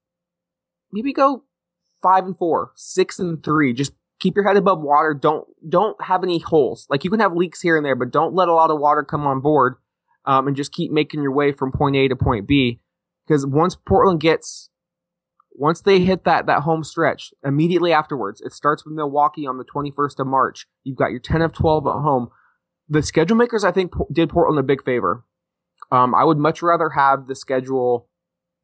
maybe 0.92 1.12
go 1.14 1.44
five 2.02 2.24
and 2.24 2.36
four, 2.36 2.72
six 2.74 3.18
and 3.18 3.42
three, 3.42 3.72
just 3.72 3.92
keep 4.20 4.36
your 4.36 4.46
head 4.46 4.56
above 4.56 4.80
water. 4.80 5.14
Don't 5.14 5.46
don't 5.66 5.96
have 6.04 6.22
any 6.22 6.38
holes. 6.38 6.86
Like 6.90 7.04
you 7.04 7.10
can 7.10 7.20
have 7.20 7.34
leaks 7.34 7.62
here 7.62 7.76
and 7.76 7.84
there, 7.86 7.96
but 7.96 8.10
don't 8.10 8.34
let 8.34 8.48
a 8.48 8.54
lot 8.54 8.70
of 8.70 8.78
water 8.78 9.02
come 9.02 9.26
on 9.26 9.40
board. 9.40 9.76
Um, 10.26 10.48
and 10.48 10.56
just 10.56 10.72
keep 10.72 10.90
making 10.90 11.22
your 11.22 11.32
way 11.32 11.52
from 11.52 11.70
point 11.72 11.96
A 11.96 12.08
to 12.08 12.16
point 12.16 12.46
B. 12.46 12.80
Because 13.26 13.46
once 13.46 13.76
Portland 13.76 14.20
gets 14.20 14.70
once 15.58 15.80
they 15.80 16.00
hit 16.00 16.24
that 16.24 16.46
that 16.46 16.62
home 16.62 16.84
stretch, 16.84 17.32
immediately 17.44 17.92
afterwards, 17.92 18.40
it 18.40 18.52
starts 18.52 18.84
with 18.84 18.94
Milwaukee 18.94 19.46
on 19.46 19.58
the 19.58 19.64
21st 19.64 20.20
of 20.20 20.26
March. 20.26 20.66
You've 20.84 20.98
got 20.98 21.10
your 21.10 21.20
10 21.20 21.42
of 21.42 21.52
12 21.52 21.86
at 21.86 21.92
home. 21.92 22.28
The 22.88 23.02
schedule 23.02 23.36
makers, 23.36 23.64
I 23.64 23.72
think, 23.72 23.92
did 24.12 24.30
Portland 24.30 24.60
a 24.60 24.62
big 24.62 24.84
favor. 24.84 25.24
Um, 25.90 26.14
I 26.14 26.24
would 26.24 26.38
much 26.38 26.62
rather 26.62 26.90
have 26.90 27.26
the 27.26 27.34
schedule 27.34 28.08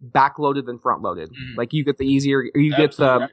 backloaded 0.05 0.67
than 0.67 0.79
front 0.79 1.03
loaded. 1.03 1.31
Mm. 1.31 1.57
Like 1.57 1.73
you 1.73 1.85
get 1.85 1.99
the 1.99 2.07
easier, 2.07 2.45
you 2.55 2.77
get 2.77 2.97
the, 2.97 3.31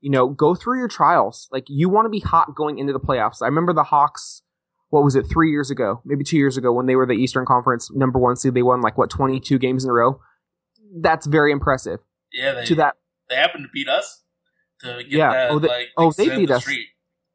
you 0.00 0.10
know, 0.10 0.28
go 0.28 0.54
through 0.54 0.78
your 0.78 0.88
trials. 0.88 1.48
Like 1.52 1.64
you 1.68 1.88
want 1.88 2.06
to 2.06 2.10
be 2.10 2.20
hot 2.20 2.54
going 2.54 2.78
into 2.78 2.92
the 2.92 3.00
playoffs. 3.00 3.42
I 3.42 3.46
remember 3.46 3.72
the 3.72 3.84
Hawks. 3.84 4.42
What 4.90 5.02
was 5.04 5.16
it? 5.16 5.24
Three 5.24 5.50
years 5.50 5.70
ago, 5.70 6.00
maybe 6.04 6.22
two 6.24 6.36
years 6.36 6.56
ago, 6.56 6.72
when 6.72 6.86
they 6.86 6.94
were 6.96 7.06
the 7.06 7.12
Eastern 7.14 7.44
Conference 7.44 7.90
number 7.92 8.18
one 8.18 8.36
seed, 8.36 8.54
they 8.54 8.62
won 8.62 8.80
like 8.80 8.96
what 8.96 9.10
22 9.10 9.58
games 9.58 9.84
in 9.84 9.90
a 9.90 9.92
row. 9.92 10.20
That's 11.00 11.26
very 11.26 11.50
impressive. 11.52 11.98
Yeah, 12.32 12.54
they 12.54 12.64
To 12.66 12.74
that 12.76 12.94
they 13.28 13.34
happened 13.36 13.64
to 13.64 13.70
beat 13.72 13.88
us 13.88 14.22
to 14.80 14.98
get 15.02 15.06
Yeah. 15.10 15.32
that 15.32 15.50
Oh, 15.50 15.58
they- 15.58 15.68
like 15.68 15.88
oh, 15.96 16.12
they 16.12 16.28
beat 16.28 16.46
the 16.46 16.54
us. 16.56 16.62
streak. 16.62 16.86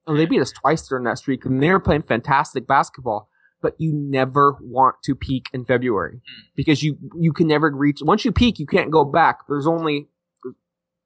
Oh, 0.08 0.16
they 0.16 0.26
beat 0.26 0.42
us 0.42 0.52
twice 0.52 0.88
during 0.88 1.04
that 1.06 1.18
streak, 1.18 1.46
and 1.46 1.62
they 1.62 1.70
were 1.70 1.80
playing 1.80 2.04
fantastic 2.04 2.66
basketball. 2.68 3.30
But 3.62 3.76
you 3.80 3.94
never 3.94 4.58
want 4.62 4.96
to 5.04 5.14
peak 5.14 5.48
in 5.54 5.66
February 5.66 6.22
because 6.56 6.82
you 6.82 6.98
you 7.20 7.32
can 7.34 7.48
never 7.48 7.70
reach. 7.70 8.00
Once 8.02 8.26
you 8.26 8.32
peak, 8.32 8.58
you 8.60 8.66
can't 8.66 8.90
go 8.90 9.04
back. 9.06 9.42
There's 9.48 9.68
only 9.68 10.08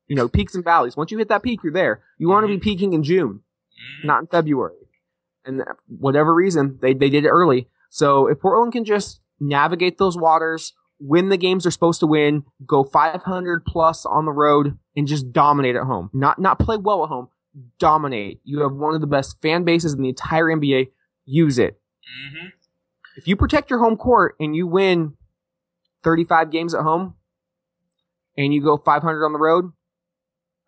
you 0.08 0.16
know 0.16 0.30
peaks 0.30 0.56
and 0.56 0.64
valleys. 0.64 0.96
Once 0.96 1.12
you 1.12 1.18
hit 1.18 1.28
that 1.30 1.44
peak, 1.44 1.62
you're 1.64 1.74
there. 1.74 2.04
You 2.18 2.30
want 2.30 2.44
to 2.44 2.48
be 2.48 2.58
peaking 2.60 2.94
in 2.94 3.04
June, 3.04 3.42
Mhm. 4.02 4.06
not 4.06 4.22
in 4.22 4.28
February. 4.28 4.85
And 5.46 5.64
whatever 5.88 6.34
reason, 6.34 6.80
they 6.82 6.94
they 6.94 7.10
did 7.10 7.26
it 7.26 7.30
early. 7.30 7.68
So 7.90 8.28
if 8.28 8.40
Portland 8.40 8.74
can 8.74 8.84
just 8.86 9.22
navigate 9.40 9.98
those 9.98 10.18
waters, 10.18 10.74
win 11.00 11.30
the 11.30 11.38
games 11.38 11.64
they're 11.64 11.72
supposed 11.72 12.00
to 12.00 12.08
win, 12.08 12.44
go 12.66 12.84
500 12.84 13.66
plus 13.66 14.06
on 14.06 14.26
the 14.26 14.32
road, 14.32 14.78
and 14.96 15.08
just 15.08 15.32
dominate 15.32 15.76
at 15.76 15.84
home. 15.84 16.10
Not 16.14 16.40
not 16.40 16.60
play 16.60 16.78
well 16.78 17.04
at 17.04 17.10
home, 17.10 17.30
dominate. 17.80 18.40
You 18.44 18.62
have 18.62 18.74
one 18.74 18.96
of 18.96 19.02
the 19.02 19.08
best 19.08 19.42
fan 19.42 19.64
bases 19.64 19.94
in 19.94 20.02
the 20.02 20.10
entire 20.10 20.48
NBA. 20.48 20.88
Use 21.26 21.58
it. 21.60 21.80
Mhm. 22.34 22.52
If 23.18 23.28
you 23.28 23.36
protect 23.36 23.70
your 23.70 23.80
home 23.80 23.98
court 23.98 24.36
and 24.40 24.56
you 24.56 24.68
win 24.68 25.14
35 26.04 26.50
games 26.52 26.74
at 26.74 26.82
home, 26.82 27.16
and 28.38 28.54
you 28.54 28.62
go 28.62 28.78
500 28.78 29.24
on 29.26 29.32
the 29.34 29.40
road, 29.40 29.72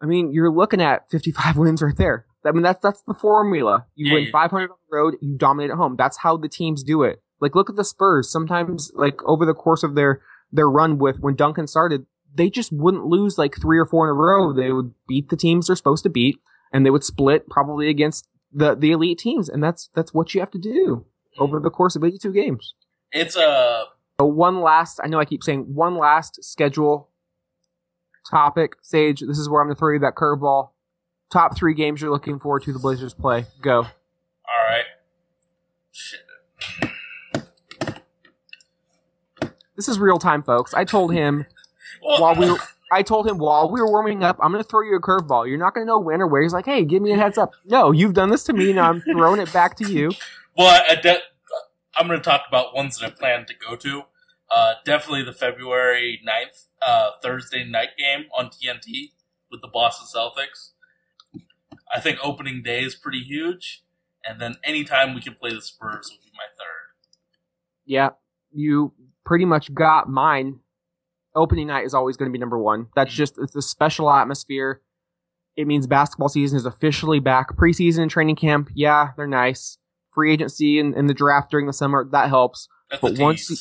I 0.01 0.05
mean, 0.05 0.31
you're 0.31 0.51
looking 0.51 0.81
at 0.81 1.09
55 1.09 1.57
wins 1.57 1.81
right 1.81 1.95
there. 1.97 2.25
I 2.45 2.52
mean, 2.52 2.63
that's 2.63 2.80
that's 2.82 3.02
the 3.04 3.13
formula. 3.13 3.86
You 3.95 4.08
Yeah, 4.08 4.13
win 4.13 4.23
you- 4.26 4.32
500 4.32 4.69
on 4.71 4.78
the 4.89 4.95
road, 4.95 5.15
you 5.21 5.38
dominate 5.38 5.71
at 5.71 5.78
home. 5.78 5.95
That's 5.97 6.17
how 6.17 6.38
the 6.38 6.47
teams 6.50 6.84
do 6.84 7.04
it. 7.04 7.21
Like, 7.39 7.56
look 7.56 7.69
at 7.69 7.76
the 7.76 7.84
Spurs. 7.84 8.32
Sometimes, 8.32 8.91
like 8.95 9.21
over 9.26 9.45
the 9.45 9.54
course 9.54 9.84
of 9.84 9.95
their 9.95 10.21
their 10.52 10.69
run 10.69 10.97
with 10.97 11.19
when 11.19 11.36
Duncan 11.36 11.67
started, 11.67 12.06
they 12.34 12.50
just 12.50 12.71
wouldn't 12.71 13.06
lose 13.06 13.38
like 13.38 13.56
three 13.60 13.78
or 13.78 13.86
four 13.86 14.06
in 14.08 14.12
a 14.12 14.13
row. 14.13 14.54
They 14.54 14.71
would 14.71 14.93
beat 15.08 15.30
the 15.30 15.36
teams 15.36 15.67
they're 15.67 15.76
supposed 15.76 16.04
to 16.04 16.10
beat, 16.10 16.39
and 16.71 16.86
they 16.86 16.89
would 16.89 17.04
split 17.04 17.50
probably 17.50 17.89
against 17.89 18.28
the 18.52 18.76
the 18.76 18.91
elite 18.91 19.19
teams. 19.19 19.50
And 19.50 19.62
that's 19.63 19.89
that's 19.93 20.13
what 20.13 20.34
you 20.34 20.39
have 20.39 20.52
to 20.52 20.60
do 20.60 21.06
over 21.38 21.60
the 21.60 21.69
course 21.69 21.95
of 21.95 22.04
82 22.04 22.32
games. 22.34 22.73
It's 23.12 23.36
uh 23.38 23.84
So 24.19 24.26
one 24.26 24.62
last, 24.62 25.00
I 25.04 25.08
know 25.08 25.19
I 25.19 25.26
keep 25.26 25.43
saying 25.43 25.73
one 25.76 25.97
last 25.97 26.43
schedule 26.43 27.10
topic. 28.30 28.73
Sage, 28.82 29.21
this 29.21 29.38
is 29.38 29.50
where 29.50 29.62
I'm 29.62 29.67
going 29.67 29.76
to 29.76 29.80
throw 29.80 29.93
you 29.93 30.00
that 30.00 30.15
curveball. 30.15 30.69
Top 31.31 31.57
three 31.57 31.73
games 31.73 32.01
you're 32.01 32.11
looking 32.11 32.39
forward 32.39 32.63
to 32.63 32.73
the 32.73 32.79
Blazers 32.79 33.13
play. 33.13 33.45
Go. 33.61 33.79
all 33.79 33.87
right. 34.69 34.85
Shit. 35.91 36.21
This 39.75 39.87
is 39.87 39.99
real 39.99 40.17
time, 40.17 40.41
folks. 40.41 40.73
I 40.73 40.85
told 40.85 41.13
him 41.13 41.45
Well, 42.01 42.21
while 42.21 42.35
we 42.35 42.49
were, 42.49 42.57
I 42.91 43.03
told 43.03 43.27
him 43.27 43.37
while 43.37 43.69
we 43.69 43.79
were 43.81 43.87
warming 43.87 44.23
up, 44.23 44.37
I'm 44.41 44.51
going 44.51 44.63
to 44.63 44.67
throw 44.67 44.81
you 44.81 44.95
a 44.95 45.01
curveball. 45.01 45.47
You're 45.47 45.57
not 45.59 45.73
going 45.75 45.85
to 45.85 45.87
know 45.87 45.99
when 45.99 46.21
or 46.21 46.27
where. 46.27 46.41
He's 46.41 46.53
like, 46.53 46.65
hey, 46.65 46.83
give 46.83 47.01
me 47.01 47.11
a 47.11 47.17
heads 47.17 47.37
up. 47.37 47.51
No, 47.65 47.91
you've 47.91 48.13
done 48.13 48.29
this 48.29 48.43
to 48.45 48.53
me. 48.53 48.73
Now 48.73 48.89
I'm 48.89 49.01
throwing 49.01 49.39
it 49.41 49.51
back 49.53 49.75
to 49.77 49.91
you. 49.91 50.11
Well, 50.57 50.83
I 50.89 50.95
de- 50.95 51.21
I'm 51.95 52.07
going 52.07 52.19
to 52.19 52.23
talk 52.23 52.43
about 52.47 52.73
ones 52.75 52.97
that 52.97 53.05
I 53.05 53.09
plan 53.09 53.45
to 53.45 53.53
go 53.53 53.75
to. 53.75 54.03
Uh, 54.49 54.75
definitely 54.85 55.23
the 55.23 55.33
February 55.33 56.21
9th, 56.27 56.65
uh, 56.85 57.11
Thursday 57.21 57.65
night 57.65 57.89
game 57.97 58.25
on 58.35 58.45
TNT 58.49 59.11
with 59.51 59.61
the 59.61 59.67
Boston 59.67 60.07
Celtics. 60.07 60.71
I 61.93 62.00
think 62.00 62.19
opening 62.21 62.62
day 62.63 62.82
is 62.82 62.95
pretty 62.95 63.19
huge. 63.19 63.84
And 64.26 64.41
then 64.41 64.56
anytime 64.63 65.15
we 65.15 65.21
can 65.21 65.36
play 65.36 65.54
the 65.54 65.62
Spurs 65.62 66.10
will 66.10 66.23
be 66.23 66.32
my 66.36 66.47
third. 66.58 66.88
Yeah, 67.86 68.10
you 68.52 68.93
pretty 69.26 69.45
much 69.45 69.73
got 69.73 70.10
mine. 70.10 70.60
Opening 71.36 71.67
night 71.67 71.86
is 71.86 71.93
always 71.93 72.17
going 72.17 72.30
to 72.30 72.34
be 72.34 72.39
number 72.39 72.58
one. 72.58 72.88
That's 72.95 73.12
mm-hmm. 73.12 73.17
just 73.17 73.38
it's 73.38 73.56
a 73.56 73.62
special 73.62 74.12
atmosphere. 74.12 74.82
It 75.56 75.65
means 75.65 75.88
basketball 75.88 76.30
season 76.30 76.58
is 76.58 76.65
officially 76.65 77.19
back. 77.19 77.56
Preseason 77.56 78.04
and 78.04 78.12
training 78.12 78.36
camp, 78.36 78.69
yeah, 78.76 79.10
they're 79.15 79.28
nice. 79.28 79.78
Free 80.13 80.34
agency 80.34 80.80
and, 80.80 80.93
and 80.93 81.10
the 81.10 81.13
draft 81.13 81.52
during 81.52 81.67
the 81.67 81.73
summer 81.73 82.08
that 82.12 82.30
helps. 82.30 82.67
That's 82.89 83.02
But 83.02 83.17
once 83.17 83.50
yeah. 83.50 83.58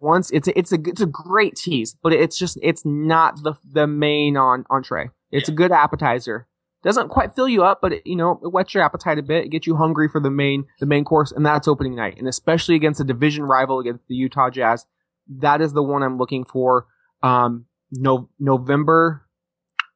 Once 0.00 0.30
it's 0.30 0.48
a, 0.48 0.58
it's 0.58 0.72
a 0.72 0.78
it's 0.84 1.00
a 1.00 1.06
great 1.06 1.56
tease, 1.56 1.96
but 2.02 2.12
it's 2.12 2.38
just 2.38 2.58
it's 2.62 2.84
not 2.84 3.42
the 3.42 3.54
the 3.64 3.86
main 3.86 4.36
on 4.36 4.64
entree. 4.70 5.10
It's 5.32 5.48
a 5.48 5.52
good 5.52 5.72
appetizer. 5.72 6.46
Doesn't 6.86 7.08
quite 7.08 7.34
fill 7.34 7.48
you 7.48 7.64
up, 7.64 7.80
but 7.82 7.94
it, 7.94 8.06
you 8.06 8.14
know 8.14 8.38
it 8.44 8.52
whets 8.52 8.72
your 8.72 8.84
appetite 8.84 9.18
a 9.18 9.22
bit. 9.22 9.46
It 9.46 9.48
gets 9.48 9.66
you 9.66 9.74
hungry 9.74 10.08
for 10.08 10.20
the 10.20 10.30
main 10.30 10.66
the 10.78 10.86
main 10.86 11.04
course, 11.04 11.32
and 11.32 11.44
that's 11.44 11.66
opening 11.66 11.96
night, 11.96 12.16
and 12.16 12.28
especially 12.28 12.76
against 12.76 13.00
a 13.00 13.04
division 13.04 13.42
rival 13.42 13.80
against 13.80 14.06
the 14.06 14.14
Utah 14.14 14.50
Jazz. 14.50 14.86
That 15.28 15.60
is 15.60 15.72
the 15.72 15.82
one 15.82 16.04
I'm 16.04 16.16
looking 16.16 16.44
for. 16.44 16.86
Um, 17.24 17.66
no 17.90 18.28
November. 18.38 19.26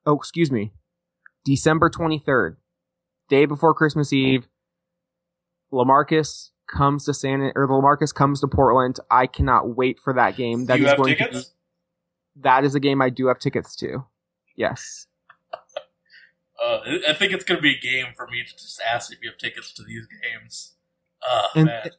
Oh, 0.05 0.17
excuse 0.17 0.51
me, 0.51 0.73
December 1.45 1.91
23rd, 1.91 2.57
day 3.29 3.47
before 3.47 3.73
Christmas 3.73 4.13
Eve. 4.13 4.49
LaMarcus 5.73 6.51
comes 6.67 7.05
to 7.05 7.15
San 7.15 7.53
or 7.55 7.69
LaMarcus 7.69 8.13
comes 8.13 8.41
to 8.41 8.49
Portland. 8.49 8.99
I 9.09 9.29
cannot 9.29 9.77
wait 9.77 10.01
for 10.01 10.13
that 10.15 10.37
game. 10.37 10.67
That 10.67 10.81
you 10.81 10.87
is 10.87 10.91
have 10.91 10.99
going 10.99 11.17
tickets? 11.17 11.45
to 11.45 11.51
be, 12.35 12.43
that 12.43 12.65
is 12.65 12.75
a 12.75 12.81
game 12.81 13.01
I 13.01 13.11
do 13.11 13.29
have 13.29 13.39
tickets 13.39 13.77
to. 13.77 14.07
Yes. 14.57 15.07
Uh, 16.63 16.81
I- 17.09 17.15
think 17.15 17.33
it's 17.33 17.45
going 17.45 17.57
to 17.59 17.63
be 17.63 17.75
a 17.77 17.81
game 17.81 18.13
for 18.17 18.27
me 18.27 18.43
to 18.45 18.53
just 18.53 18.81
ask 18.87 19.13
if 19.13 19.19
you 19.23 19.31
have 19.31 19.39
tickets 19.39 19.73
to 19.75 19.83
these 19.83 20.07
games. 20.23 20.75
Oh, 21.27 21.47
And- 21.55 21.67
man. 21.67 21.91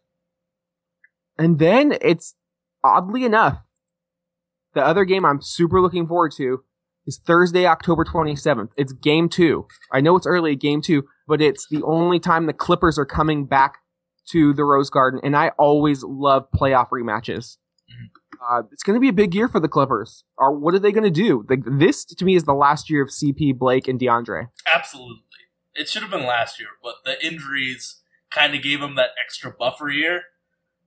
And 1.37 1.57
then 1.59 1.97
it's 2.01 2.35
oddly 2.83 3.23
enough, 3.23 3.63
the 4.73 4.85
other 4.85 5.05
game 5.05 5.25
I'm 5.25 5.41
super 5.41 5.81
looking 5.81 6.05
forward 6.07 6.33
to 6.37 6.63
is 7.07 7.19
Thursday, 7.25 7.65
October 7.65 8.03
27th. 8.05 8.69
It's 8.77 8.93
game 8.93 9.27
two. 9.29 9.65
I 9.91 10.01
know 10.01 10.15
it's 10.15 10.27
early, 10.27 10.55
game 10.55 10.81
two, 10.81 11.05
but 11.27 11.41
it's 11.41 11.67
the 11.69 11.81
only 11.83 12.19
time 12.19 12.45
the 12.45 12.53
Clippers 12.53 12.99
are 12.99 13.05
coming 13.05 13.45
back 13.45 13.77
to 14.29 14.53
the 14.53 14.63
Rose 14.63 14.91
Garden, 14.91 15.19
and 15.23 15.35
I 15.35 15.49
always 15.57 16.03
love 16.03 16.45
playoff 16.55 16.89
rematches. 16.89 17.57
Uh, 18.49 18.63
it's 18.71 18.83
going 18.83 18.95
to 18.95 18.99
be 18.99 19.09
a 19.09 19.13
big 19.13 19.35
year 19.35 19.47
for 19.47 19.59
the 19.59 19.67
Clippers. 19.67 20.23
Or 20.37 20.51
what 20.51 20.73
are 20.73 20.79
they 20.79 20.91
going 20.91 21.03
to 21.03 21.11
do? 21.11 21.45
Like 21.49 21.61
this 21.65 22.05
to 22.05 22.25
me 22.25 22.35
is 22.35 22.45
the 22.45 22.53
last 22.53 22.89
year 22.89 23.03
of 23.03 23.09
CP, 23.09 23.57
Blake, 23.57 23.87
and 23.87 23.99
DeAndre. 23.99 24.47
Absolutely. 24.73 25.21
It 25.75 25.87
should 25.87 26.01
have 26.01 26.11
been 26.11 26.25
last 26.25 26.59
year, 26.59 26.69
but 26.83 26.95
the 27.05 27.23
injuries 27.25 28.01
kind 28.31 28.55
of 28.55 28.61
gave 28.63 28.79
them 28.79 28.95
that 28.95 29.09
extra 29.23 29.51
buffer 29.51 29.89
year. 29.89 30.23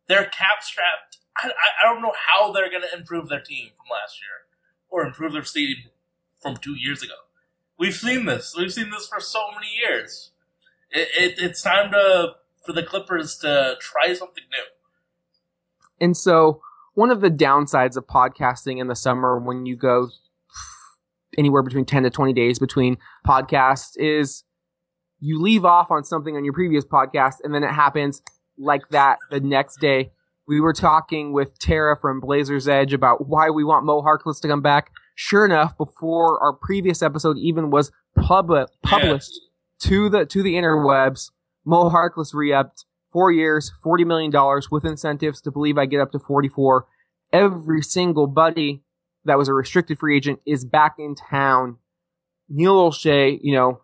They're 0.08 0.24
cap 0.24 0.62
strapped. 0.62 1.18
I, 1.42 1.48
I, 1.48 1.50
I 1.82 1.92
don't 1.92 2.02
know 2.02 2.12
how 2.28 2.52
they're 2.52 2.70
going 2.70 2.82
to 2.82 2.98
improve 2.98 3.28
their 3.28 3.40
team 3.40 3.70
from 3.76 3.86
last 3.90 4.18
year 4.20 4.44
or 4.90 5.06
improve 5.06 5.32
their 5.32 5.42
team 5.42 5.76
from 6.40 6.56
two 6.56 6.74
years 6.74 7.02
ago. 7.02 7.14
We've 7.78 7.94
seen 7.94 8.26
this. 8.26 8.54
We've 8.56 8.72
seen 8.72 8.90
this 8.90 9.06
for 9.06 9.20
so 9.20 9.40
many 9.52 9.68
years. 9.80 10.30
It, 10.90 11.08
it, 11.18 11.34
it's 11.38 11.62
time 11.62 11.90
to 11.92 12.34
for 12.64 12.72
the 12.72 12.82
Clippers 12.82 13.36
to 13.38 13.76
try 13.80 14.14
something 14.14 14.44
new. 14.50 14.64
And 16.00 16.16
so, 16.16 16.62
one 16.94 17.10
of 17.10 17.20
the 17.20 17.30
downsides 17.30 17.96
of 17.96 18.06
podcasting 18.06 18.80
in 18.80 18.88
the 18.88 18.96
summer 18.96 19.38
when 19.38 19.66
you 19.66 19.76
go 19.76 20.08
anywhere 21.36 21.62
between 21.62 21.84
10 21.84 22.04
to 22.04 22.10
20 22.10 22.32
days 22.32 22.58
between 22.58 22.96
podcasts 23.26 23.92
is 23.96 24.44
you 25.20 25.40
leave 25.40 25.64
off 25.64 25.90
on 25.90 26.04
something 26.04 26.36
on 26.36 26.44
your 26.44 26.54
previous 26.54 26.84
podcast 26.84 27.36
and 27.42 27.54
then 27.54 27.64
it 27.64 27.72
happens 27.72 28.22
like 28.58 28.88
that 28.90 29.18
the 29.30 29.40
next 29.40 29.80
day. 29.80 30.12
We 30.46 30.60
were 30.60 30.74
talking 30.74 31.32
with 31.32 31.58
Tara 31.58 31.96
from 31.98 32.20
Blazers 32.20 32.68
Edge 32.68 32.92
about 32.92 33.26
why 33.26 33.50
we 33.50 33.64
want 33.64 33.86
Mo 33.86 34.02
Harkless 34.02 34.40
to 34.42 34.48
come 34.48 34.60
back. 34.60 34.90
Sure 35.14 35.44
enough, 35.44 35.76
before 35.78 36.42
our 36.42 36.52
previous 36.52 37.02
episode 37.02 37.38
even 37.38 37.70
was 37.70 37.90
pub- 38.14 38.68
published 38.82 39.40
to 39.80 40.08
the 40.10 40.26
to 40.26 40.42
the 40.42 40.54
interwebs, 40.54 41.30
Mo 41.64 41.88
Harkless 41.88 42.34
re-upped 42.34 42.84
four 43.14 43.32
years, 43.32 43.72
forty 43.82 44.04
million 44.04 44.30
dollars 44.30 44.70
with 44.70 44.84
incentives 44.84 45.40
to 45.42 45.50
believe 45.50 45.78
I 45.78 45.86
get 45.86 46.00
up 46.00 46.12
to 46.12 46.18
forty-four. 46.18 46.86
Every 47.32 47.80
single 47.80 48.26
buddy 48.26 48.82
that 49.24 49.38
was 49.38 49.48
a 49.48 49.54
restricted 49.54 49.98
free 49.98 50.16
agent 50.16 50.40
is 50.44 50.66
back 50.66 50.96
in 50.98 51.14
town. 51.14 51.78
Neil 52.48 52.76
Olshey, 52.76 53.38
you 53.42 53.54
know, 53.54 53.80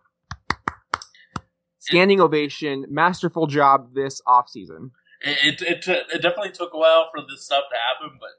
standing 1.79 2.21
ovation, 2.21 2.85
masterful 2.89 3.47
job 3.47 3.95
this 3.95 4.21
offseason. 4.27 4.91
It, 5.21 5.61
it 5.61 5.87
it 5.87 6.07
it 6.13 6.21
definitely 6.21 6.51
took 6.51 6.73
a 6.73 6.77
while 6.77 7.09
for 7.09 7.21
this 7.21 7.45
stuff 7.45 7.63
to 7.71 7.77
happen, 7.77 8.17
but 8.19 8.31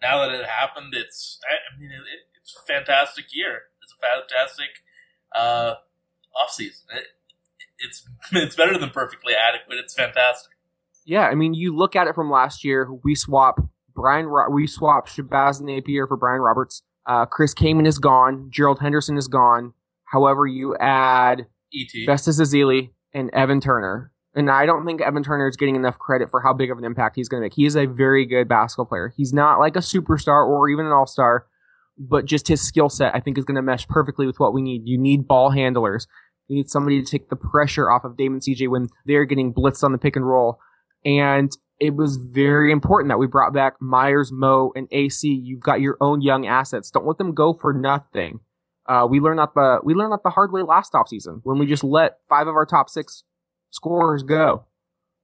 now 0.00 0.26
that 0.26 0.34
it 0.34 0.46
happened, 0.46 0.94
it's 0.96 1.38
I 1.44 1.78
mean 1.78 1.90
it, 1.90 2.02
it's 2.40 2.56
a 2.56 2.66
fantastic 2.66 3.26
year. 3.32 3.62
It's 3.82 3.92
a 3.92 4.00
fantastic 4.00 4.68
uh, 5.34 5.74
off 6.40 6.50
season. 6.50 6.86
It, 6.94 7.06
it's 7.78 8.06
it's 8.32 8.56
better 8.56 8.78
than 8.78 8.90
perfectly 8.90 9.34
adequate. 9.34 9.78
It's 9.78 9.94
fantastic. 9.94 10.52
Yeah, 11.04 11.22
I 11.26 11.34
mean, 11.34 11.54
you 11.54 11.74
look 11.74 11.96
at 11.96 12.06
it 12.06 12.14
from 12.14 12.30
last 12.30 12.64
year. 12.64 12.88
We 13.04 13.14
swap 13.14 13.60
Brian. 13.94 14.26
Ro- 14.26 14.50
We 14.50 14.66
swap 14.66 15.08
Shabazz 15.08 15.60
Napier 15.62 16.06
for 16.06 16.16
Brian 16.16 16.40
Roberts. 16.40 16.82
Uh, 17.06 17.24
Chris 17.24 17.54
Kaman 17.54 17.86
is 17.86 17.98
gone. 17.98 18.48
Gerald 18.50 18.80
Henderson 18.80 19.16
is 19.16 19.28
gone. 19.28 19.72
However, 20.04 20.46
you 20.46 20.76
add 20.76 21.46
Et 21.74 21.88
Festus 22.06 22.38
Ezeli 22.40 22.90
and 23.14 23.30
Evan 23.32 23.60
Turner. 23.60 24.12
And 24.34 24.50
I 24.50 24.66
don't 24.66 24.84
think 24.84 25.00
Evan 25.00 25.22
Turner 25.22 25.48
is 25.48 25.56
getting 25.56 25.74
enough 25.74 25.98
credit 25.98 26.30
for 26.30 26.40
how 26.42 26.52
big 26.52 26.70
of 26.70 26.76
an 26.78 26.84
impact 26.84 27.16
he's 27.16 27.28
going 27.28 27.40
to 27.40 27.44
make. 27.46 27.54
He 27.54 27.64
is 27.64 27.74
a 27.76 27.86
very 27.86 28.26
good 28.26 28.46
basketball 28.46 28.84
player. 28.86 29.12
He's 29.16 29.32
not 29.32 29.58
like 29.58 29.74
a 29.74 29.80
superstar 29.80 30.46
or 30.46 30.68
even 30.68 30.84
an 30.86 30.92
all 30.92 31.06
star, 31.06 31.46
but 31.98 32.26
just 32.26 32.46
his 32.48 32.60
skill 32.60 32.88
set, 32.90 33.14
I 33.14 33.20
think, 33.20 33.38
is 33.38 33.44
going 33.44 33.56
to 33.56 33.62
mesh 33.62 33.88
perfectly 33.88 34.26
with 34.26 34.38
what 34.38 34.52
we 34.52 34.60
need. 34.62 34.82
You 34.84 34.98
need 34.98 35.26
ball 35.26 35.50
handlers. 35.50 36.06
You 36.48 36.56
need 36.56 36.70
somebody 36.70 37.02
to 37.02 37.08
take 37.08 37.28
the 37.28 37.36
pressure 37.36 37.90
off 37.90 38.04
of 38.04 38.16
Damon 38.16 38.40
CJ 38.40 38.68
when 38.68 38.88
they're 39.06 39.24
getting 39.24 39.52
blitzed 39.52 39.84
on 39.84 39.92
the 39.92 39.98
pick 39.98 40.16
and 40.16 40.26
roll. 40.26 40.58
And 41.04 41.52
it 41.78 41.94
was 41.94 42.16
very 42.16 42.72
important 42.72 43.10
that 43.10 43.18
we 43.18 43.26
brought 43.26 43.52
back 43.52 43.80
Meyers, 43.80 44.32
Mo, 44.32 44.72
and 44.74 44.88
AC. 44.90 45.28
You've 45.28 45.60
got 45.60 45.80
your 45.80 45.96
own 46.00 46.22
young 46.22 46.46
assets. 46.46 46.90
Don't 46.90 47.06
let 47.06 47.18
them 47.18 47.34
go 47.34 47.52
for 47.52 47.72
nothing. 47.72 48.40
Uh, 48.86 49.06
we 49.08 49.20
learned 49.20 49.38
that 49.38 49.52
the 49.54 49.80
we 49.84 49.94
learned 49.94 50.12
that 50.12 50.22
the 50.24 50.30
hard 50.30 50.50
way 50.50 50.62
last 50.62 50.94
offseason 50.94 51.40
when 51.44 51.58
we 51.58 51.66
just 51.66 51.84
let 51.84 52.18
five 52.28 52.46
of 52.46 52.54
our 52.54 52.64
top 52.64 52.88
six 52.88 53.22
scorers 53.70 54.22
go. 54.22 54.64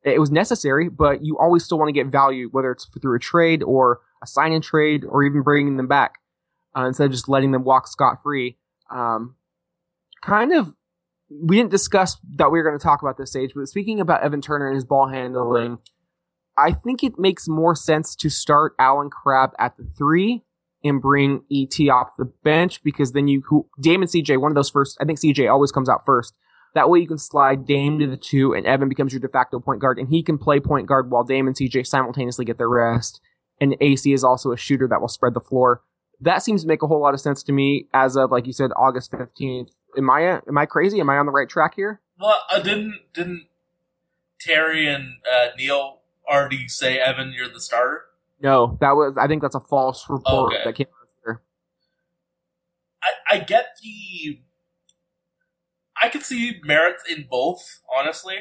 It 0.02 0.20
was 0.20 0.30
necessary, 0.30 0.90
but 0.90 1.24
you 1.24 1.38
always 1.38 1.64
still 1.64 1.78
want 1.78 1.88
to 1.88 1.92
get 1.92 2.08
value, 2.08 2.50
whether 2.52 2.70
it's 2.70 2.86
through 3.00 3.16
a 3.16 3.18
trade 3.18 3.62
or 3.62 4.00
a 4.22 4.26
sign 4.26 4.52
and 4.52 4.62
trade 4.62 5.02
or 5.08 5.22
even 5.24 5.42
bringing 5.42 5.78
them 5.78 5.88
back 5.88 6.16
uh, 6.76 6.84
instead 6.84 7.06
of 7.06 7.12
just 7.12 7.28
letting 7.28 7.52
them 7.52 7.64
walk 7.64 7.88
scot 7.88 8.22
free. 8.22 8.58
Um, 8.90 9.36
kind 10.22 10.52
of, 10.52 10.74
we 11.42 11.56
didn't 11.56 11.70
discuss 11.70 12.16
that 12.36 12.50
we 12.50 12.58
were 12.58 12.64
going 12.64 12.78
to 12.78 12.82
talk 12.82 13.02
about 13.02 13.16
this 13.16 13.30
stage, 13.30 13.52
but 13.54 13.66
speaking 13.66 14.00
about 14.00 14.22
Evan 14.22 14.40
Turner 14.40 14.68
and 14.68 14.74
his 14.74 14.84
ball 14.84 15.08
handling, 15.08 15.78
I 16.56 16.72
think 16.72 17.02
it 17.02 17.18
makes 17.18 17.48
more 17.48 17.74
sense 17.74 18.14
to 18.16 18.30
start 18.30 18.74
Allen 18.78 19.10
Crabbe 19.10 19.52
at 19.58 19.76
the 19.76 19.86
three 19.96 20.44
and 20.84 21.00
bring 21.00 21.42
ET 21.50 21.88
off 21.88 22.16
the 22.16 22.26
bench 22.44 22.82
because 22.84 23.12
then 23.12 23.26
you, 23.26 23.42
who, 23.48 23.66
Dame 23.80 24.02
and 24.02 24.10
CJ, 24.10 24.40
one 24.40 24.52
of 24.52 24.54
those 24.54 24.70
first, 24.70 24.98
I 25.00 25.04
think 25.04 25.18
CJ 25.18 25.50
always 25.50 25.72
comes 25.72 25.88
out 25.88 26.02
first. 26.04 26.34
That 26.74 26.90
way 26.90 26.98
you 26.98 27.08
can 27.08 27.18
slide 27.18 27.66
Dame 27.66 27.98
to 28.00 28.06
the 28.06 28.16
two 28.16 28.52
and 28.52 28.66
Evan 28.66 28.88
becomes 28.88 29.12
your 29.12 29.20
de 29.20 29.28
facto 29.28 29.60
point 29.60 29.80
guard 29.80 29.98
and 29.98 30.08
he 30.08 30.22
can 30.22 30.38
play 30.38 30.60
point 30.60 30.86
guard 30.86 31.10
while 31.10 31.24
Dame 31.24 31.46
and 31.46 31.56
CJ 31.56 31.86
simultaneously 31.86 32.44
get 32.44 32.58
their 32.58 32.68
rest. 32.68 33.20
And 33.60 33.76
AC 33.80 34.12
is 34.12 34.24
also 34.24 34.52
a 34.52 34.56
shooter 34.56 34.88
that 34.88 35.00
will 35.00 35.08
spread 35.08 35.34
the 35.34 35.40
floor. 35.40 35.82
That 36.20 36.42
seems 36.42 36.62
to 36.62 36.68
make 36.68 36.82
a 36.82 36.86
whole 36.86 37.00
lot 37.00 37.14
of 37.14 37.20
sense 37.20 37.42
to 37.44 37.52
me 37.52 37.88
as 37.94 38.16
of, 38.16 38.30
like 38.30 38.46
you 38.46 38.52
said, 38.52 38.70
August 38.76 39.12
15th. 39.12 39.68
Am 39.96 40.10
I, 40.10 40.40
am 40.46 40.58
I 40.58 40.66
crazy? 40.66 41.00
Am 41.00 41.08
I 41.10 41.18
on 41.18 41.26
the 41.26 41.32
right 41.32 41.48
track 41.48 41.74
here? 41.76 42.00
Well, 42.18 42.40
uh, 42.50 42.60
didn't 42.60 43.00
didn't 43.12 43.46
Terry 44.40 44.86
and 44.86 45.14
uh, 45.30 45.48
Neil 45.58 46.00
already 46.30 46.68
say 46.68 46.98
Evan, 46.98 47.32
you're 47.32 47.48
the 47.48 47.60
starter? 47.60 48.02
No, 48.40 48.76
that 48.80 48.92
was, 48.92 49.16
I 49.16 49.26
think 49.26 49.42
that's 49.42 49.54
a 49.54 49.60
false 49.60 50.04
report 50.08 50.52
Okay. 50.52 50.62
that 50.64 50.74
came 50.74 50.86
out 50.88 51.08
here. 51.24 51.42
I, 53.02 53.36
I 53.36 53.38
get 53.40 53.76
the. 53.82 54.40
I 56.02 56.08
could 56.08 56.22
see 56.22 56.60
merits 56.64 57.04
in 57.10 57.26
both, 57.30 57.80
honestly, 57.96 58.36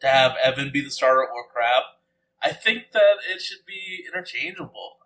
to 0.00 0.06
have 0.08 0.32
Evan 0.42 0.70
be 0.72 0.80
the 0.80 0.90
starter 0.90 1.20
or 1.22 1.44
Crabbe. 1.52 1.84
I 2.42 2.52
think 2.52 2.92
that 2.92 3.16
it 3.32 3.40
should 3.40 3.64
be 3.66 4.04
interchangeable. 4.06 4.96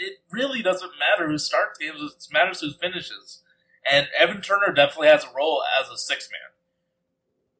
It 0.00 0.18
really 0.30 0.62
doesn't 0.62 0.92
matter 0.98 1.28
who 1.28 1.38
starts 1.38 1.78
games; 1.78 2.00
it 2.00 2.32
matters 2.32 2.60
who 2.60 2.72
finishes. 2.72 3.42
And 3.90 4.08
Evan 4.18 4.40
Turner 4.40 4.72
definitely 4.74 5.08
has 5.08 5.24
a 5.24 5.34
role 5.34 5.62
as 5.80 5.88
a 5.88 5.96
six 5.96 6.28
man. 6.30 6.40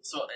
So 0.02 0.26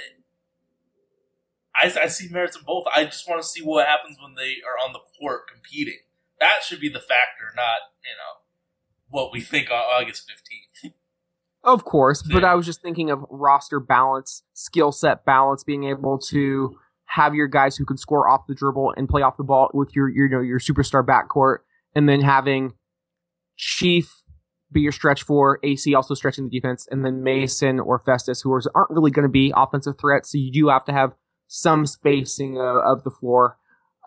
I, 1.75 1.93
I 2.03 2.07
see 2.09 2.29
merits 2.29 2.57
in 2.57 2.63
both. 2.65 2.85
I 2.95 3.05
just 3.05 3.29
want 3.29 3.43
to 3.43 3.49
see 3.49 3.63
what 3.63 3.87
happens 3.87 4.19
when 4.21 4.35
they 4.35 4.57
are 4.67 4.87
on 4.87 4.93
the 4.93 5.01
court 5.19 5.49
competing. 5.49 5.99
That 6.41 6.65
should 6.65 6.81
be 6.81 6.89
the 6.89 7.01
factor, 7.01 7.53
not 7.57 7.79
you 8.03 8.17
know 8.17 8.43
what 9.09 9.33
we 9.33 9.41
think 9.41 9.71
on 9.71 9.77
August 9.77 10.29
fifteenth. 10.29 10.95
Of 11.65 11.85
course, 11.85 12.23
but 12.23 12.43
I 12.43 12.57
was 12.57 12.67
just 12.67 12.83
thinking 12.83 13.09
of 13.09 13.25
roster 13.31 13.79
balance, 13.79 14.43
skill 14.53 14.91
set 14.91 15.25
balance, 15.25 15.63
being 15.63 15.85
able 15.85 16.19
to 16.19 16.77
have 17.05 17.37
your 17.37 17.47
guys 17.47 17.77
who 17.77 17.85
can 17.85 17.97
score 17.97 18.29
off 18.29 18.49
the 18.49 18.55
dribble 18.57 18.95
and 18.97 19.09
play 19.09 19.23
off 19.23 19.37
the 19.37 19.45
ball 19.45 19.71
with 19.73 19.95
your, 19.95 20.09
your 20.09 20.27
you 20.27 20.33
know 20.33 20.41
your 20.41 20.59
superstar 20.59 21.07
backcourt, 21.07 21.59
and 21.95 22.09
then 22.09 22.21
having 22.21 22.73
Chief 23.57 24.22
be 24.73 24.81
your 24.81 24.93
stretch 24.93 25.23
for 25.23 25.59
AC 25.63 25.95
also 25.95 26.15
stretching 26.15 26.49
the 26.49 26.51
defense, 26.51 26.87
and 26.91 27.05
then 27.05 27.23
Mason 27.23 27.81
or 27.81 27.99
Festus 27.99 28.41
who 28.41 28.53
are, 28.53 28.63
aren't 28.75 28.91
really 28.91 29.11
going 29.11 29.25
to 29.27 29.33
be 29.33 29.53
offensive 29.57 29.99
threats, 30.01 30.33
so 30.33 30.39
you 30.39 30.53
do 30.53 30.69
have 30.69 30.85
to 30.87 30.93
have 30.93 31.13
some 31.47 31.87
spacing 31.87 32.57
of, 32.59 32.77
of 32.79 33.05
the 33.05 33.11
floor. 33.11 33.59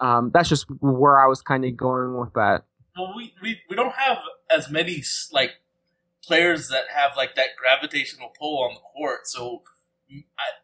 Um, 0.02 0.32
that's 0.34 0.50
just 0.50 0.66
where 0.82 1.20
I 1.20 1.28
was 1.28 1.42
kind 1.42 1.64
of 1.64 1.78
going 1.78 2.20
with 2.20 2.34
that. 2.34 2.66
Well, 2.98 3.14
we, 3.16 3.34
we 3.42 3.60
we 3.70 3.76
don't 3.76 3.96
have 3.96 4.18
as 4.50 4.70
many 4.70 5.04
like 5.32 5.52
players 6.24 6.70
that 6.70 6.86
have 6.94 7.12
like 7.16 7.36
that 7.36 7.56
gravitational 7.58 8.32
pull 8.38 8.64
on 8.64 8.74
the 8.74 8.80
court. 8.80 9.28
So 9.28 9.64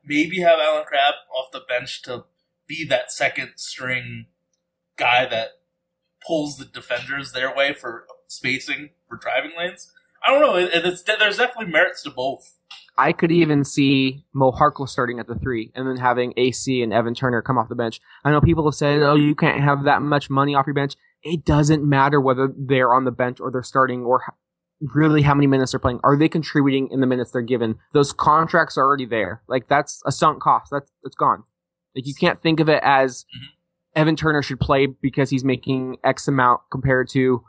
maybe 0.03 0.39
have 0.41 0.59
Allen 0.59 0.85
Crabbe 0.85 1.15
off 1.35 1.51
the 1.51 1.61
bench 1.67 2.01
to 2.03 2.25
be 2.67 2.85
that 2.87 3.11
second 3.11 3.53
string 3.55 4.27
guy 4.97 5.25
that 5.25 5.49
pulls 6.25 6.57
the 6.57 6.65
defenders 6.65 7.31
their 7.31 7.53
way 7.55 7.73
for 7.73 8.05
spacing 8.27 8.89
for 9.11 9.17
driving 9.17 9.51
lanes. 9.57 9.91
I 10.25 10.31
don't 10.31 10.41
know. 10.41 10.55
It, 10.55 10.71
there's 10.81 11.03
definitely 11.37 11.71
merits 11.71 12.03
to 12.03 12.09
both. 12.09 12.55
I 12.97 13.11
could 13.13 13.31
even 13.31 13.63
see 13.63 14.25
Mo 14.33 14.51
Harkless 14.51 14.89
starting 14.89 15.19
at 15.19 15.27
the 15.27 15.35
three 15.35 15.71
and 15.75 15.87
then 15.87 15.97
having 15.97 16.33
AC 16.37 16.81
and 16.81 16.93
Evan 16.93 17.13
Turner 17.15 17.41
come 17.41 17.57
off 17.57 17.69
the 17.69 17.75
bench. 17.75 17.99
I 18.23 18.31
know 18.31 18.41
people 18.41 18.65
have 18.65 18.75
said, 18.75 19.01
oh, 19.01 19.15
you 19.15 19.33
can't 19.33 19.61
have 19.61 19.83
that 19.85 20.01
much 20.01 20.29
money 20.29 20.53
off 20.55 20.67
your 20.67 20.73
bench. 20.75 20.95
It 21.23 21.43
doesn't 21.45 21.83
matter 21.87 22.19
whether 22.21 22.53
they're 22.55 22.93
on 22.93 23.05
the 23.05 23.11
bench 23.11 23.39
or 23.39 23.49
they're 23.51 23.63
starting 23.63 24.03
or 24.03 24.21
really 24.93 25.21
how 25.21 25.33
many 25.33 25.47
minutes 25.47 25.71
they're 25.71 25.79
playing. 25.79 25.99
Are 26.03 26.17
they 26.17 26.27
contributing 26.29 26.89
in 26.91 26.99
the 27.01 27.07
minutes 27.07 27.31
they're 27.31 27.41
given? 27.41 27.75
Those 27.93 28.13
contracts 28.13 28.77
are 28.77 28.85
already 28.85 29.05
there. 29.05 29.41
Like 29.47 29.67
that's 29.67 30.01
a 30.05 30.11
sunk 30.11 30.41
cost. 30.41 30.69
That's, 30.71 30.91
it's 31.03 31.15
gone. 31.15 31.43
Like 31.95 32.05
you 32.07 32.13
can't 32.13 32.41
think 32.41 32.59
of 32.59 32.69
it 32.69 32.81
as 32.83 33.25
Mhm. 33.35 33.47
Evan 33.93 34.15
Turner 34.15 34.41
should 34.41 34.59
play 34.59 34.85
because 34.85 35.29
he's 35.29 35.43
making 35.43 35.97
X 36.03 36.27
amount 36.27 36.61
compared 36.71 37.09
to 37.09 37.43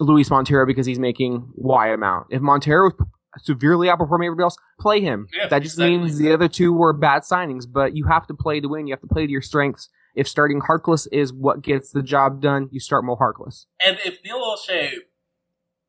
Luis 0.00 0.30
Montero 0.30 0.66
because 0.66 0.86
he's 0.86 0.98
making 0.98 1.48
Y 1.54 1.88
amount. 1.88 2.28
If 2.30 2.42
Montero 2.42 2.84
was 2.84 3.08
severely 3.42 3.88
outperforming 3.88 4.26
everybody 4.26 4.44
else, 4.44 4.56
play 4.80 5.00
him. 5.00 5.26
Yeah, 5.32 5.48
that 5.48 5.62
just 5.62 5.76
exactly. 5.76 5.98
means 5.98 6.18
the 6.18 6.32
other 6.32 6.48
two 6.48 6.72
were 6.72 6.92
bad 6.92 7.22
signings, 7.22 7.64
but 7.70 7.96
you 7.96 8.06
have 8.06 8.26
to 8.26 8.34
play 8.34 8.60
to 8.60 8.68
win. 8.68 8.86
You 8.86 8.92
have 8.92 9.00
to 9.00 9.06
play 9.06 9.26
to 9.26 9.32
your 9.32 9.42
strengths. 9.42 9.88
If 10.14 10.26
starting 10.26 10.60
Harkless 10.60 11.06
is 11.12 11.32
what 11.32 11.62
gets 11.62 11.90
the 11.90 12.02
job 12.02 12.40
done, 12.40 12.68
you 12.72 12.80
start 12.80 13.04
Mo 13.04 13.16
Harkless. 13.16 13.66
And 13.84 13.98
if 14.04 14.18
Neil 14.24 14.40
Olshey 14.40 14.92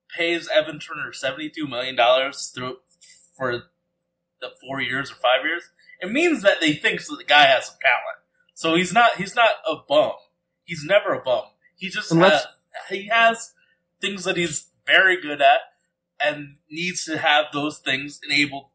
pays 0.10 0.50
Evan 0.54 0.80
Turner 0.80 1.14
seventy-two 1.14 1.68
million 1.68 1.96
dollars 1.96 2.52
through 2.54 2.78
for 3.36 3.64
the 4.42 4.50
four 4.62 4.82
years 4.82 5.12
or 5.12 5.16
five 5.16 5.46
years, 5.46 5.64
it 6.02 6.12
means 6.12 6.42
that 6.44 6.60
they 6.60 6.74
think 6.74 7.06
that 7.06 7.16
the 7.18 7.24
guy 7.24 7.44
has 7.44 7.68
some 7.68 7.78
talent. 7.82 8.18
So 8.54 8.76
he's 8.76 8.92
not 8.92 9.16
he's 9.16 9.36
not 9.36 9.52
a 9.70 9.76
bum. 9.88 10.12
He's 10.66 10.84
never 10.84 11.14
a 11.14 11.22
bum. 11.22 11.44
He 11.78 11.90
just 11.90 12.14
has, 12.14 12.48
he 12.90 13.08
has 13.08 13.54
things 14.02 14.24
that 14.24 14.38
he's 14.38 14.70
very 14.86 15.20
good 15.22 15.42
at 15.42 15.60
and 16.24 16.58
needs 16.70 17.06
to 17.06 17.18
have 17.18 17.46
those 17.54 17.80
things 17.80 18.20
enabled 18.28 18.70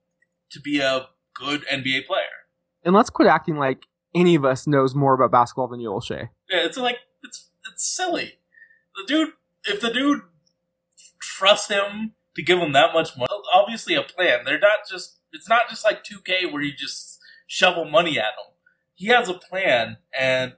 to 0.51 0.61
be 0.61 0.81
a 0.81 1.09
good 1.35 1.65
NBA 1.73 2.07
player. 2.07 2.47
And 2.85 2.95
let's 2.95 3.11
quit 3.11 3.29
acting 3.29 3.57
like 3.57 3.87
any 4.15 4.35
of 4.35 4.45
us 4.45 4.67
knows 4.67 4.95
more 4.95 5.15
about 5.15 5.31
basketball 5.31 5.69
than 5.69 5.81
you, 5.81 5.91
Olshey. 5.91 6.29
Yeah, 6.51 6.65
it's 6.65 6.77
like 6.77 6.99
it's 7.23 7.49
it's 7.71 7.85
silly. 7.85 8.39
The 8.97 9.05
dude, 9.07 9.33
if 9.65 9.81
the 9.81 9.91
dude 9.91 10.23
trusts 11.21 11.69
him 11.69 12.13
to 12.35 12.43
give 12.43 12.59
him 12.59 12.73
that 12.73 12.93
much 12.93 13.17
money, 13.17 13.29
obviously 13.55 13.95
a 13.95 14.03
plan. 14.03 14.41
They're 14.45 14.59
not 14.59 14.81
just. 14.91 15.19
It's 15.35 15.49
not 15.49 15.71
just 15.71 15.83
like 15.83 16.05
2K 16.05 16.53
where 16.53 16.61
you 16.61 16.75
just 16.77 17.19
shovel 17.47 17.87
money 17.87 18.19
at 18.19 18.25
him. 18.25 18.53
He 18.95 19.07
has 19.07 19.31
a 19.31 19.35
plan, 19.35 19.97
and 20.19 20.55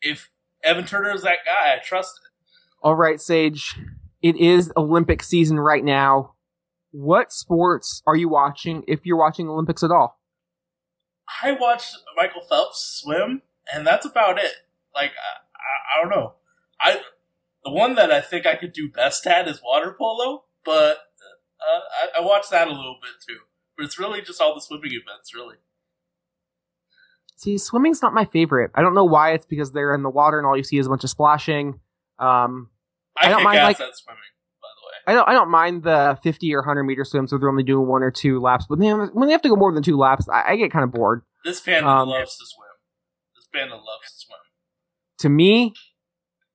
if 0.00 0.30
Evan 0.62 0.86
Turner 0.86 1.12
is 1.12 1.22
that 1.22 1.38
guy, 1.44 1.74
I 1.74 1.78
trust 1.84 2.20
it. 2.24 2.25
All 2.82 2.94
right, 2.94 3.20
Sage. 3.20 3.76
It 4.22 4.36
is 4.36 4.72
Olympic 4.76 5.22
season 5.22 5.58
right 5.58 5.84
now. 5.84 6.34
What 6.90 7.32
sports 7.32 8.02
are 8.06 8.16
you 8.16 8.28
watching 8.28 8.84
if 8.88 9.04
you're 9.04 9.18
watching 9.18 9.48
Olympics 9.48 9.82
at 9.82 9.90
all? 9.90 10.20
I 11.42 11.52
watched 11.52 11.96
Michael 12.16 12.42
Phelps 12.42 13.00
swim, 13.02 13.42
and 13.72 13.86
that's 13.86 14.06
about 14.06 14.38
it. 14.38 14.52
Like 14.94 15.10
I, 15.10 15.38
I, 15.56 15.98
I 15.98 16.02
don't 16.02 16.10
know. 16.10 16.34
I 16.80 17.00
the 17.64 17.72
one 17.72 17.96
that 17.96 18.10
I 18.10 18.20
think 18.20 18.46
I 18.46 18.54
could 18.54 18.72
do 18.72 18.88
best 18.90 19.26
at 19.26 19.48
is 19.48 19.60
water 19.62 19.94
polo, 19.98 20.44
but 20.64 20.98
uh, 21.60 21.80
I, 22.16 22.20
I 22.20 22.24
watched 22.24 22.50
that 22.50 22.68
a 22.68 22.72
little 22.72 22.98
bit 23.02 23.12
too. 23.26 23.40
But 23.76 23.84
it's 23.84 23.98
really 23.98 24.22
just 24.22 24.40
all 24.40 24.54
the 24.54 24.60
swimming 24.60 24.92
events, 24.92 25.34
really. 25.34 25.56
See, 27.36 27.58
swimming's 27.58 28.00
not 28.00 28.14
my 28.14 28.24
favorite. 28.24 28.70
I 28.74 28.80
don't 28.80 28.94
know 28.94 29.04
why. 29.04 29.32
It's 29.32 29.44
because 29.44 29.72
they're 29.72 29.94
in 29.94 30.02
the 30.02 30.10
water 30.10 30.38
and 30.38 30.46
all 30.46 30.56
you 30.56 30.62
see 30.62 30.78
is 30.78 30.86
a 30.86 30.88
bunch 30.88 31.04
of 31.04 31.10
splashing. 31.10 31.80
Um, 32.18 32.70
I, 33.18 33.26
I 33.26 33.28
don't 33.30 33.42
mind, 33.44 33.58
like- 33.62 33.76
swimming, 33.76 33.92
by 34.60 34.68
the 34.76 34.86
way. 34.86 34.92
I 35.06 35.14
don't. 35.14 35.28
I 35.28 35.32
don't 35.32 35.50
mind 35.50 35.82
the 35.82 36.18
fifty 36.22 36.54
or 36.54 36.62
hundred 36.62 36.84
meter 36.84 37.04
swims 37.04 37.32
where 37.32 37.38
they're 37.38 37.48
only 37.48 37.62
doing 37.62 37.86
one 37.86 38.02
or 38.02 38.10
two 38.10 38.40
laps. 38.40 38.66
But 38.68 38.78
then 38.78 39.10
when 39.12 39.28
they 39.28 39.32
have 39.32 39.42
to 39.42 39.48
go 39.48 39.56
more 39.56 39.72
than 39.72 39.82
two 39.82 39.96
laps, 39.96 40.28
I, 40.28 40.52
I 40.52 40.56
get 40.56 40.70
kind 40.72 40.84
of 40.84 40.92
bored. 40.92 41.22
This 41.44 41.60
panda 41.60 41.88
Um, 41.88 42.08
loves 42.08 42.36
to 42.38 42.44
swim. 42.46 42.66
This 43.34 43.46
panda 43.52 43.74
loves 43.74 44.12
to 44.12 44.18
swim. 44.26 44.38
To 45.20 45.28
me, 45.28 45.72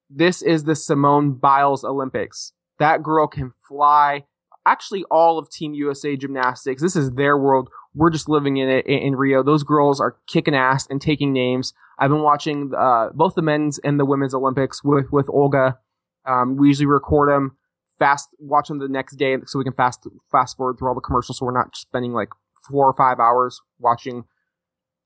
this 0.09 0.41
is 0.41 0.65
the 0.65 0.75
Simone 0.75 1.33
Biles 1.33 1.83
Olympics. 1.83 2.53
That 2.79 3.01
girl 3.03 3.27
can 3.27 3.51
fly. 3.67 4.25
Actually, 4.65 5.03
all 5.09 5.39
of 5.39 5.49
Team 5.49 5.73
USA 5.73 6.15
gymnastics. 6.15 6.81
This 6.81 6.95
is 6.95 7.11
their 7.11 7.37
world. 7.37 7.69
We're 7.93 8.09
just 8.09 8.29
living 8.29 8.57
in 8.57 8.69
it 8.69 8.85
in, 8.85 9.15
Rio. 9.15 9.43
Those 9.43 9.63
girls 9.63 9.99
are 9.99 10.15
kicking 10.27 10.55
ass 10.55 10.87
and 10.89 11.01
taking 11.01 11.33
names. 11.33 11.73
I've 11.99 12.09
been 12.09 12.23
watching 12.23 12.71
uh, 12.77 13.09
both 13.13 13.35
the 13.35 13.41
men's 13.41 13.79
and 13.79 13.99
the 13.99 14.05
women's 14.05 14.33
Olympics 14.33 14.83
with 14.83 15.11
with 15.11 15.29
Olga. 15.29 15.77
Um, 16.25 16.55
we 16.55 16.69
usually 16.69 16.85
record 16.85 17.29
them, 17.29 17.57
fast 17.99 18.29
watch 18.39 18.69
them 18.69 18.79
the 18.79 18.87
next 18.87 19.17
day, 19.17 19.35
so 19.45 19.59
we 19.59 19.65
can 19.65 19.73
fast 19.73 20.07
fast 20.31 20.55
forward 20.55 20.77
through 20.79 20.87
all 20.87 20.95
the 20.95 21.01
commercials, 21.01 21.39
so 21.39 21.45
we're 21.45 21.57
not 21.57 21.75
spending 21.75 22.13
like 22.13 22.29
four 22.69 22.87
or 22.87 22.93
five 22.93 23.19
hours 23.19 23.59
watching. 23.77 24.23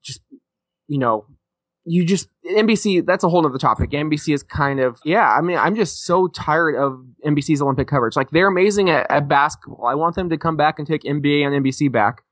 Just 0.04 0.20
you 0.86 0.98
know, 0.98 1.26
you 1.84 2.04
just 2.04 2.28
NBC. 2.44 3.04
That's 3.06 3.24
a 3.24 3.28
whole 3.28 3.46
other 3.46 3.58
topic. 3.58 3.90
NBC 3.90 4.34
is 4.34 4.42
kind 4.42 4.80
of 4.80 4.98
yeah. 5.04 5.30
I 5.30 5.40
mean, 5.40 5.56
I'm 5.56 5.74
just 5.76 6.04
so 6.04 6.28
tired 6.28 6.76
of 6.76 7.04
NBC's 7.24 7.62
Olympic 7.62 7.88
coverage. 7.88 8.16
Like 8.16 8.30
they're 8.30 8.48
amazing 8.48 8.90
at, 8.90 9.10
at 9.10 9.28
basketball. 9.28 9.86
I 9.86 9.94
want 9.94 10.16
them 10.16 10.28
to 10.30 10.36
come 10.36 10.56
back 10.56 10.78
and 10.78 10.86
take 10.86 11.02
NBA 11.02 11.46
and 11.46 11.64
NBC 11.64 11.90
back. 11.90 12.22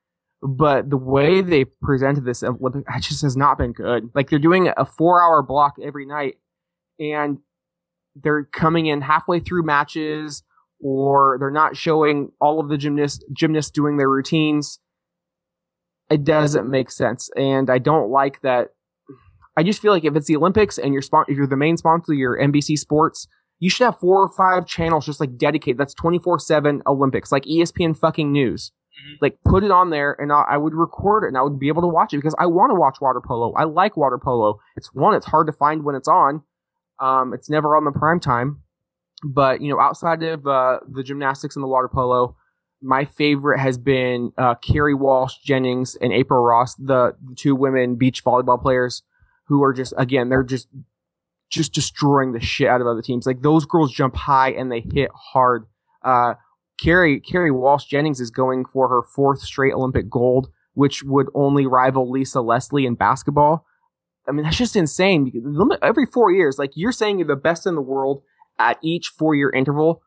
But 0.46 0.90
the 0.90 0.98
way 0.98 1.40
they 1.40 1.64
presented 1.64 2.26
this 2.26 2.42
uh, 2.42 2.52
it 2.52 3.00
just 3.00 3.22
has 3.22 3.34
not 3.34 3.56
been 3.56 3.72
good. 3.72 4.10
Like 4.14 4.28
they're 4.28 4.38
doing 4.38 4.70
a 4.76 4.84
four 4.84 5.22
hour 5.22 5.42
block 5.42 5.76
every 5.82 6.04
night, 6.04 6.34
and 7.00 7.38
they're 8.14 8.44
coming 8.44 8.84
in 8.86 9.00
halfway 9.00 9.40
through 9.40 9.62
matches, 9.62 10.42
or 10.80 11.38
they're 11.40 11.50
not 11.50 11.78
showing 11.78 12.30
all 12.42 12.60
of 12.60 12.68
the 12.68 12.76
gymnasts 12.76 13.24
gymnasts 13.32 13.70
doing 13.70 13.96
their 13.96 14.10
routines. 14.10 14.80
It 16.10 16.24
doesn't 16.24 16.68
make 16.68 16.90
sense, 16.90 17.30
and 17.34 17.70
I 17.70 17.78
don't 17.78 18.10
like 18.10 18.42
that. 18.42 18.68
I 19.56 19.62
just 19.62 19.80
feel 19.80 19.92
like 19.92 20.04
if 20.04 20.14
it's 20.14 20.26
the 20.26 20.36
Olympics 20.36 20.76
and 20.76 20.92
you're 20.92 21.00
spon- 21.00 21.24
if 21.26 21.38
you're 21.38 21.46
the 21.46 21.56
main 21.56 21.78
sponsor, 21.78 22.12
you're 22.12 22.36
NBC 22.38 22.76
Sports, 22.76 23.28
you 23.60 23.70
should 23.70 23.84
have 23.84 23.98
four 23.98 24.22
or 24.22 24.28
five 24.28 24.66
channels 24.66 25.06
just 25.06 25.20
like 25.20 25.38
dedicated. 25.38 25.78
That's 25.78 25.94
twenty 25.94 26.18
four 26.18 26.38
seven 26.38 26.82
Olympics, 26.86 27.32
like 27.32 27.44
ESPN 27.44 27.96
fucking 27.96 28.30
news. 28.30 28.72
Mhm. 28.94 29.16
Like 29.20 29.38
put 29.44 29.64
it 29.64 29.70
on 29.70 29.90
there, 29.90 30.12
and 30.20 30.32
I, 30.32 30.42
I 30.50 30.56
would 30.56 30.74
record 30.74 31.24
it, 31.24 31.28
and 31.28 31.36
I 31.38 31.42
would 31.42 31.58
be 31.58 31.68
able 31.68 31.82
to 31.82 31.88
watch 31.88 32.12
it 32.12 32.18
because 32.18 32.34
I 32.38 32.46
want 32.46 32.70
to 32.70 32.74
watch 32.74 33.00
water 33.00 33.20
polo. 33.20 33.52
I 33.54 33.64
like 33.64 33.96
water 33.96 34.18
polo. 34.18 34.60
It's 34.76 34.94
one, 34.94 35.14
it's 35.14 35.26
hard 35.26 35.46
to 35.48 35.52
find 35.52 35.84
when 35.84 35.94
it's 35.94 36.08
on. 36.08 36.42
Um, 37.00 37.34
it's 37.34 37.50
never 37.50 37.76
on 37.76 37.84
the 37.84 37.90
prime 37.92 38.20
time, 38.20 38.62
but 39.24 39.60
you 39.60 39.68
know, 39.72 39.80
outside 39.80 40.22
of 40.22 40.46
uh, 40.46 40.78
the 40.88 41.02
gymnastics 41.02 41.56
and 41.56 41.62
the 41.62 41.66
water 41.68 41.88
polo, 41.88 42.36
my 42.80 43.04
favorite 43.04 43.58
has 43.58 43.78
been 43.78 44.32
uh, 44.38 44.54
Kerri 44.56 44.96
Walsh 44.96 45.34
Jennings 45.44 45.96
and 45.96 46.12
April 46.12 46.40
Ross, 46.44 46.74
the, 46.76 47.16
the 47.26 47.34
two 47.34 47.56
women 47.56 47.96
beach 47.96 48.22
volleyball 48.24 48.60
players 48.60 49.02
who 49.48 49.62
are 49.62 49.72
just 49.72 49.92
again 49.98 50.28
they're 50.28 50.42
just 50.44 50.68
just 51.50 51.72
destroying 51.72 52.32
the 52.32 52.40
shit 52.40 52.68
out 52.68 52.80
of 52.80 52.86
other 52.86 53.02
teams. 53.02 53.26
Like 53.26 53.42
those 53.42 53.64
girls 53.66 53.92
jump 53.92 54.14
high 54.16 54.50
and 54.52 54.70
they 54.70 54.80
hit 54.80 55.10
hard. 55.14 55.66
Uh, 56.02 56.34
Kerri 56.82 57.20
Kerri 57.20 57.52
Walsh 57.52 57.84
Jennings 57.84 58.20
is 58.20 58.30
going 58.30 58.64
for 58.64 58.88
her 58.88 59.02
fourth 59.02 59.40
straight 59.40 59.72
Olympic 59.72 60.10
gold, 60.10 60.48
which 60.74 61.02
would 61.04 61.28
only 61.34 61.66
rival 61.66 62.10
Lisa 62.10 62.40
Leslie 62.40 62.86
in 62.86 62.94
basketball. 62.94 63.64
I 64.26 64.32
mean, 64.32 64.44
that's 64.44 64.56
just 64.56 64.76
insane. 64.76 65.30
Every 65.82 66.06
four 66.06 66.32
years, 66.32 66.58
like 66.58 66.72
you're 66.74 66.92
saying, 66.92 67.18
you're 67.18 67.28
the 67.28 67.36
best 67.36 67.66
in 67.66 67.74
the 67.74 67.82
world 67.82 68.22
at 68.58 68.78
each 68.82 69.08
four 69.08 69.34
year 69.34 69.50
interval. 69.50 70.02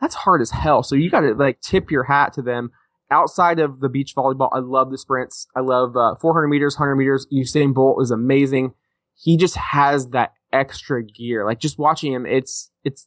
That's 0.00 0.14
hard 0.14 0.40
as 0.40 0.50
hell. 0.50 0.82
So 0.82 0.94
you 0.94 1.10
got 1.10 1.20
to 1.20 1.34
like 1.34 1.60
tip 1.60 1.90
your 1.90 2.04
hat 2.04 2.32
to 2.34 2.42
them. 2.42 2.70
Outside 3.12 3.58
of 3.58 3.80
the 3.80 3.88
beach 3.88 4.14
volleyball, 4.14 4.50
I 4.52 4.60
love 4.60 4.90
the 4.90 4.98
sprints. 4.98 5.48
I 5.56 5.60
love 5.60 5.96
uh, 5.96 6.14
400 6.14 6.46
meters, 6.46 6.76
100 6.76 6.94
meters. 6.94 7.26
Usain 7.32 7.74
Bolt 7.74 8.00
is 8.00 8.10
amazing. 8.10 8.74
He 9.16 9.36
just 9.36 9.56
has 9.56 10.10
that 10.10 10.32
extra 10.52 11.04
gear. 11.04 11.44
Like 11.44 11.58
just 11.58 11.78
watching 11.78 12.12
him, 12.12 12.24
it's 12.24 12.70
it's. 12.84 13.06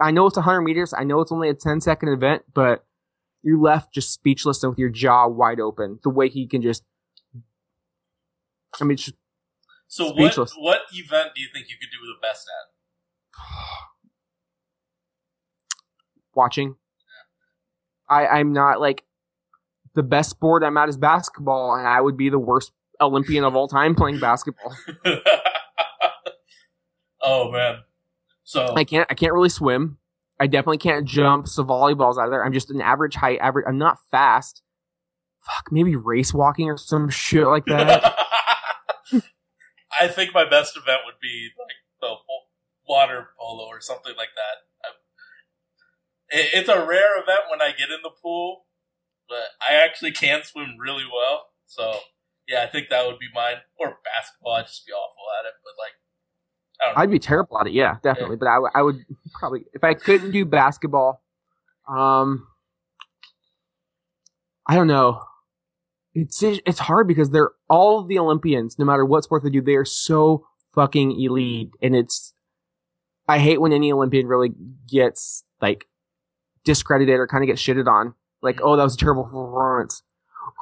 I 0.00 0.10
know 0.10 0.26
it's 0.26 0.36
100 0.36 0.60
meters. 0.62 0.94
I 0.96 1.04
know 1.04 1.20
it's 1.20 1.32
only 1.32 1.48
a 1.48 1.54
10 1.54 1.80
second 1.80 2.08
event, 2.10 2.42
but 2.54 2.84
you're 3.42 3.60
left 3.60 3.92
just 3.92 4.12
speechless 4.12 4.62
and 4.62 4.70
with 4.70 4.78
your 4.78 4.88
jaw 4.90 5.26
wide 5.28 5.60
open. 5.60 5.98
The 6.02 6.10
way 6.10 6.28
he 6.28 6.46
can 6.46 6.62
just. 6.62 6.84
I 8.80 8.84
mean, 8.84 8.96
just 8.96 9.14
So 9.88 10.06
what 10.06 10.32
Speechless. 10.32 10.54
what 10.56 10.80
event 10.92 11.30
do 11.34 11.40
you 11.40 11.48
think 11.52 11.68
you 11.68 11.76
could 11.80 11.90
do 11.90 12.06
the 12.06 12.14
best 12.20 12.46
at? 12.48 12.66
watching. 16.34 16.76
I, 18.08 18.26
I'm 18.26 18.52
not 18.52 18.80
like 18.80 19.04
the 19.94 20.02
best 20.02 20.30
sport 20.30 20.62
I'm 20.62 20.76
at 20.76 20.88
is 20.88 20.96
basketball, 20.96 21.74
and 21.74 21.86
I 21.86 22.00
would 22.00 22.16
be 22.16 22.30
the 22.30 22.38
worst 22.38 22.72
Olympian 23.00 23.44
of 23.44 23.54
all 23.54 23.68
time 23.68 23.94
playing 23.94 24.18
basketball. 24.20 24.74
oh 27.22 27.50
man. 27.50 27.80
So 28.48 28.72
I 28.74 28.84
can't 28.84 29.06
I 29.10 29.14
can't 29.14 29.34
really 29.34 29.50
swim. 29.50 29.98
I 30.40 30.46
definitely 30.46 30.78
can't 30.78 31.04
jump. 31.04 31.48
So 31.48 31.62
volleyball's 31.64 32.16
out 32.16 32.24
of 32.24 32.30
there. 32.30 32.42
I'm 32.42 32.54
just 32.54 32.70
an 32.70 32.80
average 32.80 33.14
height. 33.14 33.38
Average. 33.42 33.66
I'm 33.68 33.76
not 33.76 33.98
fast. 34.10 34.62
Fuck, 35.40 35.70
maybe 35.70 35.96
race 35.96 36.32
walking 36.32 36.70
or 36.70 36.78
some 36.78 37.10
shit 37.10 37.46
like 37.46 37.64
that. 37.66 38.14
I 40.00 40.08
think 40.08 40.32
my 40.32 40.48
best 40.48 40.76
event 40.78 41.00
would 41.04 41.18
be 41.20 41.50
like 41.58 41.76
the 42.00 42.14
water 42.88 43.28
polo 43.38 43.64
or 43.66 43.80
something 43.82 44.14
like 44.16 44.30
that. 44.34 44.88
I- 46.32 46.50
It's 46.54 46.68
a 46.70 46.84
rare 46.86 47.20
event 47.20 47.50
when 47.50 47.60
I 47.60 47.72
get 47.72 47.90
in 47.90 48.00
the 48.02 48.10
pool, 48.22 48.64
but 49.28 49.48
I 49.60 49.74
actually 49.74 50.12
can 50.12 50.42
swim 50.44 50.76
really 50.78 51.04
well. 51.12 51.48
So 51.66 51.98
yeah, 52.46 52.62
I 52.62 52.66
think 52.66 52.88
that 52.88 53.06
would 53.06 53.18
be 53.18 53.28
mine. 53.34 53.56
Or 53.78 53.98
basketball, 54.04 54.54
I'd 54.54 54.66
just 54.68 54.86
be 54.86 54.92
awful 54.92 55.24
at 55.38 55.44
it. 55.46 55.52
But 55.64 55.74
like, 55.76 55.92
I 55.92 55.92
don't 55.92 56.00
know. 56.00 56.07
I'd 56.96 57.10
be 57.10 57.18
terrible 57.18 57.58
at 57.60 57.66
it. 57.66 57.72
Yeah, 57.72 57.96
definitely. 58.02 58.36
But 58.36 58.48
I, 58.48 58.54
w- 58.54 58.72
I 58.74 58.82
would 58.82 59.04
probably 59.34 59.64
if 59.72 59.84
I 59.84 59.94
couldn't 59.94 60.30
do 60.30 60.44
basketball. 60.44 61.22
Um, 61.88 62.46
I 64.66 64.74
don't 64.74 64.86
know. 64.86 65.22
It's 66.14 66.42
it's 66.42 66.78
hard 66.78 67.06
because 67.08 67.30
they're 67.30 67.50
all 67.68 68.02
the 68.04 68.18
Olympians, 68.18 68.78
no 68.78 68.84
matter 68.84 69.04
what 69.04 69.24
sport 69.24 69.42
they 69.42 69.50
do, 69.50 69.60
they 69.62 69.74
are 69.74 69.84
so 69.84 70.46
fucking 70.74 71.20
elite, 71.20 71.70
and 71.82 71.94
it's. 71.94 72.34
I 73.28 73.38
hate 73.38 73.60
when 73.60 73.72
any 73.72 73.92
Olympian 73.92 74.26
really 74.26 74.52
gets 74.90 75.44
like 75.60 75.86
discredited 76.64 77.20
or 77.20 77.26
kind 77.26 77.44
of 77.44 77.48
gets 77.48 77.62
shitted 77.62 77.86
on. 77.86 78.14
Like, 78.40 78.60
oh, 78.62 78.76
that 78.76 78.82
was 78.82 78.94
a 78.94 78.98
terrible 78.98 79.24
performance. 79.24 80.02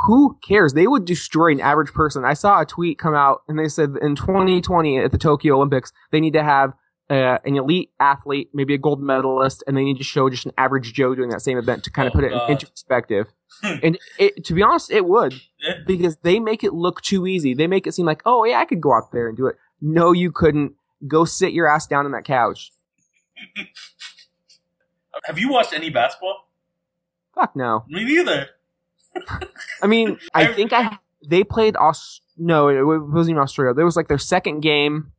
Who 0.06 0.38
cares? 0.46 0.74
They 0.74 0.86
would 0.86 1.04
destroy 1.04 1.52
an 1.52 1.60
average 1.60 1.92
person. 1.92 2.24
I 2.24 2.34
saw 2.34 2.60
a 2.60 2.66
tweet 2.66 2.98
come 2.98 3.14
out 3.14 3.42
and 3.48 3.58
they 3.58 3.68
said 3.68 3.94
in 4.02 4.14
2020 4.14 4.98
at 4.98 5.10
the 5.12 5.18
Tokyo 5.18 5.56
Olympics, 5.56 5.92
they 6.12 6.20
need 6.20 6.34
to 6.34 6.42
have 6.42 6.74
uh, 7.08 7.38
an 7.44 7.56
elite 7.56 7.90
athlete, 8.00 8.50
maybe 8.52 8.74
a 8.74 8.78
gold 8.78 9.00
medalist, 9.00 9.62
and 9.66 9.76
they 9.76 9.84
need 9.84 9.96
to 9.98 10.04
show 10.04 10.28
just 10.28 10.44
an 10.44 10.52
average 10.58 10.92
Joe 10.92 11.14
doing 11.14 11.30
that 11.30 11.40
same 11.40 11.56
event 11.56 11.84
to 11.84 11.90
kind 11.90 12.08
of 12.08 12.12
Oh, 12.14 12.16
put 12.18 12.24
it 12.24 12.32
God. 12.32 12.50
into 12.50 12.66
perspective. 12.66 13.28
and 13.62 13.96
it, 14.18 14.44
to 14.44 14.54
be 14.54 14.62
honest, 14.62 14.90
it 14.90 15.06
would 15.06 15.32
Yeah. 15.60 15.74
because 15.86 16.16
they 16.18 16.40
make 16.40 16.62
it 16.64 16.74
look 16.74 17.00
too 17.00 17.26
easy. 17.26 17.54
They 17.54 17.66
make 17.68 17.86
it 17.86 17.92
seem 17.94 18.06
like, 18.06 18.22
oh 18.26 18.44
yeah, 18.44 18.58
I 18.58 18.64
could 18.64 18.80
go 18.80 18.92
out 18.92 19.12
there 19.12 19.28
and 19.28 19.36
do 19.36 19.46
it. 19.46 19.56
No, 19.80 20.12
you 20.12 20.30
couldn't. 20.32 20.72
Go 21.06 21.24
sit 21.24 21.52
your 21.52 21.68
ass 21.68 21.86
down 21.86 22.04
on 22.06 22.12
that 22.12 22.24
couch. 22.24 22.72
Have 25.24 25.38
you 25.38 25.50
watched 25.50 25.72
any 25.72 25.90
basketball? 25.90 26.48
Fuck 27.34 27.54
no. 27.56 27.84
Me 27.88 28.04
neither. 28.04 28.48
I 29.82 29.86
mean, 29.86 30.18
I 30.34 30.46
think 30.52 30.72
I 30.72 30.98
they 31.26 31.44
played 31.44 31.76
Aus. 31.76 32.20
No, 32.36 32.68
it 32.68 32.82
wasn't 32.82 33.30
even 33.32 33.42
Australia. 33.42 33.74
There 33.74 33.84
was 33.84 33.96
like 33.96 34.08
their 34.08 34.18
second 34.18 34.60
game. 34.60 35.12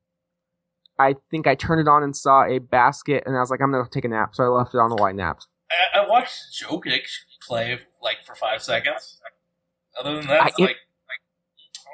I 0.99 1.15
think 1.29 1.45
I 1.47 1.55
turned 1.55 1.81
it 1.81 1.87
on 1.87 2.03
and 2.03 2.15
saw 2.15 2.43
a 2.45 2.59
basket, 2.59 3.23
and 3.25 3.35
I 3.35 3.39
was 3.39 3.49
like, 3.51 3.61
I'm 3.61 3.71
gonna 3.71 3.87
take 3.91 4.05
a 4.05 4.07
nap, 4.07 4.35
so 4.35 4.43
I 4.43 4.47
left 4.47 4.73
it 4.73 4.77
on 4.79 4.89
the 4.89 4.95
white 4.95 5.15
napped. 5.15 5.47
I, 5.95 5.99
I 6.01 6.07
watched 6.07 6.41
Jokic 6.63 7.03
play 7.45 7.79
like 8.01 8.17
for 8.25 8.35
five 8.35 8.61
seconds. 8.63 9.19
Other 9.99 10.15
than 10.17 10.27
that, 10.27 10.41
I- 10.43 10.47
it's 10.47 10.59
like, 10.59 10.69
like 10.69 10.77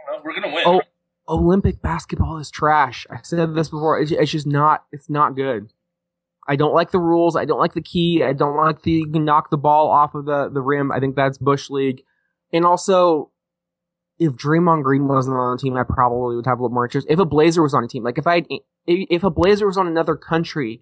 I 0.07 0.11
don't 0.11 0.17
know. 0.17 0.21
We're 0.23 0.33
gonna 0.39 0.53
win. 0.53 0.63
Oh, 0.65 0.81
Olympic 1.27 1.81
basketball 1.81 2.37
is 2.37 2.51
trash. 2.51 3.07
I 3.09 3.19
said 3.23 3.55
this 3.55 3.69
before. 3.69 3.99
It's, 3.99 4.11
it's 4.11 4.31
just 4.31 4.47
not. 4.47 4.85
It's 4.91 5.09
not 5.09 5.35
good. 5.35 5.71
I 6.47 6.55
don't 6.55 6.73
like 6.73 6.91
the 6.91 6.99
rules. 6.99 7.35
I 7.35 7.45
don't 7.45 7.59
like 7.59 7.73
the 7.73 7.81
key. 7.81 8.23
I 8.23 8.33
don't 8.33 8.57
like 8.57 8.81
the 8.81 8.91
you 8.91 9.11
can 9.11 9.25
knock 9.25 9.49
the 9.49 9.57
ball 9.57 9.89
off 9.89 10.15
of 10.15 10.25
the 10.25 10.49
the 10.49 10.61
rim. 10.61 10.91
I 10.91 10.99
think 10.99 11.15
that's 11.15 11.37
bush 11.37 11.69
league. 11.69 12.03
And 12.51 12.65
also, 12.65 13.31
if 14.19 14.33
Draymond 14.33 14.83
Green 14.83 15.07
wasn't 15.07 15.37
on 15.37 15.55
the 15.55 15.61
team, 15.61 15.75
I 15.75 15.83
probably 15.83 16.35
would 16.35 16.45
have 16.45 16.59
a 16.59 16.61
little 16.61 16.73
more 16.73 16.85
interest. 16.85 17.07
If 17.09 17.19
a 17.19 17.25
Blazer 17.25 17.63
was 17.63 17.73
on 17.73 17.83
a 17.83 17.87
team, 17.87 18.03
like 18.03 18.17
if 18.17 18.27
I 18.27 18.43
if 18.85 19.23
a 19.23 19.29
Blazer 19.29 19.65
was 19.65 19.77
on 19.77 19.87
another 19.87 20.15
country, 20.15 20.81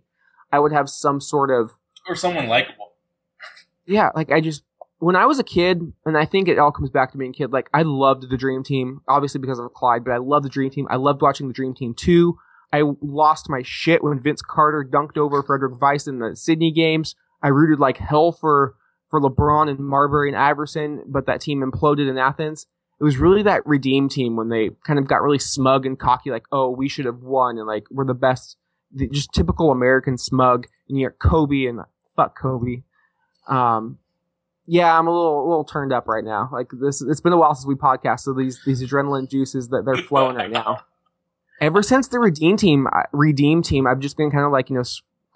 I 0.51 0.59
would 0.59 0.72
have 0.72 0.89
some 0.89 1.22
sort 1.22 1.51
of 1.51 1.72
or 2.07 2.16
someone 2.16 2.47
likable. 2.47 2.93
yeah, 3.86 4.09
like 4.16 4.32
I 4.32 4.41
just 4.41 4.64
when 5.01 5.16
I 5.16 5.26
was 5.26 5.39
a 5.39 5.43
kid, 5.43 5.93
and 6.05 6.18
I 6.18 6.26
think 6.26 6.47
it 6.47 6.59
all 6.59 6.72
comes 6.72 6.89
back 6.89 7.12
to 7.12 7.18
being 7.18 7.32
a 7.32 7.34
kid. 7.34 7.51
Like 7.51 7.70
I 7.74 7.84
loved 7.84 8.30
the 8.30 8.38
Dream 8.38 8.64
Team, 8.64 9.01
obviously 9.07 9.39
because 9.39 9.59
of 9.59 9.74
Clyde, 9.74 10.03
but 10.03 10.12
I 10.12 10.18
loved 10.18 10.45
the 10.45 10.49
Dream 10.49 10.70
Team. 10.70 10.88
I 10.89 10.97
loved 10.97 11.22
watching 11.22 11.47
the 11.47 11.53
Dream 11.53 11.74
Team 11.74 11.93
too. 11.93 12.38
I 12.74 12.84
lost 13.01 13.49
my 13.49 13.61
shit 13.63 14.03
when 14.03 14.19
Vince 14.19 14.41
Carter 14.41 14.88
dunked 14.89 15.17
over 15.17 15.43
Frédéric 15.43 15.80
Weis 15.80 16.07
in 16.07 16.19
the 16.19 16.36
Sydney 16.36 16.72
games. 16.72 17.15
I 17.43 17.49
rooted 17.49 17.80
like 17.80 17.97
hell 17.97 18.32
for 18.32 18.76
for 19.09 19.19
LeBron 19.19 19.69
and 19.69 19.80
Marbury 19.80 20.30
and 20.30 20.38
Iverson, 20.38 21.03
but 21.05 21.26
that 21.26 21.41
team 21.41 21.61
imploded 21.61 22.09
in 22.09 22.17
Athens. 22.17 22.67
It 22.99 23.03
was 23.03 23.17
really 23.17 23.43
that 23.43 23.65
redeem 23.65 24.07
team 24.09 24.36
when 24.38 24.47
they 24.49 24.69
kind 24.86 24.99
of 24.99 25.07
got 25.07 25.22
really 25.22 25.39
smug 25.39 25.86
and 25.86 25.99
cocky, 25.99 26.30
like, 26.30 26.45
oh, 26.51 26.69
we 26.69 26.88
should 26.88 27.05
have 27.05 27.22
won, 27.24 27.57
and 27.57 27.67
like 27.67 27.86
we're 27.91 28.05
the 28.05 28.13
best. 28.13 28.55
The- 28.93 29.09
Just 29.09 29.34
typical 29.34 29.72
American 29.72 30.17
smug. 30.17 30.67
And 30.88 30.97
you 30.99 31.09
got 31.09 31.19
Kobe 31.19 31.65
and 31.65 31.82
fuck 32.15 32.38
Kobe. 32.39 32.84
Um, 33.47 33.97
yeah, 34.65 34.97
I'm 34.97 35.07
a 35.07 35.11
little 35.11 35.39
a 35.45 35.47
little 35.47 35.63
turned 35.65 35.91
up 35.91 36.07
right 36.07 36.24
now. 36.24 36.47
Like 36.51 36.69
this, 36.72 37.01
it's 37.01 37.19
been 37.22 37.34
a 37.34 37.38
while 37.38 37.55
since 37.55 37.65
we 37.65 37.76
podcast, 37.76 38.22
so 38.22 38.34
these 38.34 38.61
these 38.65 38.82
adrenaline 38.84 39.30
juices 39.30 39.69
that 39.69 39.84
they're 39.86 39.97
flowing 39.97 40.36
right 40.36 40.51
now. 40.51 40.82
Ever 41.62 41.84
since 41.84 42.07
the 42.07 42.20
Redeem 42.20 42.57
team, 42.57 42.88
uh, 42.88 43.03
Redeem 43.14 43.62
team, 43.62 43.86
I've 43.86 43.99
just 43.99 44.18
been 44.18 44.32
kind 44.32 44.45
of 44.45 44.51
like 44.51 44.70
you 44.70 44.76
know, 44.76 44.84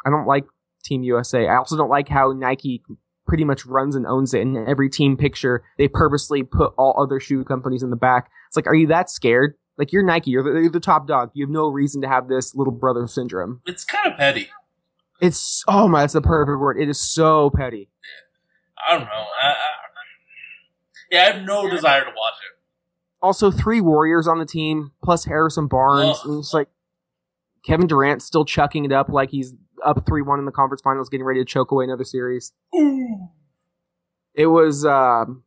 I 0.06 0.10
don't 0.10 0.26
like 0.26 0.46
Team 0.84 1.04
USA. 1.04 1.48
I 1.48 1.56
also 1.56 1.78
don't 1.78 1.90
like 1.90 2.10
how 2.10 2.32
Nike 2.32 2.84
pretty 3.28 3.44
much 3.44 3.66
runs 3.66 3.96
and 3.96 4.06
owns 4.06 4.34
it. 4.34 4.42
In 4.42 4.68
every 4.68 4.90
team 4.90 5.18
picture, 5.18 5.64
they 5.78 5.88
purposely 5.88 6.44
put 6.44 6.74
all 6.78 6.96
other 7.02 7.20
shoe 7.20 7.44
companies 7.44 7.84
in 7.84 7.90
the 7.90 7.96
back. 7.96 8.30
It's 8.48 8.56
like, 8.56 8.68
are 8.68 8.76
you 8.76 8.88
that 8.88 9.10
scared? 9.10 9.56
Like 9.78 9.92
you're 9.92 10.04
Nike, 10.04 10.32
you're 10.32 10.44
the, 10.44 10.60
you're 10.62 10.72
the 10.72 10.80
top 10.80 11.08
dog. 11.08 11.32
You 11.34 11.46
have 11.46 11.52
no 11.52 11.68
reason 11.68 12.02
to 12.02 12.08
have 12.08 12.28
this 12.28 12.56
little 12.56 12.74
brother 12.74 13.08
syndrome. 13.08 13.62
It's 13.66 13.84
kind 13.84 14.12
of 14.12 14.18
petty. 14.18 14.50
It's 15.22 15.64
oh 15.68 15.88
my, 15.88 16.02
that's 16.02 16.14
the 16.14 16.22
perfect 16.22 16.60
word. 16.60 16.78
It 16.80 16.90
is 16.90 17.02
so 17.02 17.50
petty. 17.50 17.90
I 18.88 18.98
don't 18.98 19.06
know. 19.06 19.26
I, 19.42 19.48
I, 19.48 19.54
yeah, 21.12 21.22
I 21.22 21.32
have 21.32 21.46
no 21.46 21.70
desire 21.70 22.02
to 22.02 22.12
watch 22.16 22.34
it. 22.50 22.55
Also 23.22 23.52
three 23.52 23.82
Warriors 23.82 24.28
on 24.28 24.40
the 24.40 24.46
team 24.46 24.92
plus 25.04 25.26
Harrison 25.26 25.68
Barnes. 25.68 26.20
Ugh. 26.22 26.30
And 26.30 26.40
it's 26.40 26.54
like 26.54 26.70
Kevin 27.66 27.88
Durant 27.88 28.22
still 28.22 28.46
chucking 28.46 28.86
it 28.86 28.92
up 28.92 29.10
like 29.10 29.32
he's 29.32 29.54
up 29.84 30.06
three 30.06 30.22
one 30.22 30.40
in 30.40 30.46
the 30.46 30.52
conference 30.52 30.82
finals, 30.82 31.10
getting 31.10 31.26
ready 31.26 31.42
to 31.42 31.46
choke 31.46 31.72
away 31.72 31.86
another 31.86 32.04
series. 32.04 32.54
Ooh. 32.76 33.30
It 34.34 34.48
was. 34.48 34.86
Um, 34.86 35.44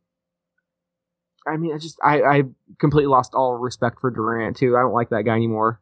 I 1.47 1.57
mean, 1.57 1.73
I 1.73 1.77
just 1.77 1.97
I 2.03 2.21
I 2.21 2.43
completely 2.79 3.09
lost 3.09 3.33
all 3.33 3.55
respect 3.55 3.99
for 3.99 4.11
Durant 4.11 4.57
too. 4.57 4.75
I 4.75 4.81
don't 4.81 4.93
like 4.93 5.09
that 5.09 5.23
guy 5.23 5.35
anymore. 5.35 5.81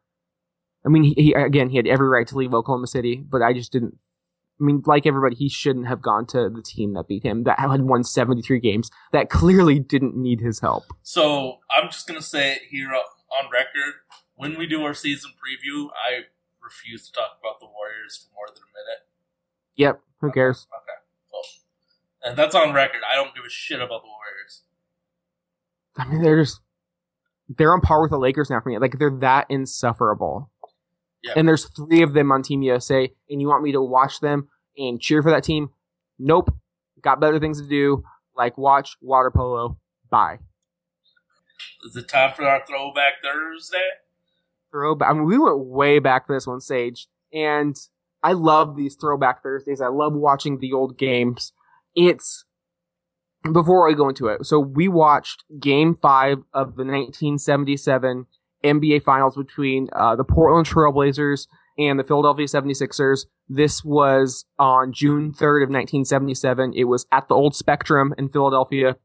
I 0.86 0.90
mean, 0.90 1.04
he, 1.04 1.14
he 1.18 1.34
again 1.34 1.70
he 1.70 1.78
had 1.78 1.88
every 1.88 2.08
right 2.08 2.28
to 2.28 2.38
leave 2.38 2.54
Oklahoma 2.54 2.88
City, 2.88 3.16
but 3.18 3.42
I 3.42 3.54
just 3.54 3.72
didn't. 3.72 3.98
I 4.60 4.64
mean, 4.64 4.82
like 4.86 5.06
everybody, 5.06 5.36
he 5.36 5.50
shouldn't 5.50 5.88
have 5.88 6.02
gone 6.02 6.26
to 6.28 6.50
the 6.50 6.64
team 6.64 6.94
that 6.94 7.08
beat 7.08 7.24
him, 7.24 7.44
that 7.44 7.60
had 7.60 7.82
won 7.82 8.04
73 8.04 8.60
games, 8.60 8.90
that 9.12 9.30
clearly 9.30 9.80
didn't 9.80 10.18
need 10.18 10.42
his 10.42 10.60
help. 10.60 10.84
So 11.04 11.60
I'm 11.70 11.90
just 11.90 12.08
gonna 12.08 12.22
say 12.22 12.54
it 12.54 12.62
here 12.70 12.90
on 12.90 13.04
on 13.32 13.50
record. 13.52 14.02
When 14.36 14.58
we 14.58 14.68
do 14.68 14.84
our 14.84 14.94
season 14.94 15.32
preview, 15.32 15.90
I 15.94 16.26
refuse 16.64 17.08
to 17.08 17.14
talk 17.14 17.38
about 17.40 17.60
the 17.60 17.66
Warriors 17.66 18.18
for 18.18 18.34
more 18.36 18.48
than 18.48 18.64
a 18.64 18.72
minute. 18.74 19.08
Yep, 19.76 20.02
who 20.22 20.32
cares? 20.32 20.68
Okay, 20.76 20.98
cool. 21.32 21.42
And 22.24 22.38
that's 22.38 22.56
on 22.56 22.74
record. 22.74 23.02
I 23.10 23.16
don't 23.16 23.34
give 23.36 23.46
a 23.46 23.50
shit 23.50 23.82
about 23.82 24.02
the 24.04 24.10
Warriors. 24.10 24.64
I 25.98 26.08
mean, 26.08 26.22
they're 26.22 26.42
just 26.42 26.62
they're 27.58 27.74
on 27.74 27.82
par 27.82 28.02
with 28.02 28.12
the 28.12 28.20
Lakers 28.20 28.50
now 28.50 28.60
for 28.60 28.70
me. 28.70 28.78
Like 28.78 29.00
they're 29.00 29.18
that 29.20 29.48
insufferable. 29.50 30.52
Yeah. 31.28 31.34
And 31.36 31.48
there's 31.48 31.66
three 31.66 32.02
of 32.02 32.14
them 32.14 32.32
on 32.32 32.44
Team 32.44 32.62
USA, 32.64 33.12
and 33.30 33.42
you 33.42 33.48
want 33.48 33.64
me 33.64 33.72
to 33.74 33.82
watch 33.82 34.20
them 34.20 34.48
and 34.78 35.00
cheer 35.00 35.22
for 35.22 35.32
that 35.32 35.44
team? 35.44 35.70
Nope. 36.18 36.54
Got 37.02 37.20
better 37.20 37.40
things 37.40 37.62
to 37.62 37.68
do, 37.68 38.04
like 38.36 38.58
watch 38.58 38.98
water 39.02 39.32
polo. 39.32 39.78
Bye. 40.10 40.40
Is 41.86 41.96
it 41.96 42.08
time 42.08 42.34
for 42.36 42.46
our 42.46 42.64
throwback 42.68 43.14
Thursday? 43.24 43.78
Throwback. 44.72 45.10
I 45.10 45.14
mean, 45.14 45.26
we 45.26 45.38
went 45.38 45.60
way 45.60 46.00
back 46.00 46.28
to 46.28 46.34
this 46.34 46.48
one, 46.48 46.60
Sage, 46.60 47.08
and 47.34 47.76
I 48.24 48.34
love 48.34 48.76
these 48.76 48.96
throwback 48.96 49.44
Thursdays. 49.44 49.82
I 49.82 49.88
love 49.88 50.14
watching 50.14 50.60
the 50.60 50.74
old 50.74 50.98
games. 50.98 51.54
It's 51.96 52.46
before 53.52 53.90
I 53.90 53.94
go 53.94 54.10
into 54.10 54.28
it. 54.28 54.46
So 54.46 54.60
we 54.60 54.88
watched 54.88 55.44
Game 55.60 55.96
Five 55.96 56.40
of 56.54 56.76
the 56.76 56.84
1977 56.84 58.26
NBA 58.68 59.04
Finals 59.04 59.36
between 59.36 59.88
uh, 59.94 60.16
the 60.16 60.24
Portland 60.24 60.68
Trailblazers 60.68 61.48
and 61.78 62.00
the 62.00 62.04
Philadelphia 62.04 62.46
76ers. 62.46 63.26
This 63.48 63.84
was 63.84 64.46
on 64.60 64.92
June 64.94 65.32
3rd 65.32 65.64
of 65.64 65.70
1977. 65.70 66.74
It 66.76 66.86
was 66.86 67.06
at 67.12 67.28
the 67.28 67.36
old 67.36 67.56
Spectrum 67.56 68.14
in 68.18 68.30
Philadelphia. 68.30 68.98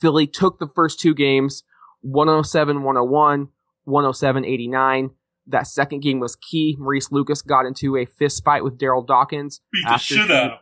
Philly 0.00 0.26
took 0.26 0.58
the 0.58 0.68
first 0.74 1.00
two 1.00 1.14
games, 1.14 1.64
107-101, 2.04 3.48
107-89. 3.86 5.10
That 5.46 5.66
second 5.66 6.00
game 6.00 6.20
was 6.20 6.36
key. 6.36 6.76
Maurice 6.78 7.10
Lucas 7.10 7.42
got 7.42 7.66
into 7.66 7.96
a 7.96 8.04
fist 8.06 8.44
fight 8.44 8.62
with 8.64 8.78
Darryl 8.78 9.06
Dawkins 9.06 9.60
Beat 9.72 9.84
the 9.86 9.92
After 9.92 10.04
shit 10.04 10.26
he- 10.26 10.32
out 10.34 10.44
of 10.44 10.50
them. 10.50 10.58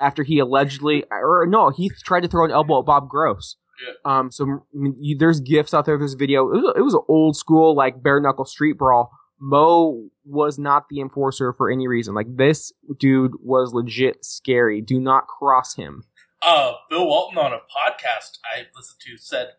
after 0.00 0.22
he 0.22 0.38
allegedly, 0.38 1.04
or 1.10 1.46
no, 1.46 1.70
he 1.70 1.90
tried 2.04 2.20
to 2.22 2.28
throw 2.28 2.44
an 2.44 2.50
elbow 2.50 2.80
at 2.80 2.86
Bob 2.86 3.08
Gross. 3.08 3.56
Yeah. 3.86 3.94
Um, 4.04 4.30
so 4.30 4.44
I 4.44 4.58
mean, 4.72 4.96
you, 5.00 5.16
there's 5.16 5.40
gifs 5.40 5.72
out 5.74 5.86
there. 5.86 5.98
There's 5.98 6.14
video. 6.14 6.48
It 6.50 6.62
was, 6.62 6.74
it 6.76 6.80
was 6.82 6.94
an 6.94 7.02
old 7.08 7.36
school 7.36 7.74
like 7.74 8.02
bare 8.02 8.20
knuckle 8.20 8.44
street 8.44 8.78
brawl. 8.78 9.12
Mo 9.40 10.08
was 10.24 10.58
not 10.58 10.88
the 10.88 11.00
enforcer 11.00 11.52
for 11.52 11.70
any 11.70 11.86
reason. 11.86 12.14
Like 12.14 12.26
this 12.28 12.72
dude 12.98 13.32
was 13.40 13.72
legit 13.72 14.24
scary. 14.24 14.80
Do 14.80 15.00
not 15.00 15.26
cross 15.26 15.76
him. 15.76 16.04
Uh, 16.42 16.72
Bill 16.88 17.06
Walton 17.06 17.38
on 17.38 17.52
a 17.52 17.56
podcast 17.56 18.38
I 18.44 18.66
listened 18.76 19.00
to 19.06 19.16
said, 19.16 19.52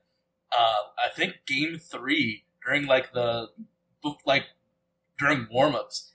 uh, 0.58 0.84
I 1.04 1.10
think 1.16 1.36
game 1.48 1.78
three 1.78 2.46
during 2.66 2.86
like 2.88 3.14
the 3.14 3.50
like 4.26 4.46
during 5.18 5.48
warmups, 5.54 6.10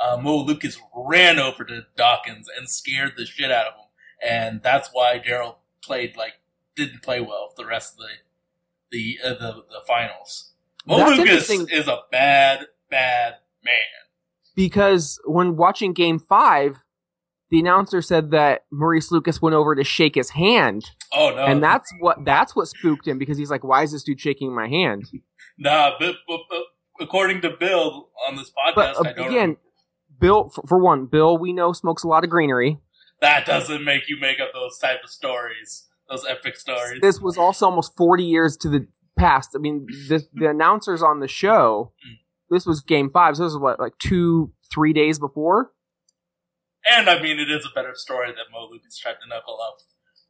uh, 0.00 0.16
Mo 0.16 0.38
Lucas 0.38 0.78
ran 0.96 1.38
over 1.38 1.64
to 1.64 1.86
Dawkins 1.96 2.48
and 2.56 2.68
scared 2.68 3.14
the 3.16 3.26
shit 3.26 3.50
out 3.50 3.66
of 3.66 3.74
him, 3.74 3.86
and 4.22 4.62
that's 4.62 4.90
why 4.92 5.18
Darryl 5.18 5.56
played 5.82 6.16
like 6.16 6.34
didn't 6.76 7.02
play 7.02 7.20
well 7.20 7.52
the 7.56 7.66
rest 7.66 7.94
of 7.94 7.98
the 7.98 8.06
the 8.90 9.18
uh, 9.24 9.34
the, 9.34 9.52
the 9.70 9.80
finals. 9.86 10.52
Mo 10.86 10.98
That's 10.98 11.18
Lucas 11.18 11.50
interesting. 11.50 11.78
is 11.78 11.88
a 11.88 12.00
bad 12.10 12.66
bad 12.90 13.36
man. 13.64 13.72
because 14.54 15.20
when 15.24 15.56
watching 15.56 15.92
game 15.92 16.18
five, 16.18 16.82
the 17.50 17.60
announcer 17.60 18.02
said 18.02 18.30
that 18.32 18.64
Maurice 18.70 19.10
Lucas 19.12 19.40
went 19.40 19.54
over 19.54 19.74
to 19.74 19.84
shake 19.84 20.14
his 20.14 20.30
hand. 20.30 20.90
Oh 21.12 21.30
no, 21.30 21.44
And 21.44 21.62
that's 21.62 21.92
what 22.00 22.24
that's 22.24 22.56
what 22.56 22.68
spooked 22.68 23.06
him 23.06 23.18
because 23.18 23.38
he's 23.38 23.50
like, 23.50 23.64
Why 23.64 23.82
is 23.82 23.92
this 23.92 24.02
dude 24.02 24.20
shaking 24.20 24.54
my 24.54 24.68
hand? 24.68 25.08
nah. 25.58 25.92
But, 25.98 26.16
but, 26.26 26.40
but 26.50 26.64
according 27.00 27.40
to 27.42 27.50
Bill 27.50 28.08
on 28.28 28.36
this 28.36 28.50
podcast, 28.50 28.74
But 28.74 28.96
uh, 28.96 29.02
I 29.06 29.12
don't 29.12 29.28
again, 29.28 29.56
Bill 30.18 30.48
for, 30.48 30.62
for 30.66 30.78
one, 30.78 31.06
Bill 31.06 31.38
we 31.38 31.52
know 31.52 31.72
smokes 31.72 32.02
a 32.02 32.08
lot 32.08 32.24
of 32.24 32.30
greenery. 32.30 32.78
That 33.20 33.46
doesn't 33.46 33.84
make 33.84 34.08
you 34.08 34.18
make 34.18 34.40
up 34.40 34.52
those 34.52 34.78
type 34.78 35.04
of 35.04 35.10
stories, 35.10 35.86
those 36.08 36.24
epic 36.28 36.56
stories. 36.56 37.00
This 37.00 37.20
was 37.20 37.38
also 37.38 37.66
almost 37.66 37.96
forty 37.96 38.24
years 38.24 38.56
to 38.58 38.68
the 38.68 38.86
past. 39.16 39.50
I 39.54 39.58
mean, 39.58 39.86
the 40.08 40.24
the 40.34 40.48
announcers 40.48 41.02
on 41.02 41.20
the 41.20 41.28
show, 41.28 41.92
Mm. 42.06 42.16
this 42.50 42.66
was 42.66 42.80
game 42.80 43.10
five, 43.10 43.36
so 43.36 43.44
this 43.44 43.52
was 43.52 43.60
what, 43.60 43.80
like 43.80 43.96
two, 43.98 44.52
three 44.72 44.92
days 44.92 45.18
before? 45.18 45.72
and 46.90 47.08
I 47.08 47.22
mean, 47.22 47.38
it 47.38 47.48
is 47.50 47.64
a 47.64 47.72
better 47.74 47.94
story 47.94 48.32
that 48.32 48.46
Mo 48.52 48.68
Lucas 48.70 48.98
tried 48.98 49.16
to 49.22 49.28
knuckle 49.28 49.58
up, 49.62 49.76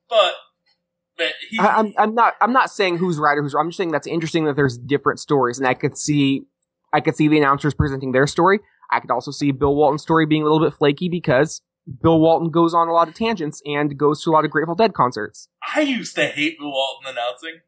but 0.09 0.35
but 1.17 1.33
he, 1.49 1.59
I, 1.59 1.79
I'm 1.79 1.95
I'm 1.99 2.15
not 2.15 2.35
I'm 2.41 2.53
not 2.53 2.71
saying 2.71 2.99
who's 2.99 3.19
right 3.19 3.37
or 3.39 3.43
who's 3.43 3.55
wrong. 3.55 3.65
I'm 3.67 3.71
just 3.71 3.79
saying 3.79 3.91
that's 3.93 4.07
interesting 4.07 4.45
that 4.45 4.57
there's 4.57 4.77
different 4.79 5.19
stories, 5.21 5.59
and 5.59 5.67
I 5.67 5.75
could 5.75 5.97
see 5.97 6.43
I 6.93 7.01
could 7.01 7.17
see 7.17 7.29
the 7.29 7.39
announcers 7.39 7.73
presenting 7.75 8.13
their 8.13 8.27
story. 8.27 8.61
I 8.91 9.01
could 9.01 9.11
also 9.11 9.31
see 9.31 9.51
Bill 9.53 9.75
Walton's 9.75 10.03
story 10.03 10.27
being 10.27 10.43
a 10.43 10.45
little 10.45 10.61
bit 10.61 10.75
flaky 10.77 11.09
because 11.09 11.63
Bill 12.03 12.21
Walton 12.21 12.51
goes 12.51 12.75
on 12.75 12.89
a 12.89 12.93
lot 12.93 13.09
of 13.09 13.15
tangents 13.15 13.61
and 13.67 13.97
goes 13.99 14.23
to 14.23 14.31
a 14.31 14.33
lot 14.33 14.45
of 14.45 14.51
Grateful 14.51 14.75
Dead 14.75 14.95
concerts. 14.95 15.49
I 15.75 15.81
used 15.81 16.15
to 16.17 16.27
hate 16.27 16.59
Bill 16.59 16.71
Walton 16.71 17.11
announcing. 17.11 17.61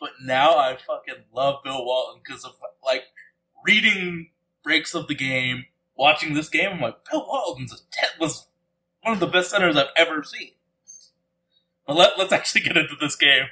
but 0.00 0.10
now 0.22 0.56
I 0.56 0.76
fucking 0.76 1.24
love 1.32 1.62
Bill 1.64 1.84
Walton 1.84 2.20
because 2.24 2.44
of 2.44 2.52
like 2.84 3.04
reading 3.64 4.30
breaks 4.62 4.94
of 4.94 5.08
the 5.08 5.14
game, 5.14 5.66
watching 5.96 6.34
this 6.34 6.48
game. 6.48 6.70
I'm 6.72 6.80
like, 6.80 6.96
Bill 7.10 7.24
Walton's 7.26 7.72
a 7.72 7.76
te- 7.76 8.20
was 8.20 8.46
one 9.02 9.14
of 9.14 9.20
the 9.20 9.26
best 9.26 9.50
centers 9.50 9.76
I've 9.76 9.86
ever 9.96 10.22
seen. 10.24 10.50
But 11.86 11.96
let, 11.96 12.18
let's 12.18 12.32
actually 12.32 12.62
get 12.62 12.76
into 12.76 12.94
this 13.00 13.16
game. 13.16 13.44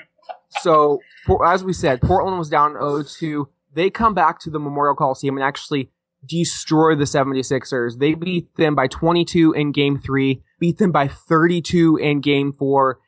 So, 0.61 1.01
as 1.45 1.65
we 1.65 1.73
said, 1.73 2.01
Portland 2.01 2.39
was 2.39 2.49
down 2.49 2.75
0-2. 2.75 3.47
They 3.75 3.91
come 3.91 4.15
back 4.15 4.39
to 4.41 4.51
the 4.51 4.59
Memorial 4.59 4.95
Coliseum 4.95 5.37
and 5.37 5.45
actually 5.45 5.91
destroy 6.27 6.95
the 6.95 7.05
76ers. 7.05 7.99
They 7.99 8.15
beat 8.15 8.55
them 8.57 8.75
by 8.75 8.87
22 8.87 9.53
in 9.53 9.73
game 9.73 9.99
three, 9.99 10.43
beat 10.59 10.79
them 10.79 10.93
by 10.93 11.09
32 11.09 11.97
in 11.97 12.21
game 12.21 12.53
four. 12.53 12.99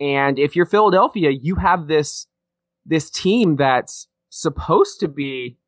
And 0.00 0.38
if 0.38 0.54
you're 0.54 0.66
Philadelphia, 0.66 1.30
you 1.30 1.56
have 1.56 1.88
this, 1.88 2.26
this 2.86 3.10
team 3.10 3.56
that's 3.56 4.08
supposed 4.28 5.00
to 5.00 5.08
be 5.08 5.58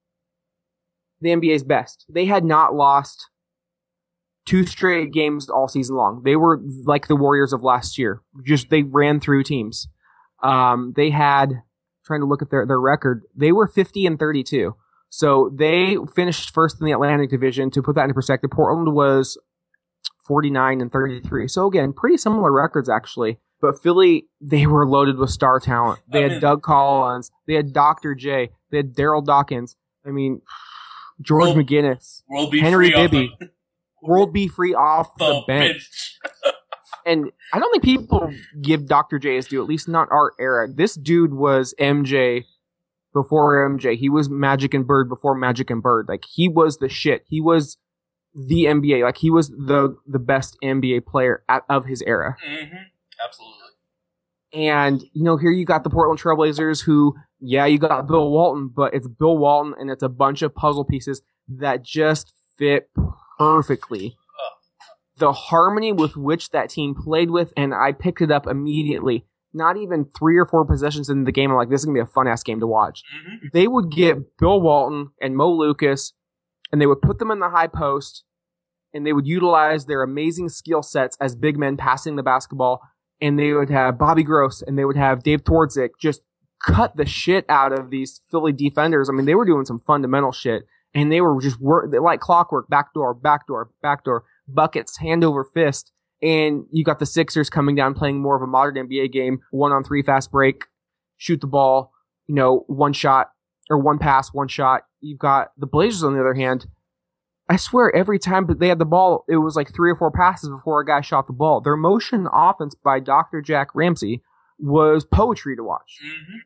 the 1.20 1.30
NBA's 1.30 1.64
best. 1.64 2.06
They 2.08 2.26
had 2.26 2.44
not 2.44 2.74
lost 2.74 3.28
two 4.46 4.64
straight 4.66 5.12
games 5.12 5.48
all 5.48 5.68
season 5.68 5.96
long. 5.96 6.22
They 6.24 6.36
were 6.36 6.60
like 6.84 7.08
the 7.08 7.16
Warriors 7.16 7.52
of 7.52 7.62
last 7.62 7.98
year. 7.98 8.22
Just, 8.44 8.70
they 8.70 8.82
ran 8.82 9.20
through 9.20 9.44
teams. 9.44 9.88
Um, 10.42 10.94
they 10.96 11.10
had, 11.10 11.62
trying 12.04 12.20
to 12.20 12.26
look 12.26 12.42
at 12.42 12.50
their, 12.50 12.66
their 12.66 12.80
record, 12.80 13.22
they 13.36 13.52
were 13.52 13.68
50 13.68 14.06
and 14.06 14.18
32. 14.18 14.74
So 15.10 15.50
they 15.54 15.96
finished 16.14 16.54
first 16.54 16.80
in 16.80 16.86
the 16.86 16.92
Atlantic 16.92 17.30
Division. 17.30 17.70
To 17.72 17.82
put 17.82 17.94
that 17.96 18.04
into 18.04 18.14
perspective, 18.14 18.50
Portland 18.50 18.94
was 18.94 19.36
49 20.26 20.80
and 20.80 20.90
33. 20.92 21.48
So 21.48 21.66
again, 21.66 21.92
pretty 21.92 22.16
similar 22.16 22.52
records 22.52 22.88
actually. 22.88 23.38
But 23.60 23.82
Philly, 23.82 24.26
they 24.40 24.66
were 24.66 24.86
loaded 24.88 25.18
with 25.18 25.30
star 25.30 25.60
talent. 25.60 26.00
They 26.10 26.20
I 26.20 26.22
had 26.22 26.30
mean- 26.32 26.40
Doug 26.40 26.62
Collins. 26.62 27.30
They 27.46 27.54
had 27.54 27.72
Dr. 27.72 28.14
J. 28.14 28.50
They 28.70 28.78
had 28.78 28.94
Darryl 28.94 29.24
Dawkins. 29.24 29.76
I 30.06 30.10
mean, 30.10 30.40
George 31.20 31.54
Well, 31.54 31.56
McGinnis. 31.56 32.22
Henry 32.58 32.90
free 32.90 32.94
off 32.94 33.10
Bibby. 33.10 33.36
the, 33.38 33.50
World 34.02 34.32
B. 34.32 34.48
Free 34.48 34.72
off 34.74 35.14
the, 35.18 35.26
the 35.26 35.42
bench. 35.46 36.18
bench. 36.44 36.54
And 37.06 37.30
I 37.54 37.58
don't 37.58 37.70
think 37.72 37.82
people 37.82 38.30
give 38.60 38.86
Dr. 38.86 39.18
J 39.18 39.36
his 39.36 39.46
due, 39.46 39.62
at 39.62 39.66
least 39.68 39.88
not 39.88 40.08
our 40.12 40.32
era. 40.38 40.68
This 40.70 40.94
dude 40.94 41.32
was 41.32 41.74
MJ 41.80 42.44
before 43.12 43.68
MJ. 43.68 43.96
He 43.96 44.08
was 44.08 44.28
Magic 44.28 44.74
and 44.74 44.86
Bird 44.86 45.08
before 45.08 45.34
Magic 45.34 45.70
and 45.70 45.82
Bird. 45.82 46.06
Like 46.08 46.24
he 46.28 46.48
was 46.48 46.78
the 46.78 46.88
shit. 46.88 47.24
He 47.28 47.40
was 47.40 47.76
the 48.34 48.64
NBA. 48.64 49.02
Like 49.02 49.18
he 49.18 49.30
was 49.30 49.48
the 49.50 49.96
the 50.06 50.18
best 50.18 50.56
NBA 50.62 51.06
player 51.06 51.42
at, 51.48 51.62
of 51.68 51.86
his 51.86 52.02
era. 52.02 52.36
Mm-hmm. 52.46 52.76
Absolutely. 53.24 53.56
And 54.52 55.02
you 55.12 55.24
know, 55.24 55.36
here 55.36 55.50
you 55.50 55.64
got 55.64 55.84
the 55.84 55.90
Portland 55.90 56.20
Trailblazers, 56.20 56.84
who 56.84 57.14
yeah, 57.40 57.66
you 57.66 57.78
got 57.78 58.06
Bill 58.06 58.30
Walton, 58.30 58.70
but 58.74 58.94
it's 58.94 59.08
Bill 59.08 59.36
Walton, 59.36 59.74
and 59.78 59.90
it's 59.90 60.02
a 60.02 60.08
bunch 60.08 60.42
of 60.42 60.54
puzzle 60.54 60.84
pieces 60.84 61.22
that 61.48 61.82
just 61.82 62.32
fit 62.58 62.90
perfectly. 63.38 64.16
The 65.16 65.32
harmony 65.32 65.92
with 65.92 66.16
which 66.16 66.50
that 66.50 66.70
team 66.70 66.94
played 66.94 67.30
with, 67.30 67.52
and 67.56 67.74
I 67.74 67.92
picked 67.92 68.22
it 68.22 68.30
up 68.30 68.46
immediately. 68.46 69.26
Not 69.52 69.76
even 69.76 70.06
three 70.16 70.38
or 70.38 70.46
four 70.46 70.64
possessions 70.64 71.08
in 71.08 71.24
the 71.24 71.32
game, 71.32 71.50
I'm 71.50 71.56
like, 71.56 71.70
this 71.70 71.80
is 71.80 71.84
gonna 71.84 71.94
be 71.96 72.00
a 72.00 72.06
fun 72.06 72.28
ass 72.28 72.42
game 72.42 72.60
to 72.60 72.66
watch. 72.66 73.02
hmm 73.12 73.46
They 73.52 73.66
would 73.66 73.90
get 73.90 74.36
Bill 74.38 74.60
Walton 74.60 75.10
and 75.20 75.36
Mo 75.36 75.50
Lucas, 75.52 76.12
and 76.70 76.80
they 76.80 76.86
would 76.86 77.02
put 77.02 77.18
them 77.18 77.30
in 77.30 77.40
the 77.40 77.50
high 77.50 77.66
post, 77.66 78.24
and 78.94 79.06
they 79.06 79.12
would 79.12 79.26
utilize 79.26 79.86
their 79.86 80.02
amazing 80.02 80.48
skill 80.48 80.82
sets 80.82 81.16
as 81.20 81.34
big 81.36 81.58
men 81.58 81.76
passing 81.76 82.16
the 82.16 82.22
basketball, 82.22 82.80
and 83.20 83.38
they 83.38 83.52
would 83.52 83.70
have 83.70 83.98
Bobby 83.98 84.22
Gross 84.22 84.62
and 84.62 84.78
they 84.78 84.84
would 84.84 84.96
have 84.96 85.22
Dave 85.22 85.44
Twardzik 85.44 85.90
just 86.00 86.22
cut 86.64 86.96
the 86.96 87.06
shit 87.06 87.44
out 87.48 87.72
of 87.72 87.90
these 87.90 88.20
Philly 88.30 88.52
defenders. 88.52 89.08
I 89.08 89.12
mean, 89.12 89.26
they 89.26 89.34
were 89.34 89.46
doing 89.46 89.64
some 89.64 89.78
fundamental 89.80 90.32
shit, 90.32 90.64
and 90.94 91.10
they 91.10 91.20
were 91.20 91.40
just 91.40 91.60
work 91.60 91.92
like 92.00 92.20
clockwork, 92.20 92.68
backdoor, 92.68 93.14
backdoor, 93.14 93.70
backdoor, 93.82 94.24
buckets, 94.46 94.98
hand 94.98 95.24
over 95.24 95.44
fist. 95.44 95.92
And 96.22 96.64
you 96.70 96.84
got 96.84 96.98
the 96.98 97.06
Sixers 97.06 97.48
coming 97.48 97.74
down 97.74 97.94
playing 97.94 98.20
more 98.20 98.36
of 98.36 98.42
a 98.42 98.46
modern 98.46 98.88
NBA 98.88 99.12
game, 99.12 99.40
one 99.50 99.72
on 99.72 99.84
three 99.84 100.02
fast 100.02 100.30
break, 100.30 100.64
shoot 101.16 101.40
the 101.40 101.46
ball, 101.46 101.92
you 102.26 102.34
know, 102.34 102.64
one 102.66 102.92
shot 102.92 103.30
or 103.70 103.78
one 103.78 103.98
pass, 103.98 104.32
one 104.32 104.48
shot. 104.48 104.82
You've 105.00 105.18
got 105.18 105.52
the 105.56 105.66
Blazers 105.66 106.04
on 106.04 106.12
the 106.14 106.20
other 106.20 106.34
hand. 106.34 106.66
I 107.48 107.56
swear 107.56 107.94
every 107.96 108.18
time 108.18 108.46
they 108.46 108.68
had 108.68 108.78
the 108.78 108.84
ball, 108.84 109.24
it 109.28 109.38
was 109.38 109.56
like 109.56 109.74
three 109.74 109.90
or 109.90 109.96
four 109.96 110.10
passes 110.12 110.50
before 110.50 110.80
a 110.80 110.86
guy 110.86 111.00
shot 111.00 111.26
the 111.26 111.32
ball. 111.32 111.60
Their 111.60 111.76
motion 111.76 112.28
offense 112.32 112.74
by 112.76 113.00
Dr. 113.00 113.42
Jack 113.42 113.74
Ramsay 113.74 114.22
was 114.58 115.04
poetry 115.04 115.56
to 115.56 115.64
watch. 115.64 115.98
hmm 116.00 116.36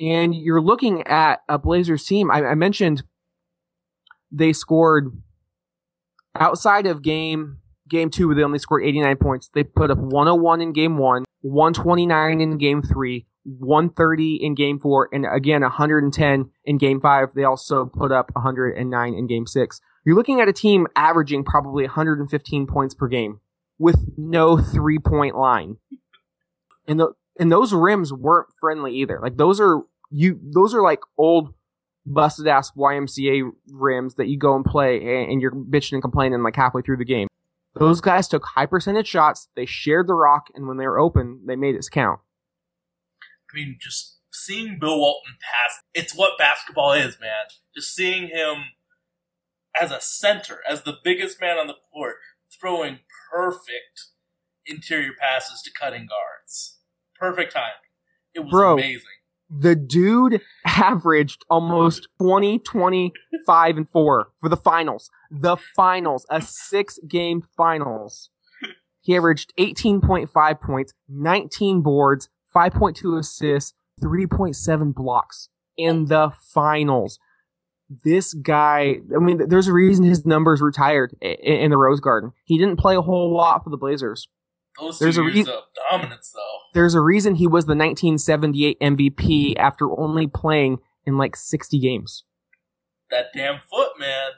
And 0.00 0.34
you're 0.34 0.62
looking 0.62 1.06
at 1.06 1.42
a 1.48 1.58
Blazers 1.58 2.04
team. 2.04 2.30
I, 2.30 2.44
I 2.44 2.54
mentioned 2.54 3.04
they 4.32 4.52
scored 4.52 5.12
outside 6.34 6.86
of 6.86 7.02
game 7.02 7.58
game 7.88 8.10
two, 8.10 8.28
where 8.28 8.36
they 8.36 8.42
only 8.42 8.58
scored 8.58 8.84
89 8.84 9.16
points. 9.16 9.50
They 9.52 9.64
put 9.64 9.90
up 9.90 9.98
101 9.98 10.60
in 10.60 10.72
game 10.72 10.98
one, 10.98 11.24
129 11.42 12.40
in 12.40 12.58
game 12.58 12.82
three, 12.82 13.26
130 13.44 14.36
in 14.36 14.54
game 14.54 14.78
four, 14.78 15.08
and 15.12 15.26
again 15.30 15.62
110 15.62 16.50
in 16.64 16.78
game 16.78 17.00
five. 17.00 17.34
They 17.34 17.44
also 17.44 17.86
put 17.86 18.12
up 18.12 18.30
109 18.34 19.14
in 19.14 19.26
game 19.26 19.46
six. 19.46 19.80
You're 20.04 20.16
looking 20.16 20.40
at 20.40 20.48
a 20.48 20.52
team 20.52 20.86
averaging 20.96 21.44
probably 21.44 21.84
115 21.84 22.66
points 22.66 22.94
per 22.94 23.08
game 23.08 23.40
with 23.78 24.12
no 24.16 24.58
three 24.58 24.98
point 24.98 25.36
line. 25.36 25.78
And 26.86 27.00
the 27.00 27.12
and 27.38 27.50
those 27.50 27.72
rims 27.72 28.12
weren't 28.12 28.48
friendly 28.60 28.94
either. 28.94 29.18
Like 29.22 29.36
those 29.36 29.60
are 29.60 29.82
you 30.10 30.38
those 30.42 30.74
are 30.74 30.82
like 30.82 31.00
old 31.18 31.54
busted 32.06 32.46
ass 32.46 32.70
YMCA 32.72 33.50
rims 33.72 34.14
that 34.16 34.28
you 34.28 34.38
go 34.38 34.54
and 34.54 34.64
play 34.64 34.98
and, 34.98 35.32
and 35.32 35.42
you're 35.42 35.54
bitching 35.54 35.94
and 35.94 36.02
complaining 36.02 36.42
like 36.42 36.56
halfway 36.56 36.82
through 36.82 36.98
the 36.98 37.04
game. 37.04 37.28
Those 37.74 38.00
guys 38.00 38.28
took 38.28 38.44
high 38.44 38.66
percentage 38.66 39.08
shots, 39.08 39.48
they 39.56 39.66
shared 39.66 40.06
the 40.06 40.14
rock, 40.14 40.46
and 40.54 40.68
when 40.68 40.76
they 40.76 40.86
were 40.86 40.98
open, 40.98 41.40
they 41.46 41.56
made 41.56 41.74
it 41.74 41.86
count. 41.90 42.20
I 43.52 43.56
mean, 43.56 43.78
just 43.80 44.18
seeing 44.32 44.78
Bill 44.78 44.98
Walton 44.98 45.34
pass, 45.40 45.80
it's 45.92 46.14
what 46.14 46.38
basketball 46.38 46.92
is, 46.92 47.18
man. 47.20 47.46
Just 47.74 47.94
seeing 47.94 48.28
him 48.28 48.64
as 49.80 49.90
a 49.90 50.00
center, 50.00 50.58
as 50.68 50.82
the 50.82 50.98
biggest 51.02 51.40
man 51.40 51.58
on 51.58 51.66
the 51.66 51.74
court, 51.92 52.16
throwing 52.60 53.00
perfect 53.32 54.06
interior 54.66 55.12
passes 55.20 55.62
to 55.62 55.70
cutting 55.72 56.06
guards. 56.06 56.78
Perfect 57.18 57.52
timing. 57.52 57.72
It 58.34 58.40
was 58.40 58.50
Bro. 58.50 58.74
amazing. 58.74 59.08
The 59.50 59.76
dude 59.76 60.40
averaged 60.64 61.44
almost 61.48 62.08
20, 62.18 62.58
25, 62.60 63.76
and 63.76 63.88
4 63.88 64.28
for 64.40 64.48
the 64.48 64.56
finals. 64.56 65.10
The 65.36 65.56
finals, 65.74 66.26
a 66.30 66.40
six 66.40 66.98
game 67.08 67.42
finals. 67.56 68.30
He 69.00 69.16
averaged 69.16 69.52
18.5 69.58 70.60
points, 70.60 70.92
19 71.08 71.82
boards, 71.82 72.28
5.2 72.54 73.18
assists, 73.18 73.74
3.7 74.00 74.94
blocks 74.94 75.48
in 75.76 76.06
the 76.06 76.32
finals. 76.52 77.18
This 78.04 78.32
guy, 78.32 79.00
I 79.14 79.18
mean, 79.18 79.48
there's 79.48 79.66
a 79.68 79.72
reason 79.72 80.04
his 80.04 80.24
numbers 80.24 80.62
retired 80.62 81.14
in 81.20 81.70
the 81.70 81.76
Rose 81.76 82.00
Garden. 82.00 82.32
He 82.44 82.56
didn't 82.56 82.78
play 82.78 82.96
a 82.96 83.02
whole 83.02 83.34
lot 83.34 83.62
for 83.64 83.70
the 83.70 83.76
Blazers. 83.76 84.28
Those 84.80 84.98
There's 84.98 85.16
two 85.16 85.22
a 85.22 85.30
years 85.30 85.46
rea- 85.48 85.52
of 85.54 85.64
dominance, 85.90 86.32
though. 86.34 86.58
There's 86.72 86.94
a 86.94 87.00
reason 87.00 87.34
he 87.34 87.46
was 87.46 87.66
the 87.66 87.76
1978 87.76 88.80
MVP 88.80 89.56
after 89.56 89.90
only 90.00 90.26
playing 90.26 90.78
in 91.04 91.18
like 91.18 91.36
60 91.36 91.78
games. 91.78 92.24
That 93.10 93.26
damn 93.34 93.60
foot, 93.60 93.90
man. 93.98 94.30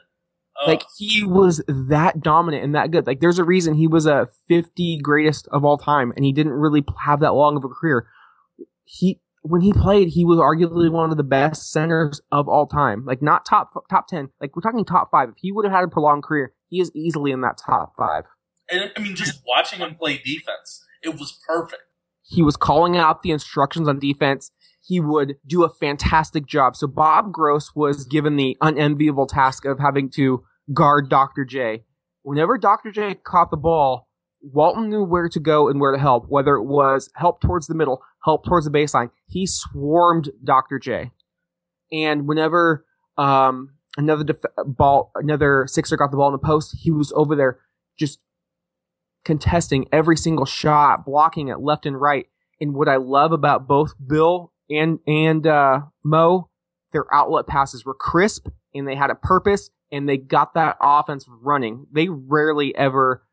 Oh, 0.59 0.69
Like 0.69 0.83
he 0.97 1.23
was 1.23 1.63
that 1.67 2.21
dominant 2.21 2.63
and 2.63 2.73
that 2.75 2.91
good. 2.91 3.05
Like 3.05 3.19
there's 3.19 3.39
a 3.39 3.43
reason 3.43 3.75
he 3.75 3.87
was 3.87 4.05
a 4.05 4.27
50 4.47 4.99
greatest 5.01 5.47
of 5.49 5.63
all 5.63 5.77
time 5.77 6.11
and 6.15 6.25
he 6.25 6.31
didn't 6.31 6.53
really 6.53 6.83
have 7.05 7.19
that 7.19 7.33
long 7.33 7.57
of 7.57 7.63
a 7.63 7.67
career. 7.67 8.07
He 8.83 9.19
when 9.43 9.61
he 9.61 9.71
played, 9.71 10.09
he 10.09 10.25
was 10.25 10.39
arguably 10.39 10.91
one 10.91 11.09
of 11.09 11.17
the 11.17 11.23
best 11.23 11.71
centers 11.71 12.21
of 12.31 12.49
all 12.49 12.65
time. 12.67 13.05
Like 13.05 13.21
not 13.21 13.45
top 13.45 13.71
top 13.89 14.07
10. 14.07 14.29
Like 14.41 14.55
we're 14.55 14.61
talking 14.61 14.83
top 14.83 15.11
5. 15.11 15.29
If 15.29 15.35
he 15.37 15.51
would 15.51 15.65
have 15.65 15.73
had 15.73 15.83
a 15.83 15.87
prolonged 15.87 16.23
career, 16.23 16.53
he 16.69 16.81
is 16.81 16.91
easily 16.95 17.31
in 17.31 17.41
that 17.41 17.57
top 17.57 17.93
5. 17.97 18.23
and 18.69 18.91
I 18.95 18.99
mean, 18.99 19.15
just 19.15 19.41
watching 19.47 19.79
him 19.79 19.95
play 19.95 20.17
defense, 20.17 20.83
it 21.03 21.09
was 21.09 21.39
perfect. 21.47 21.83
He 22.23 22.41
was 22.41 22.57
calling 22.57 22.97
out 22.97 23.21
the 23.21 23.31
instructions 23.31 23.87
on 23.87 23.99
defense. 23.99 24.51
He 24.87 25.01
would 25.01 25.35
do 25.45 25.65
a 25.65 25.69
fantastic 25.69 26.45
job. 26.45 26.77
So 26.77 26.87
Bob 26.87 27.33
Gross 27.33 27.75
was 27.75 28.05
given 28.05 28.37
the 28.37 28.55
unenviable 28.61 29.27
task 29.27 29.65
of 29.65 29.79
having 29.79 30.09
to 30.11 30.45
guard 30.73 31.09
Dr. 31.09 31.43
J. 31.43 31.83
Whenever 32.23 32.57
Dr. 32.57 32.91
J 32.91 33.15
caught 33.15 33.51
the 33.51 33.57
ball, 33.57 34.07
Walton 34.41 34.89
knew 34.89 35.03
where 35.03 35.27
to 35.27 35.39
go 35.41 35.67
and 35.67 35.81
where 35.81 35.91
to 35.91 35.99
help, 35.99 36.27
whether 36.29 36.55
it 36.55 36.63
was 36.63 37.09
help 37.15 37.41
towards 37.41 37.67
the 37.67 37.75
middle, 37.75 38.01
help 38.23 38.45
towards 38.45 38.65
the 38.65 38.71
baseline. 38.71 39.09
He 39.25 39.45
swarmed 39.45 40.29
Dr. 40.41 40.79
J. 40.79 41.11
And 41.91 42.25
whenever 42.25 42.85
um, 43.17 43.73
another 43.97 44.23
def- 44.23 44.43
ball, 44.65 45.11
another 45.15 45.65
Sixer 45.67 45.97
got 45.97 46.11
the 46.11 46.17
ball 46.17 46.29
in 46.29 46.33
the 46.33 46.37
post, 46.37 46.77
he 46.79 46.91
was 46.91 47.11
over 47.13 47.35
there 47.35 47.59
just 47.99 48.19
contesting 49.25 49.87
every 49.91 50.15
single 50.15 50.45
shot, 50.45 51.05
blocking 51.05 51.49
it 51.49 51.59
left 51.59 51.85
and 51.85 51.99
right. 51.99 52.27
And 52.61 52.73
what 52.73 52.87
I 52.87 52.95
love 52.95 53.33
about 53.33 53.67
both 53.67 53.93
Bill 54.05 54.53
and 54.69 54.99
and 55.07 55.45
uh, 55.45 55.81
Mo, 56.03 56.49
their 56.91 57.05
outlet 57.13 57.47
passes 57.47 57.85
were 57.85 57.93
crisp 57.93 58.47
and 58.73 58.87
they 58.87 58.95
had 58.95 59.09
a 59.09 59.15
purpose 59.15 59.69
and 59.91 60.07
they 60.07 60.17
got 60.17 60.53
that 60.53 60.77
offense 60.81 61.25
running. 61.41 61.87
They 61.91 62.09
rarely 62.09 62.75
ever 62.75 63.23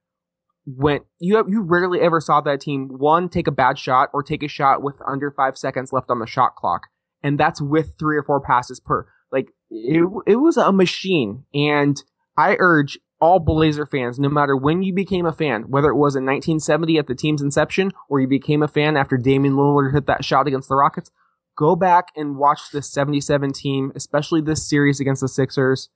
went. 0.67 1.05
You 1.19 1.45
you 1.49 1.63
rarely 1.63 2.01
ever 2.01 2.21
saw 2.21 2.41
that 2.43 2.61
team 2.61 2.89
one 2.89 3.29
take 3.29 3.47
a 3.47 3.53
bad 3.53 3.79
shot 3.79 4.11
or 4.13 4.23
take 4.23 4.43
a 4.43 4.49
shot 4.49 4.83
with 4.83 4.97
under 5.07 5.31
five 5.31 5.59
seconds 5.59 5.93
left 5.93 6.11
on 6.11 6.21
the 6.21 6.27
shot 6.27 6.57
clock, 6.57 6.89
and 7.23 7.39
that's 7.39 7.61
with 7.61 7.95
three 7.99 8.17
or 8.17 8.23
four 8.23 8.41
passes 8.41 8.81
per. 8.81 9.07
Like 9.33 9.49
it, 9.71 10.05
it 10.27 10.37
was 10.37 10.57
a 10.57 10.73
machine, 10.73 11.45
and 11.53 12.03
I 12.37 12.57
urge 12.59 12.99
all 13.21 13.39
Blazer 13.39 13.87
fans, 13.87 14.19
no 14.19 14.29
matter 14.29 14.57
when 14.57 14.83
you 14.83 14.93
became 14.93 15.25
a 15.25 15.33
fan, 15.33 15.63
whether 15.71 15.89
it 15.89 15.97
was 15.97 16.15
in 16.15 16.27
1970 16.27 16.99
at 16.99 17.07
the 17.07 17.15
team's 17.15 17.41
inception 17.41 17.91
or 18.09 18.21
you 18.21 18.29
became 18.29 18.63
a 18.63 18.69
fan 18.69 18.97
after 18.97 19.17
Damian 19.17 19.55
Lillard 19.55 19.95
hit 19.95 20.07
that 20.07 20.25
shot 20.25 20.47
against 20.47 20.69
the 20.69 20.75
Rockets, 20.75 21.11
go 21.57 21.77
back 21.77 22.09
and 22.17 22.37
watch 22.37 22.71
this 22.73 22.93
77 22.93 23.53
team, 23.53 23.93
especially 23.95 24.41
this 24.41 24.69
series 24.69 25.01
against 25.01 25.21
the 25.21 25.29
Sixers. 25.29 25.89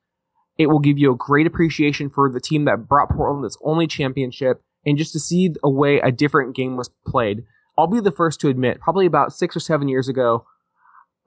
It 0.57 0.67
will 0.67 0.81
give 0.81 0.99
you 0.99 1.13
a 1.13 1.17
great 1.17 1.47
appreciation 1.47 2.11
for 2.11 2.31
the 2.31 2.41
team 2.41 2.65
that 2.65 2.89
brought 2.89 3.11
Portland 3.11 3.45
its 3.45 3.59
only 3.63 3.87
championship 3.87 4.63
and 4.85 4.99
just 4.99 5.13
to 5.13 5.21
see 5.21 5.55
a 5.63 5.71
way 5.71 6.01
a 6.01 6.11
different 6.11 6.57
game 6.57 6.77
was 6.77 6.91
played. 7.07 7.45
I'll 7.77 7.87
be 7.87 8.01
the 8.01 8.11
first 8.11 8.41
to 8.41 8.49
admit, 8.49 8.81
probably 8.81 9.07
about 9.07 9.33
six 9.33 9.57
or 9.57 9.61
seven 9.61 9.89
years 9.89 10.09
ago, 10.09 10.45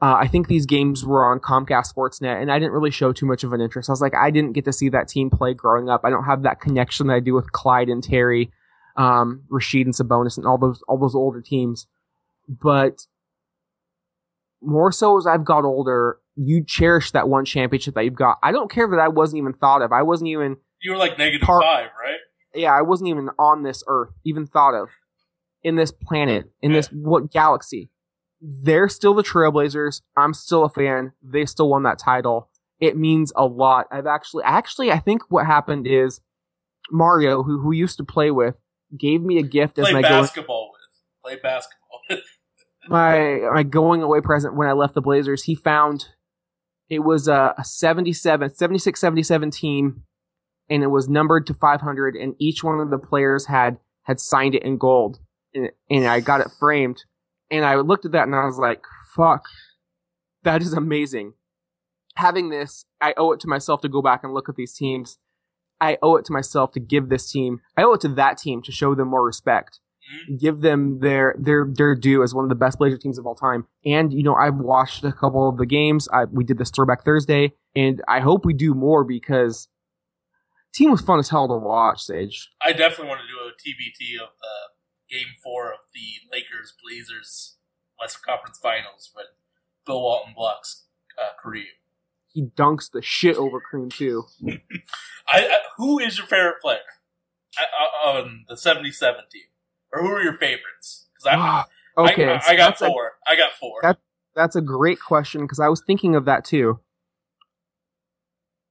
uh, 0.01 0.15
I 0.19 0.27
think 0.27 0.47
these 0.47 0.65
games 0.65 1.05
were 1.05 1.23
on 1.23 1.39
Comcast 1.39 1.93
Sportsnet, 1.93 2.41
and 2.41 2.51
I 2.51 2.57
didn't 2.57 2.71
really 2.71 2.89
show 2.89 3.13
too 3.13 3.27
much 3.27 3.43
of 3.43 3.53
an 3.53 3.61
interest. 3.61 3.87
I 3.87 3.93
was 3.93 4.01
like, 4.01 4.15
I 4.15 4.31
didn't 4.31 4.53
get 4.53 4.65
to 4.65 4.73
see 4.73 4.89
that 4.89 5.07
team 5.07 5.29
play 5.29 5.53
growing 5.53 5.89
up. 5.89 6.01
I 6.03 6.09
don't 6.09 6.23
have 6.23 6.41
that 6.41 6.59
connection 6.59 7.07
that 7.07 7.13
I 7.13 7.19
do 7.19 7.35
with 7.35 7.51
Clyde 7.51 7.87
and 7.87 8.03
Terry, 8.03 8.51
um, 8.97 9.43
Rasheed 9.51 9.85
and 9.85 9.93
Sabonis, 9.93 10.37
and 10.37 10.47
all 10.47 10.57
those 10.57 10.81
all 10.87 10.97
those 10.97 11.13
older 11.13 11.39
teams. 11.39 11.85
But 12.49 13.05
more 14.61 14.91
so 14.91 15.17
as 15.17 15.25
I've 15.27 15.45
got 15.45 15.63
older, 15.65 16.17
you 16.35 16.63
cherish 16.63 17.11
that 17.11 17.27
one 17.27 17.45
championship 17.45 17.95
that 17.95 18.03
you've 18.05 18.15
got. 18.15 18.37
I 18.43 18.51
don't 18.51 18.71
care 18.71 18.87
that 18.89 18.99
I 18.99 19.07
wasn't 19.07 19.39
even 19.39 19.53
thought 19.53 19.81
of. 19.81 19.91
I 19.91 20.03
wasn't 20.03 20.29
even 20.29 20.57
You 20.81 20.91
were 20.91 20.97
like 20.97 21.17
negative 21.17 21.45
Par- 21.45 21.61
five, 21.61 21.89
right? 22.01 22.17
yeah, 22.53 22.71
I 22.73 22.81
wasn't 22.81 23.09
even 23.09 23.29
on 23.39 23.63
this 23.63 23.83
earth, 23.87 24.09
even 24.25 24.45
thought 24.47 24.73
of 24.73 24.89
in 25.63 25.75
this 25.75 25.91
planet, 25.91 26.51
in 26.61 26.73
this 26.73 26.87
what 26.87 27.31
galaxy. 27.31 27.89
They're 28.41 28.89
still 28.89 29.13
the 29.13 29.21
Trailblazers. 29.23 30.01
I'm 30.17 30.33
still 30.33 30.63
a 30.63 30.69
fan. 30.69 31.11
They 31.21 31.45
still 31.45 31.69
won 31.69 31.83
that 31.83 31.99
title. 31.99 32.49
It 32.79 32.97
means 32.97 33.31
a 33.35 33.45
lot. 33.45 33.85
I've 33.91 34.07
actually, 34.07 34.43
actually, 34.43 34.91
I 34.91 34.97
think 34.97 35.21
what 35.29 35.45
happened 35.45 35.85
is 35.85 36.21
Mario, 36.89 37.43
who 37.43 37.59
who 37.61 37.69
we 37.69 37.77
used 37.77 37.97
to 37.97 38.03
play 38.03 38.31
with, 38.31 38.55
gave 38.97 39.21
me 39.21 39.37
a 39.37 39.43
gift 39.43 39.77
as 39.77 39.85
Play 39.85 39.93
my 39.93 40.01
going, 40.01 40.23
basketball 40.23 40.71
with. 40.71 40.81
Play 41.23 41.39
basketball. 41.41 41.99
My 42.87 43.39
my 43.53 43.63
going 43.63 44.01
away 44.01 44.21
present 44.21 44.55
when 44.55 44.67
I 44.67 44.73
left 44.73 44.93
the 44.93 45.01
Blazers. 45.01 45.43
He 45.43 45.55
found 45.55 46.07
it 46.89 46.99
was 46.99 47.27
a, 47.27 47.53
a 47.57 47.63
77, 47.63 48.49
76, 48.53 48.99
77 48.99 49.51
team, 49.51 50.03
and 50.69 50.83
it 50.83 50.87
was 50.87 51.07
numbered 51.07 51.47
to 51.47 51.53
500, 51.53 52.15
and 52.15 52.35
each 52.39 52.63
one 52.63 52.79
of 52.79 52.89
the 52.89 52.97
players 52.97 53.45
had 53.47 53.77
had 54.03 54.19
signed 54.19 54.55
it 54.55 54.63
in 54.63 54.77
gold, 54.77 55.19
and, 55.53 55.69
and 55.89 56.07
I 56.07 56.19
got 56.19 56.41
it 56.41 56.51
framed, 56.59 57.03
and 57.49 57.65
I 57.65 57.75
looked 57.75 58.05
at 58.05 58.11
that 58.13 58.25
and 58.25 58.35
I 58.35 58.45
was 58.45 58.57
like, 58.57 58.83
"Fuck, 59.15 59.45
that 60.43 60.61
is 60.61 60.73
amazing." 60.73 61.33
Having 62.15 62.49
this, 62.49 62.85
I 62.99 63.13
owe 63.15 63.31
it 63.31 63.39
to 63.41 63.47
myself 63.47 63.79
to 63.81 63.89
go 63.89 64.01
back 64.01 64.23
and 64.23 64.33
look 64.33 64.49
at 64.49 64.55
these 64.55 64.73
teams. 64.73 65.17
I 65.79 65.97
owe 66.01 66.17
it 66.17 66.25
to 66.25 66.33
myself 66.33 66.73
to 66.73 66.79
give 66.79 67.07
this 67.07 67.31
team. 67.31 67.61
I 67.77 67.83
owe 67.83 67.93
it 67.93 68.01
to 68.01 68.09
that 68.09 68.37
team 68.37 68.61
to 68.63 68.71
show 68.71 68.93
them 68.93 69.07
more 69.07 69.25
respect 69.25 69.79
give 70.37 70.61
them 70.61 70.99
their 70.99 71.35
their 71.37 71.67
their 71.69 71.95
due 71.95 72.23
as 72.23 72.33
one 72.33 72.43
of 72.43 72.49
the 72.49 72.55
best 72.55 72.77
Blazer 72.77 72.97
teams 72.97 73.17
of 73.17 73.25
all 73.25 73.35
time. 73.35 73.65
And 73.85 74.13
you 74.13 74.23
know, 74.23 74.35
I've 74.35 74.55
watched 74.55 75.03
a 75.03 75.11
couple 75.11 75.49
of 75.49 75.57
the 75.57 75.65
games. 75.65 76.07
I 76.13 76.25
we 76.25 76.43
did 76.43 76.57
this 76.57 76.69
throwback 76.69 77.03
Thursday, 77.03 77.53
and 77.75 78.01
I 78.07 78.19
hope 78.19 78.45
we 78.45 78.53
do 78.53 78.73
more 78.73 79.03
because 79.03 79.67
team 80.73 80.91
was 80.91 81.01
fun 81.01 81.19
as 81.19 81.29
hell 81.29 81.47
to 81.47 81.55
watch. 81.55 82.01
Sage. 82.03 82.49
I 82.61 82.71
definitely 82.71 83.07
want 83.07 83.21
to 83.21 83.27
do 83.27 83.39
a 83.39 83.51
TBT 83.51 84.21
of 84.21 84.29
the 84.39 85.15
game 85.15 85.33
four 85.43 85.71
of 85.71 85.79
the 85.93 86.27
Lakers 86.31 86.73
Blazers 86.81 87.57
Western 87.99 88.21
Conference 88.25 88.57
Finals 88.57 89.11
when 89.13 89.25
Bill 89.85 90.01
Walton 90.01 90.33
blocks 90.35 90.85
uh, 91.19 91.29
Kareem. 91.43 91.65
He 92.33 92.43
dunks 92.43 92.89
the 92.89 93.01
shit 93.01 93.35
over 93.35 93.59
Cream 93.59 93.89
too. 93.89 94.23
I, 94.47 95.45
I, 95.45 95.57
who 95.77 95.99
is 95.99 96.17
your 96.17 96.27
favorite 96.27 96.61
player 96.61 96.79
uh, 97.59 98.07
uh, 98.07 98.11
on 98.11 98.45
the 98.47 98.55
77 98.55 99.25
team? 99.29 99.41
Or 99.93 100.01
who 100.01 100.07
are 100.07 100.21
your 100.23 100.37
favorites? 100.37 101.07
Because 101.13 101.27
I, 101.27 101.35
Ah, 101.39 101.67
okay, 101.97 102.25
I, 102.25 102.35
I, 102.35 102.39
so 102.39 102.57
got 102.57 102.77
four. 102.79 103.11
I 103.27 103.35
got 103.35 103.51
four. 103.53 103.79
That- 103.81 103.99
that's 104.33 104.55
a 104.55 104.61
great 104.61 104.97
question 105.01 105.41
because 105.41 105.59
I 105.59 105.67
was 105.67 105.81
thinking 105.85 106.15
of 106.15 106.23
that 106.23 106.45
too. 106.45 106.79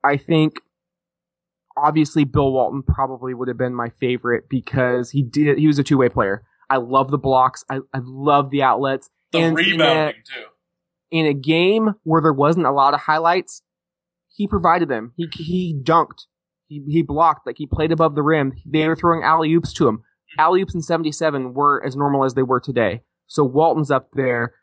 I 0.02 0.16
think 0.16 0.54
obviously 1.76 2.24
Bill 2.24 2.50
Walton 2.52 2.82
probably 2.82 3.34
would 3.34 3.48
have 3.48 3.58
been 3.58 3.74
my 3.74 3.90
favorite 4.00 4.48
because 4.48 5.10
he 5.10 5.22
did 5.22 5.58
he 5.58 5.66
was 5.66 5.78
a 5.78 5.84
two 5.84 5.98
way 5.98 6.08
player. 6.08 6.42
I 6.70 6.76
love 6.78 7.10
the 7.10 7.18
blocks. 7.18 7.64
I, 7.68 7.80
I 7.92 7.98
love 8.02 8.50
the 8.50 8.62
outlets. 8.62 9.10
the 9.32 9.38
and 9.40 9.58
in 9.58 9.64
a- 9.66 9.72
rebounding, 9.72 10.22
too. 10.24 10.44
in 11.10 11.26
a 11.26 11.34
game 11.34 11.94
where 12.04 12.22
there 12.22 12.32
wasn't 12.32 12.64
a 12.66 12.72
lot 12.72 12.94
of 12.94 13.00
highlights, 13.00 13.62
he 14.28 14.46
provided 14.48 14.88
them. 14.88 15.12
He 15.16 15.28
he 15.36 15.78
dunked. 15.82 16.26
He 16.68 16.82
he 16.88 17.02
blocked. 17.02 17.46
Like 17.46 17.56
he 17.58 17.66
played 17.66 17.92
above 17.92 18.14
the 18.14 18.22
rim. 18.22 18.54
They 18.64 18.88
were 18.88 18.96
throwing 18.96 19.22
alley 19.24 19.52
oops 19.52 19.74
to 19.74 19.88
him. 19.88 20.04
Alley 20.38 20.62
oops 20.62 20.74
in 20.74 20.82
'77 20.82 21.54
were 21.54 21.84
as 21.84 21.96
normal 21.96 22.24
as 22.24 22.34
they 22.34 22.42
were 22.42 22.60
today. 22.60 23.02
So 23.26 23.44
Walton's 23.44 23.90
up 23.90 24.10
there. 24.12 24.54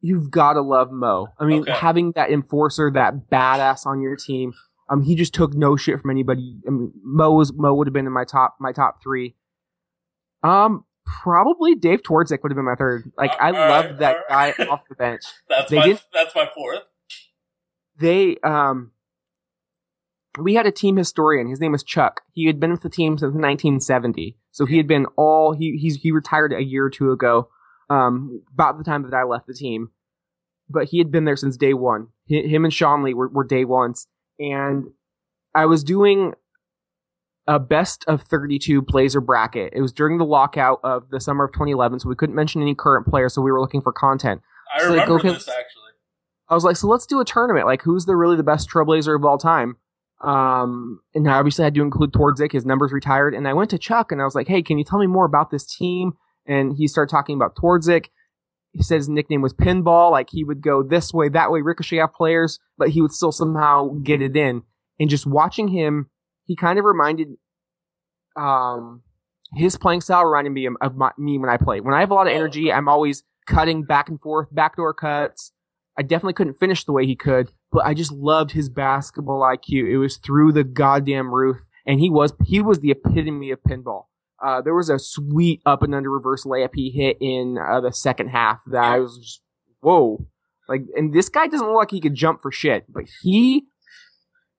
You've 0.00 0.30
got 0.30 0.52
to 0.54 0.60
love 0.60 0.90
Mo. 0.92 1.28
I 1.40 1.44
mean, 1.46 1.62
Okay. 1.62 1.72
having 1.72 2.12
that 2.12 2.30
enforcer, 2.30 2.90
that 2.92 3.28
badass 3.30 3.86
on 3.86 4.00
your 4.00 4.14
team. 4.16 4.52
Um, 4.88 5.02
he 5.02 5.14
just 5.16 5.34
took 5.34 5.54
no 5.54 5.74
shit 5.76 6.00
from 6.00 6.10
anybody. 6.10 6.60
I 6.66 6.70
mean, 6.70 6.92
Mo 7.02 7.32
was 7.32 7.52
Mo 7.52 7.74
would 7.74 7.86
have 7.88 7.94
been 7.94 8.06
in 8.06 8.12
my 8.12 8.24
top 8.24 8.56
my 8.60 8.72
top 8.72 9.02
three. 9.02 9.34
Um, 10.42 10.84
probably 11.04 11.74
Dave 11.74 12.02
Twardzik 12.02 12.42
would 12.42 12.52
have 12.52 12.56
been 12.56 12.64
my 12.66 12.74
third. 12.76 13.10
Like 13.16 13.32
I 13.40 13.46
All 13.48 13.52
right, 13.54 13.68
loved 13.70 13.98
that 14.00 14.16
guy 14.28 14.54
right. 14.58 14.68
off 14.68 14.82
the 14.88 14.94
bench 14.94 15.22
That's 15.48 15.70
they 15.70 15.76
my 15.78 15.86
didn't- 15.86 16.04
that's 16.12 16.34
my 16.34 16.48
fourth. 16.54 16.82
they 17.98 18.36
um 18.44 18.92
we 20.38 20.54
had 20.54 20.66
a 20.66 20.70
team 20.72 20.96
historian 20.96 21.48
his 21.48 21.60
name 21.60 21.72
was 21.72 21.82
chuck 21.82 22.20
he 22.32 22.46
had 22.46 22.60
been 22.60 22.70
with 22.70 22.82
the 22.82 22.88
team 22.90 23.16
since 23.16 23.32
1970 23.32 24.36
so 24.56 24.64
he 24.64 24.78
had 24.78 24.86
been 24.86 25.04
all 25.16 25.52
he 25.52 25.76
he's, 25.76 25.96
he 25.96 26.10
retired 26.10 26.50
a 26.54 26.64
year 26.64 26.86
or 26.86 26.90
two 26.90 27.12
ago 27.12 27.48
um 27.90 28.42
about 28.54 28.78
the 28.78 28.84
time 28.84 29.02
that 29.02 29.12
i 29.14 29.22
left 29.22 29.46
the 29.46 29.52
team. 29.52 29.90
But 30.70 30.88
he 30.88 30.96
had 30.98 31.12
been 31.12 31.26
there 31.26 31.36
since 31.36 31.58
day 31.58 31.74
one. 31.74 32.08
Hi- 32.30 32.48
him 32.48 32.64
and 32.64 32.72
sean 32.72 33.02
lee 33.02 33.12
were, 33.14 33.28
were 33.28 33.44
day 33.44 33.66
ones. 33.66 34.08
And 34.38 34.86
i 35.54 35.66
was 35.66 35.84
doing 35.84 36.32
a 37.46 37.58
best 37.60 38.04
of 38.08 38.22
32 38.22 38.80
blazer 38.80 39.20
bracket. 39.20 39.74
It 39.76 39.82
was 39.82 39.92
during 39.92 40.16
the 40.16 40.24
lockout 40.24 40.80
of 40.82 41.10
the 41.10 41.20
summer 41.20 41.44
of 41.44 41.52
2011 41.52 42.00
so 42.00 42.08
we 42.08 42.16
couldn't 42.16 42.34
mention 42.34 42.62
any 42.62 42.74
current 42.74 43.06
players 43.06 43.34
so 43.34 43.42
we 43.42 43.52
were 43.52 43.60
looking 43.60 43.82
for 43.82 43.92
content. 43.92 44.40
I 44.74 44.80
So, 44.80 44.88
like, 44.88 45.06
remember 45.06 45.14
okay, 45.16 45.28
this 45.34 45.48
actually. 45.48 45.82
I 46.48 46.54
was 46.54 46.64
like, 46.64 46.76
so 46.76 46.88
let's 46.88 47.06
do 47.06 47.20
a 47.20 47.24
tournament. 47.24 47.66
Like, 47.66 47.82
who's 47.82 48.06
the 48.06 48.16
really 48.16 48.36
the 48.36 48.42
best 48.42 48.70
Trailblazer 48.70 49.14
of 49.16 49.24
all 49.24 49.36
time? 49.38 49.76
Um, 50.22 51.00
and 51.14 51.28
I 51.28 51.34
obviously 51.34 51.64
had 51.64 51.74
to 51.74 51.82
include 51.82 52.12
Twardzik. 52.12 52.52
His 52.52 52.64
numbers 52.64 52.92
retired, 52.92 53.34
and 53.34 53.46
I 53.46 53.52
went 53.52 53.70
to 53.70 53.78
Chuck 53.78 54.12
and 54.12 54.20
I 54.20 54.24
was 54.24 54.34
like, 54.34 54.48
hey, 54.48 54.62
can 54.62 54.78
you 54.78 54.84
tell 54.84 54.98
me 54.98 55.06
more 55.06 55.26
about 55.26 55.50
this 55.50 55.66
team? 55.66 56.12
And 56.46 56.76
he 56.76 56.88
started 56.88 57.10
talking 57.10 57.36
about 57.36 57.56
Twardzik. 57.56 58.06
He 58.72 58.82
said 58.82 58.96
his 58.96 59.08
nickname 59.08 59.42
was 59.42 59.52
Pinball. 59.52 60.10
Like 60.10 60.28
he 60.30 60.44
would 60.44 60.62
go 60.62 60.82
this 60.82 61.12
way, 61.12 61.28
that 61.30 61.50
way, 61.50 61.62
ricochet 61.62 62.00
off 62.00 62.14
players, 62.14 62.58
but 62.78 62.90
he 62.90 63.00
would 63.00 63.12
still 63.12 63.32
somehow 63.32 63.88
get 64.02 64.22
it 64.22 64.36
in. 64.36 64.62
And 64.98 65.10
just 65.10 65.26
watching 65.26 65.68
him, 65.68 66.10
he 66.44 66.56
kind 66.56 66.78
of 66.78 66.84
reminded, 66.84 67.28
um, 68.36 69.02
his 69.54 69.76
playing 69.76 70.00
style 70.00 70.24
reminded 70.24 70.50
me 70.50 70.66
of, 70.66 70.74
of 70.80 70.96
my, 70.96 71.10
me 71.18 71.38
when 71.38 71.50
I 71.50 71.56
play. 71.56 71.80
When 71.80 71.94
I 71.94 72.00
have 72.00 72.10
a 72.10 72.14
lot 72.14 72.26
of 72.26 72.32
energy, 72.32 72.72
I'm 72.72 72.88
always 72.88 73.22
cutting 73.46 73.82
back 73.82 74.08
and 74.08 74.20
forth, 74.20 74.48
backdoor 74.52 74.94
cuts. 74.94 75.52
I 75.98 76.02
definitely 76.02 76.34
couldn't 76.34 76.58
finish 76.58 76.84
the 76.84 76.92
way 76.92 77.06
he 77.06 77.16
could, 77.16 77.52
but 77.72 77.84
I 77.84 77.94
just 77.94 78.12
loved 78.12 78.52
his 78.52 78.68
basketball 78.68 79.40
IQ. 79.40 79.88
It 79.90 79.98
was 79.98 80.16
through 80.18 80.52
the 80.52 80.64
goddamn 80.64 81.32
roof, 81.34 81.58
and 81.86 82.00
he 82.00 82.10
was 82.10 82.32
he 82.44 82.60
was 82.60 82.80
the 82.80 82.90
epitome 82.90 83.50
of 83.50 83.58
pinball. 83.62 84.04
Uh, 84.44 84.60
there 84.60 84.74
was 84.74 84.90
a 84.90 84.98
sweet 84.98 85.62
up 85.64 85.82
and 85.82 85.94
under 85.94 86.10
reverse 86.10 86.44
layup 86.44 86.70
he 86.74 86.90
hit 86.90 87.16
in 87.20 87.56
uh, 87.58 87.80
the 87.80 87.92
second 87.92 88.28
half 88.28 88.60
that 88.70 88.84
I 88.84 88.98
was 88.98 89.16
just 89.18 89.40
whoa, 89.80 90.26
like. 90.68 90.82
And 90.94 91.12
this 91.14 91.28
guy 91.28 91.46
doesn't 91.46 91.66
look 91.66 91.76
like 91.76 91.90
he 91.90 92.00
could 92.00 92.14
jump 92.14 92.42
for 92.42 92.52
shit, 92.52 92.84
but 92.88 93.04
he, 93.22 93.64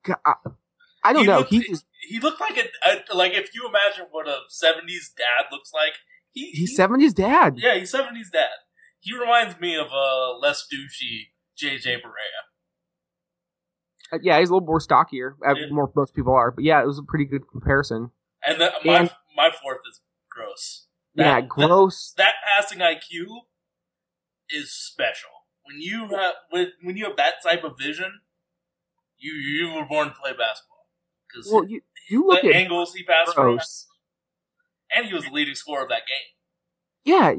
God, 0.04 0.16
I, 1.04 1.12
don't 1.12 1.22
He 1.22 1.26
know. 1.28 1.38
looked- 1.38 1.50
He 1.50 1.60
just 1.62 1.84
He 2.08 2.18
looked 2.20 2.40
like 2.40 2.56
a, 2.58 2.90
a 3.12 3.14
like 3.16 3.32
if 3.34 3.54
you 3.54 3.68
imagine 3.68 4.06
what 4.10 4.26
a 4.28 4.38
'70s 4.50 5.14
dad 5.16 5.46
looks 5.52 5.72
like. 5.72 5.92
He, 6.32 6.50
he's 6.50 6.70
he- 6.70 6.76
seventies 6.76 7.14
dad. 7.14 7.54
Yeah, 7.58 7.76
he's 7.76 7.92
'70s 7.92 8.30
dad. 8.32 8.48
He 9.00 9.16
reminds 9.16 9.60
me 9.60 9.76
of 9.76 9.86
a 9.92 10.32
less 10.40 10.66
douchey 10.72 11.28
JJ 11.56 11.98
Barea. 12.02 12.40
Uh, 14.12 14.18
yeah, 14.22 14.38
he's 14.38 14.48
a 14.50 14.54
little 14.54 14.66
more 14.66 14.80
stockier. 14.80 15.36
Uh, 15.46 15.54
Yeah. 15.54 15.66
More 15.70 15.90
most 15.94 16.14
people 16.14 16.32
are, 16.34 16.50
but 16.50 16.64
yeah, 16.64 16.82
it 16.82 16.86
was 16.86 16.98
a 16.98 17.02
pretty 17.02 17.24
good 17.24 17.42
comparison. 17.50 18.10
And 18.46 18.60
the, 18.60 18.72
my 18.84 19.00
And- 19.00 19.10
my 19.36 19.50
fourth 19.50 19.80
is 19.88 20.00
gross. 20.30 20.86
yeah, 21.14 21.40
That- 21.40 21.48
gross. 21.48 22.12
That 22.16 22.34
passing 22.44 22.78
IQ 22.80 23.26
is 24.50 24.72
special. 24.72 25.30
when 25.64 25.80
you 25.82 26.08
have 26.16 26.34
when, 26.48 26.72
when 26.82 26.96
you 26.96 27.04
have 27.04 27.16
that 27.18 27.34
type 27.42 27.62
of 27.62 27.76
vision, 27.78 28.20
you 29.18 29.32
you 29.34 29.74
were 29.74 29.84
born 29.84 30.08
to 30.08 30.14
play 30.14 30.30
basketball 30.32 30.86
because 31.28 31.50
Well, 31.52 31.64
you, 31.68 31.82
you 32.08 32.26
look 32.26 32.40
the 32.40 32.48
at 32.48 32.54
angles 32.54 32.94
he 32.94 33.02
passed 33.04 33.34
from, 33.34 33.58
and 34.94 35.06
he 35.06 35.12
was 35.12 35.24
the 35.24 35.30
leading 35.30 35.54
scorer 35.54 35.82
of 35.82 35.90
that 35.90 36.06
game. 36.06 36.32
Yeah, 37.08 37.32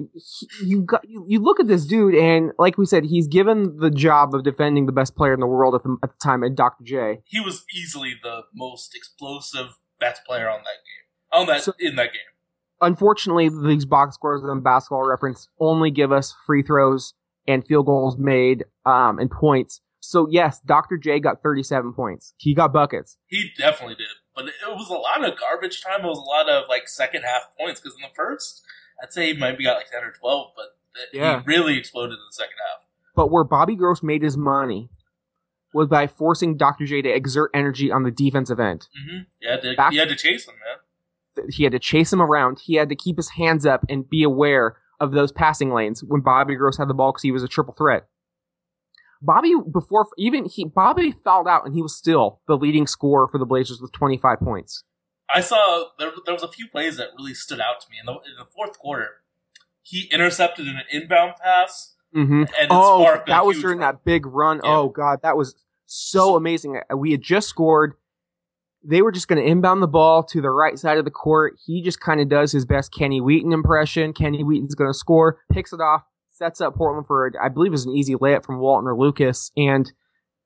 you 0.65 0.81
got 0.81 1.07
you, 1.07 1.25
you 1.27 1.39
look 1.39 1.59
at 1.59 1.67
this 1.67 1.85
dude, 1.85 2.15
and 2.15 2.51
like 2.57 2.77
we 2.77 2.85
said, 2.85 3.05
he's 3.05 3.27
given 3.27 3.77
the 3.77 3.91
job 3.91 4.33
of 4.33 4.43
defending 4.43 4.87
the 4.87 4.91
best 4.91 5.15
player 5.15 5.33
in 5.33 5.39
the 5.39 5.45
world 5.47 5.75
at 5.75 5.83
the, 5.83 5.95
at 6.01 6.09
the 6.11 6.17
time, 6.23 6.43
at 6.43 6.55
Dr. 6.55 6.83
J. 6.83 7.21
He 7.27 7.39
was 7.39 7.65
easily 7.75 8.13
the 8.23 8.43
most 8.53 8.95
explosive 8.95 9.77
best 9.99 10.25
player 10.25 10.49
on 10.49 10.59
that 10.59 10.63
game. 10.63 11.41
On 11.41 11.45
that 11.47 11.61
So- 11.63 11.73
in 11.79 11.95
that 11.97 12.13
game. 12.13 12.21
Unfortunately, 12.81 13.49
these 13.49 13.85
box 13.85 14.15
scores 14.15 14.41
on 14.43 14.61
Basketball 14.61 15.05
Reference 15.07 15.49
only 15.59 15.91
give 15.91 16.11
us 16.11 16.33
free 16.47 16.63
throws 16.63 17.13
and 17.47 17.65
field 17.67 17.85
goals 17.85 18.17
made 18.17 18.63
um, 18.85 19.19
and 19.19 19.29
points. 19.29 19.81
So 19.99 20.27
yes, 20.31 20.61
Dr. 20.65 20.97
J 20.97 21.19
got 21.19 21.43
37 21.43 21.93
points. 21.93 22.33
He 22.37 22.55
got 22.55 22.71
buckets. 22.71 23.17
He 23.27 23.51
definitely 23.57 23.95
did, 23.95 24.07
but 24.33 24.45
it 24.47 24.53
was 24.69 24.89
a 24.89 24.93
lot 24.93 25.23
of 25.29 25.37
garbage 25.37 25.81
time. 25.83 26.05
It 26.05 26.07
was 26.07 26.17
a 26.17 26.21
lot 26.21 26.49
of 26.49 26.69
like 26.69 26.87
second 26.87 27.23
half 27.23 27.43
points 27.59 27.81
because 27.81 27.95
in 27.95 28.01
the 28.01 28.15
first, 28.15 28.63
I'd 29.01 29.13
say 29.13 29.33
he 29.33 29.39
might 29.39 29.57
be 29.57 29.63
got 29.63 29.77
like 29.77 29.89
ten 29.91 30.03
or 30.03 30.11
twelve, 30.11 30.51
but 30.55 30.65
Yeah. 31.13 31.39
he 31.41 31.45
really 31.45 31.77
exploded 31.77 32.13
in 32.13 32.19
the 32.27 32.33
second 32.33 32.55
half. 32.67 32.85
But 33.15 33.31
where 33.31 33.43
Bobby 33.43 33.75
Gross 33.75 34.01
made 34.03 34.21
his 34.21 34.37
money 34.37 34.89
was 35.73 35.87
by 35.87 36.07
forcing 36.07 36.57
Dr. 36.57 36.85
J 36.85 37.01
to 37.03 37.09
exert 37.09 37.51
energy 37.53 37.91
on 37.91 38.03
the 38.03 38.11
defensive 38.11 38.59
end. 38.59 38.87
hmm 39.05 39.19
You 39.39 39.49
had 39.49 39.61
to 39.61 39.75
Back- 39.75 39.93
you 39.93 39.99
had 39.99 40.09
to 40.09 40.15
chase 40.15 40.47
him, 40.47 40.55
man. 40.65 41.45
he 41.51 41.63
had 41.63 41.71
to 41.73 41.79
chase 41.79 42.11
him 42.11 42.21
around. 42.21 42.59
He 42.63 42.75
had 42.75 42.89
to 42.89 42.95
keep 42.95 43.17
his 43.17 43.29
hands 43.29 43.65
up 43.65 43.85
and 43.87 44.09
be 44.09 44.23
aware 44.23 44.77
of 44.99 45.11
those 45.11 45.31
passing 45.31 45.71
lanes 45.73 46.03
when 46.03 46.21
Bobby 46.21 46.55
Gross 46.55 46.77
had 46.77 46.87
the 46.89 46.93
ball 46.93 47.11
because 47.13 47.23
he 47.23 47.31
was 47.31 47.43
a 47.43 47.47
triple 47.47 47.73
threat. 47.73 48.07
Bobby 49.21 49.53
before 49.71 50.07
even 50.17 50.45
he 50.45 50.65
Bobby 50.65 51.11
fouled 51.23 51.47
out 51.47 51.65
and 51.65 51.73
he 51.75 51.81
was 51.81 51.95
still 51.95 52.39
the 52.47 52.57
leading 52.57 52.87
scorer 52.87 53.27
for 53.27 53.37
the 53.37 53.45
Blazers 53.45 53.81
with 53.81 53.91
25 53.91 54.39
points. 54.39 54.83
I 55.33 55.41
saw 55.41 55.85
there, 55.97 56.11
there 56.25 56.33
was 56.33 56.43
a 56.43 56.47
few 56.47 56.67
plays 56.67 56.97
that 56.97 57.09
really 57.17 57.33
stood 57.33 57.59
out 57.59 57.81
to 57.81 57.87
me 57.89 57.97
in 57.99 58.05
the 58.05 58.13
in 58.13 58.35
the 58.37 58.45
fourth 58.45 58.79
quarter. 58.79 59.17
He 59.81 60.07
intercepted 60.11 60.67
an 60.67 60.81
inbound 60.91 61.33
pass, 61.41 61.95
Mm-hmm. 62.15 62.43
Oh, 62.71 63.21
that 63.27 63.45
was 63.45 63.59
during 63.59 63.79
run. 63.79 63.93
that 63.93 64.03
big 64.03 64.25
run. 64.25 64.61
Yeah. 64.63 64.77
Oh 64.77 64.89
god, 64.89 65.19
that 65.21 65.37
was 65.37 65.55
so 65.85 66.35
amazing. 66.35 66.79
Uh, 66.91 66.97
We 66.97 67.11
had 67.11 67.21
just 67.21 67.47
scored. 67.47 67.93
They 68.83 69.01
were 69.01 69.11
just 69.11 69.27
going 69.27 69.43
to 69.43 69.47
inbound 69.47 69.83
the 69.83 69.87
ball 69.87 70.23
to 70.23 70.39
the 70.41 70.49
right 70.49 70.79
side 70.79 70.97
of 70.97 71.05
the 71.05 71.11
court. 71.11 71.55
He 71.65 71.81
just 71.83 71.99
kind 71.99 72.21
of 72.21 72.29
does 72.29 72.51
his 72.53 72.65
best 72.65 72.93
Kenny 72.93 73.19
Wheaton 73.19 73.51
impression. 73.51 74.13
Kenny 74.13 74.41
Wheaton's 74.41 74.73
going 74.73 74.89
to 74.89 74.97
score, 74.97 75.39
picks 75.51 75.73
it 75.73 75.81
off, 75.81 76.03
sets 76.31 76.61
up 76.61 76.75
Portland 76.75 77.05
for 77.05 77.31
I 77.41 77.49
believe 77.49 77.71
it 77.71 77.73
was 77.73 77.85
an 77.85 77.91
easy 77.91 78.15
layup 78.15 78.45
from 78.45 78.59
Walton 78.59 78.87
or 78.87 78.97
Lucas. 78.97 79.51
And 79.57 79.91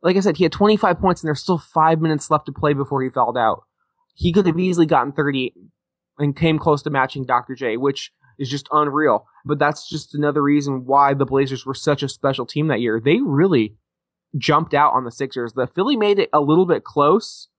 like 0.02 0.18
I 0.18 0.20
said, 0.20 0.38
he 0.38 0.44
had 0.44 0.52
25 0.52 1.00
points, 1.00 1.22
and 1.22 1.28
there's 1.28 1.42
still 1.42 1.60
five 1.60 2.02
minutes 2.02 2.30
left 2.32 2.48
to 2.48 2.52
play 2.52 2.74
before 2.74 3.02
he 3.04 3.10
fouled 3.10 3.38
out. 3.38 3.64
He 4.14 4.32
could 4.32 4.46
have 4.46 4.60
easily 4.60 4.86
gotten 4.86 5.12
30 5.12 5.54
and 6.18 6.36
came 6.36 6.60
close 6.60 6.82
to 6.84 6.90
matching 6.90 7.26
Dr. 7.26 7.56
J, 7.56 7.78
which 7.78 8.12
is 8.38 8.50
just 8.50 8.68
unreal. 8.72 9.26
But 9.46 9.60
that's 9.60 9.90
just 9.90 10.16
another 10.16 10.42
reason 10.42 10.86
why 10.86 11.14
the 11.14 11.26
Blazers 11.26 11.66
were 11.66 11.74
such 11.74 12.04
a 12.04 12.10
special 12.10 12.46
team 12.46 12.68
that 12.68 12.82
year. 12.82 13.02
They 13.04 13.20
really 13.24 13.76
jumped 14.38 14.74
out 14.74 14.94
on 14.94 15.04
the 15.04 15.12
Sixers. 15.12 15.54
The 15.54 15.68
Philly 15.68 15.96
made 15.96 16.20
it 16.20 16.30
a 16.34 16.42
little 16.42 16.66
bit 16.66 16.84
close. 16.84 17.50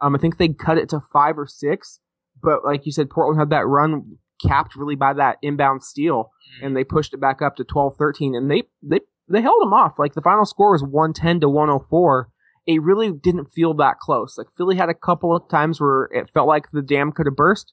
Um, 0.00 0.14
I 0.14 0.18
think 0.18 0.38
they 0.38 0.48
cut 0.48 0.78
it 0.78 0.88
to 0.90 1.00
five 1.12 1.38
or 1.38 1.46
six, 1.46 2.00
but 2.42 2.64
like 2.64 2.86
you 2.86 2.92
said, 2.92 3.10
Portland 3.10 3.40
had 3.40 3.50
that 3.50 3.66
run 3.66 4.18
capped 4.46 4.76
really 4.76 4.94
by 4.94 5.12
that 5.14 5.38
inbound 5.42 5.82
steal, 5.82 6.30
and 6.62 6.76
they 6.76 6.84
pushed 6.84 7.12
it 7.12 7.20
back 7.20 7.42
up 7.42 7.56
to 7.56 7.64
12-13, 7.64 8.36
and 8.36 8.50
they 8.50 8.62
they 8.82 9.00
they 9.28 9.42
held 9.42 9.60
them 9.60 9.72
off. 9.72 9.98
Like 9.98 10.14
the 10.14 10.22
final 10.22 10.44
score 10.44 10.72
was 10.72 10.82
110 10.82 11.40
to 11.40 11.48
104. 11.48 12.30
It 12.68 12.82
really 12.82 13.10
didn't 13.10 13.50
feel 13.50 13.72
that 13.74 13.98
close. 13.98 14.36
Like 14.36 14.48
Philly 14.54 14.76
had 14.76 14.90
a 14.90 14.94
couple 14.94 15.34
of 15.34 15.48
times 15.48 15.80
where 15.80 16.04
it 16.12 16.28
felt 16.28 16.46
like 16.46 16.70
the 16.70 16.82
dam 16.82 17.12
could 17.12 17.24
have 17.24 17.34
burst, 17.34 17.72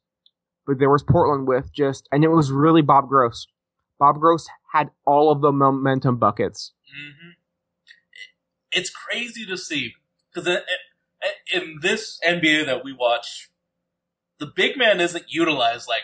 but 0.65 0.79
there 0.79 0.89
was 0.89 1.03
Portland 1.03 1.49
with 1.49 1.73
just, 1.73 2.07
and 2.13 2.23
it 2.23 2.29
was 2.29 2.49
really 2.49 2.81
Bob 2.81 3.09
Gross. 3.09 3.45
Bob 3.99 4.21
Gross 4.21 4.47
had 4.71 4.91
all 5.05 5.31
of 5.31 5.41
the 5.41 5.51
momentum 5.51 6.15
buckets. 6.17 6.71
hmm 6.89 7.31
It's 8.71 8.89
crazy 8.89 9.45
to 9.45 9.57
see 9.57 9.95
because 10.33 10.47
in, 11.53 11.79
this 11.81 12.17
NBA 12.25 12.65
that 12.65 12.85
we 12.85 12.93
watch, 12.93 13.49
the 14.39 14.47
big 14.47 14.77
man 14.77 15.01
isn't 15.01 15.25
utilized 15.27 15.89
like 15.89 16.03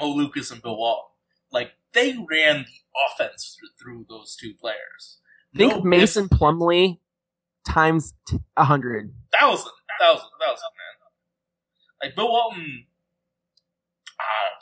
Mo 0.00 0.08
Lucas 0.08 0.50
and 0.50 0.60
Bill 0.60 0.76
Walton. 0.76 1.10
Like 1.52 1.74
they 1.92 2.16
ran 2.28 2.64
the 2.64 3.04
offense 3.06 3.56
through, 3.56 3.68
through 3.80 4.06
those 4.08 4.34
two 4.34 4.54
players. 4.54 5.18
Think 5.54 5.74
No 5.74 5.82
Mason 5.82 6.28
Plumlee 6.28 6.98
times 7.66 8.14
t- 8.26 8.38
100. 8.54 9.12
thousand, 9.38 9.72
thousand, 10.00 10.28
thousand, 10.40 10.70
man. 10.76 10.94
Like 12.02 12.16
Bill 12.16 12.28
Walton, 12.28 12.86
uh, 14.18 14.54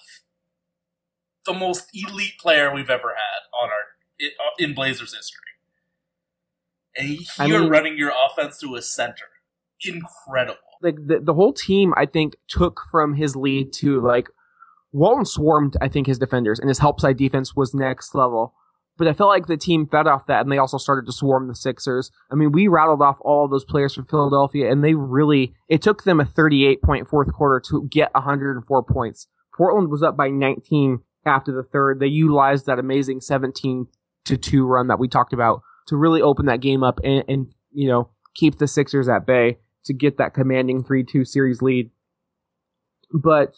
the 1.46 1.59
most 1.59 1.86
elite 1.94 2.38
player 2.40 2.72
we've 2.74 2.90
ever 2.90 3.09
had 3.09 3.59
on 3.62 3.68
our 3.70 4.28
in 4.59 4.74
Blazers 4.74 5.14
history, 5.14 5.40
and 6.96 7.48
you're 7.48 7.61
mean- 7.61 7.70
running 7.70 7.96
your 7.96 8.12
offense 8.12 8.59
through 8.59 8.76
a 8.76 8.82
center. 8.82 9.24
Incredible. 9.82 10.59
Like 10.82 10.96
the, 11.07 11.20
the 11.20 11.32
whole 11.34 11.55
team, 11.55 11.94
I 11.96 12.05
think, 12.07 12.34
took 12.48 12.82
from 12.90 13.14
his 13.14 13.34
lead 13.36 13.72
to 13.74 14.01
like 14.01 14.28
Walton 14.92 15.24
swarmed, 15.24 15.76
I 15.80 15.88
think, 15.88 16.07
his 16.07 16.18
defenders, 16.18 16.59
and 16.59 16.68
his 16.68 16.78
help 16.78 17.01
side 17.01 17.16
defense 17.16 17.57
was 17.57 17.72
next 17.74 18.14
level. 18.14 18.55
But 19.01 19.09
I 19.09 19.14
felt 19.14 19.30
like 19.30 19.46
the 19.46 19.57
team 19.57 19.86
fed 19.86 20.07
off 20.07 20.26
that, 20.26 20.42
and 20.42 20.53
they 20.53 20.59
also 20.59 20.76
started 20.76 21.07
to 21.07 21.12
swarm 21.12 21.48
the 21.48 21.55
Sixers. 21.55 22.11
I 22.30 22.34
mean, 22.34 22.53
we 22.53 22.68
rattled 22.68 23.01
off 23.01 23.16
all 23.22 23.46
of 23.46 23.51
those 23.51 23.64
players 23.64 23.94
from 23.94 24.05
Philadelphia, 24.05 24.70
and 24.70 24.84
they 24.84 24.92
really, 24.92 25.55
it 25.70 25.80
took 25.80 26.05
them 26.05 26.20
a 26.20 26.26
38 26.26 26.82
point 26.82 27.09
fourth 27.09 27.32
quarter 27.32 27.62
to 27.70 27.88
get 27.90 28.12
104 28.12 28.82
points. 28.82 29.26
Portland 29.57 29.88
was 29.88 30.03
up 30.03 30.18
by 30.18 30.28
19 30.28 30.98
after 31.24 31.51
the 31.51 31.62
third. 31.62 31.98
They 31.98 32.09
utilized 32.09 32.66
that 32.66 32.78
amazing 32.78 33.22
17 33.22 33.86
to 34.26 34.36
2 34.36 34.66
run 34.66 34.88
that 34.88 34.98
we 34.98 35.09
talked 35.09 35.32
about 35.32 35.62
to 35.86 35.96
really 35.96 36.20
open 36.20 36.44
that 36.44 36.61
game 36.61 36.82
up 36.82 37.01
and, 37.03 37.24
and 37.26 37.55
you 37.72 37.88
know, 37.88 38.11
keep 38.34 38.59
the 38.59 38.68
Sixers 38.68 39.09
at 39.09 39.26
bay 39.26 39.57
to 39.86 39.94
get 39.94 40.18
that 40.18 40.34
commanding 40.34 40.84
3-2 40.84 41.26
series 41.26 41.62
lead. 41.62 41.90
But 43.14 43.55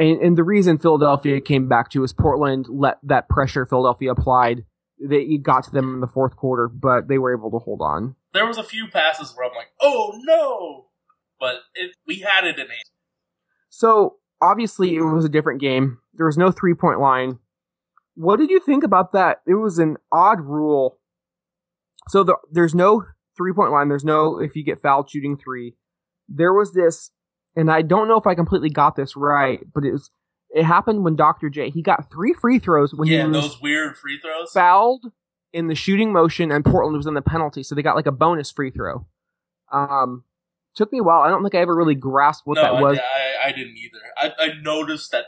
and, 0.00 0.20
and 0.20 0.38
the 0.38 0.42
reason 0.42 0.78
Philadelphia 0.78 1.40
came 1.40 1.68
back 1.68 1.90
to 1.90 2.02
is 2.02 2.12
Portland 2.12 2.66
let 2.68 2.98
that 3.02 3.28
pressure 3.28 3.66
Philadelphia 3.66 4.10
applied. 4.10 4.64
They 4.98 5.36
got 5.36 5.64
to 5.64 5.70
them 5.70 5.94
in 5.94 6.00
the 6.00 6.06
fourth 6.06 6.36
quarter, 6.36 6.68
but 6.68 7.08
they 7.08 7.18
were 7.18 7.36
able 7.36 7.50
to 7.50 7.58
hold 7.58 7.80
on. 7.82 8.16
There 8.32 8.46
was 8.46 8.58
a 8.58 8.64
few 8.64 8.88
passes 8.88 9.34
where 9.36 9.48
I'm 9.48 9.54
like, 9.54 9.70
"Oh 9.80 10.12
no!" 10.24 10.86
But 11.38 11.62
it, 11.74 11.94
we 12.06 12.20
had 12.20 12.44
it 12.44 12.58
in 12.58 12.66
hand. 12.66 12.84
So 13.68 14.16
obviously 14.40 14.96
it 14.96 15.02
was 15.02 15.24
a 15.24 15.30
different 15.30 15.60
game. 15.60 15.98
There 16.14 16.26
was 16.26 16.38
no 16.38 16.50
three 16.50 16.74
point 16.74 17.00
line. 17.00 17.38
What 18.14 18.38
did 18.38 18.50
you 18.50 18.60
think 18.60 18.84
about 18.84 19.12
that? 19.12 19.40
It 19.46 19.54
was 19.54 19.78
an 19.78 19.96
odd 20.12 20.40
rule. 20.40 20.98
So 22.08 22.24
the, 22.24 22.36
there's 22.50 22.74
no 22.74 23.04
three 23.36 23.52
point 23.52 23.72
line. 23.72 23.88
There's 23.88 24.04
no 24.04 24.40
if 24.40 24.56
you 24.56 24.64
get 24.64 24.80
fouled 24.80 25.10
shooting 25.10 25.36
three. 25.36 25.76
There 26.28 26.52
was 26.52 26.72
this, 26.72 27.10
and 27.60 27.70
I 27.70 27.82
don't 27.82 28.08
know 28.08 28.16
if 28.16 28.26
I 28.26 28.34
completely 28.34 28.70
got 28.70 28.96
this 28.96 29.16
right, 29.16 29.60
but 29.72 29.84
it 29.84 29.92
was 29.92 30.10
it 30.50 30.64
happened 30.64 31.04
when 31.04 31.14
Dr. 31.14 31.50
J 31.50 31.70
he 31.70 31.82
got 31.82 32.10
three 32.10 32.32
free 32.32 32.58
throws 32.58 32.94
when 32.94 33.08
yeah, 33.08 33.22
he 33.22 33.28
was 33.28 33.42
those 33.42 33.62
weird 33.62 33.96
free 33.96 34.18
throws. 34.18 34.50
fouled 34.52 35.12
in 35.52 35.68
the 35.68 35.74
shooting 35.74 36.12
motion 36.12 36.50
and 36.50 36.64
Portland 36.64 36.96
was 36.96 37.06
in 37.06 37.14
the 37.14 37.22
penalty, 37.22 37.62
so 37.62 37.74
they 37.74 37.82
got 37.82 37.96
like 37.96 38.06
a 38.06 38.12
bonus 38.12 38.50
free 38.50 38.70
throw. 38.70 39.06
Um, 39.70 40.24
took 40.74 40.90
me 40.90 40.98
a 40.98 41.02
while. 41.02 41.20
I 41.20 41.28
don't 41.28 41.42
think 41.42 41.54
I 41.54 41.58
ever 41.58 41.74
really 41.74 41.94
grasped 41.94 42.46
what 42.46 42.56
no, 42.56 42.62
that 42.62 42.82
was. 42.82 42.98
I, 42.98 43.02
I, 43.02 43.48
I 43.48 43.52
didn't 43.52 43.76
either. 43.76 43.98
I, 44.16 44.44
I 44.44 44.48
noticed 44.62 45.10
that 45.12 45.26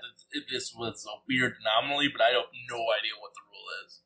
this 0.51 0.74
was 0.76 1.07
a 1.07 1.20
weird 1.28 1.55
anomaly, 1.61 2.09
but 2.09 2.22
I 2.22 2.28
have 2.28 2.47
no 2.70 2.76
idea 2.76 3.12
what 3.20 3.33
the 3.35 3.43
rule 3.51 3.87
is. 3.87 4.01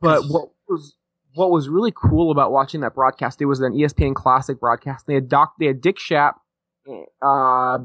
But 0.00 0.24
what 0.24 0.50
was 0.68 0.96
what 1.34 1.50
was 1.50 1.68
really 1.68 1.92
cool 1.94 2.30
about 2.30 2.52
watching 2.52 2.80
that 2.80 2.94
broadcast? 2.94 3.40
It 3.40 3.46
was 3.46 3.60
an 3.60 3.72
ESPN 3.72 4.14
Classic 4.14 4.58
broadcast. 4.58 5.06
They 5.06 5.14
had 5.14 5.28
Doc, 5.28 5.54
they 5.58 5.66
had 5.66 5.80
Dick 5.80 5.96
Schaap, 5.96 6.34
uh, 7.22 7.78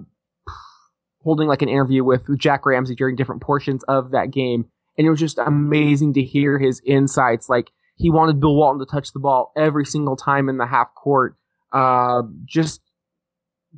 holding 1.22 1.48
like 1.48 1.62
an 1.62 1.70
interview 1.70 2.04
with 2.04 2.24
Jack 2.38 2.66
Ramsay 2.66 2.96
during 2.96 3.16
different 3.16 3.42
portions 3.42 3.84
of 3.86 4.12
that 4.12 4.32
game, 4.32 4.66
and 4.98 5.08
it 5.08 5.10
was 5.10 5.20
just 5.20 5.38
amazing 5.38 6.14
to 6.14 6.24
hear 6.24 6.60
his 6.60 6.82
insights. 6.86 7.50
Like 7.50 7.72
he 7.96 8.10
wanted 8.10 8.40
Bill 8.40 8.56
Walton 8.56 8.80
to 8.80 8.86
touch 8.86 9.12
the 9.14 9.20
ball 9.20 9.52
every 9.58 9.86
single 9.86 10.16
time 10.16 10.50
in 10.50 10.58
the 10.58 10.68
half 10.68 10.94
court. 10.96 11.36
Uh, 11.72 12.22
just 12.46 12.82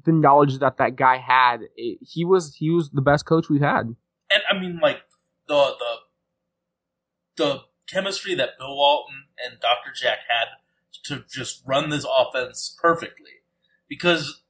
the 0.06 0.12
knowledge 0.12 0.60
that 0.60 0.78
that 0.78 0.96
guy 0.96 1.18
had. 1.18 1.62
It, 1.76 2.00
he 2.02 2.26
was 2.26 2.56
he 2.56 2.70
was 2.70 2.90
the 2.92 3.02
best 3.02 3.26
coach 3.26 3.50
we've 3.50 3.62
had. 3.62 3.96
and 4.32 4.44
I 4.50 4.58
mean, 4.60 4.80
like 4.82 5.00
the 5.48 5.76
the 7.38 7.44
the 7.44 7.62
chemistry 7.90 8.36
that 8.36 8.58
Bill 8.60 8.76
Walton 8.76 9.26
and 9.44 9.60
Dr. 9.60 9.92
Jack 9.96 10.20
had 10.30 10.48
to 11.06 11.24
just 11.32 11.64
run 11.66 11.90
this 11.90 12.06
offense 12.06 12.78
perfectly, 12.82 13.42
because 13.88 14.42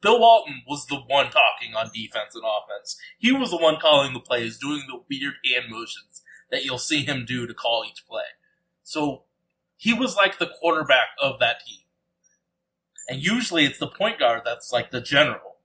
Bill 0.00 0.20
Walton 0.20 0.62
was 0.66 0.86
the 0.86 0.96
one 0.96 1.26
talking 1.26 1.74
on 1.76 1.90
defense 1.92 2.34
and 2.34 2.44
offense. 2.44 2.96
He 3.18 3.32
was 3.32 3.50
the 3.50 3.56
one 3.56 3.78
calling 3.80 4.12
the 4.12 4.20
plays, 4.20 4.58
doing 4.58 4.84
the 4.86 5.02
weird 5.10 5.34
hand 5.44 5.70
motions 5.70 6.22
that 6.50 6.64
you'll 6.64 6.78
see 6.78 7.04
him 7.04 7.24
do 7.26 7.46
to 7.46 7.54
call 7.54 7.84
each 7.88 8.06
play. 8.08 8.22
So 8.82 9.24
he 9.76 9.92
was 9.92 10.16
like 10.16 10.38
the 10.38 10.46
quarterback 10.60 11.08
of 11.20 11.38
that 11.40 11.60
team. 11.66 11.80
And 13.08 13.22
usually 13.22 13.64
it's 13.64 13.78
the 13.78 13.88
point 13.88 14.18
guard 14.18 14.42
that's 14.44 14.72
like 14.72 14.90
the 14.90 15.00
general. 15.00 15.56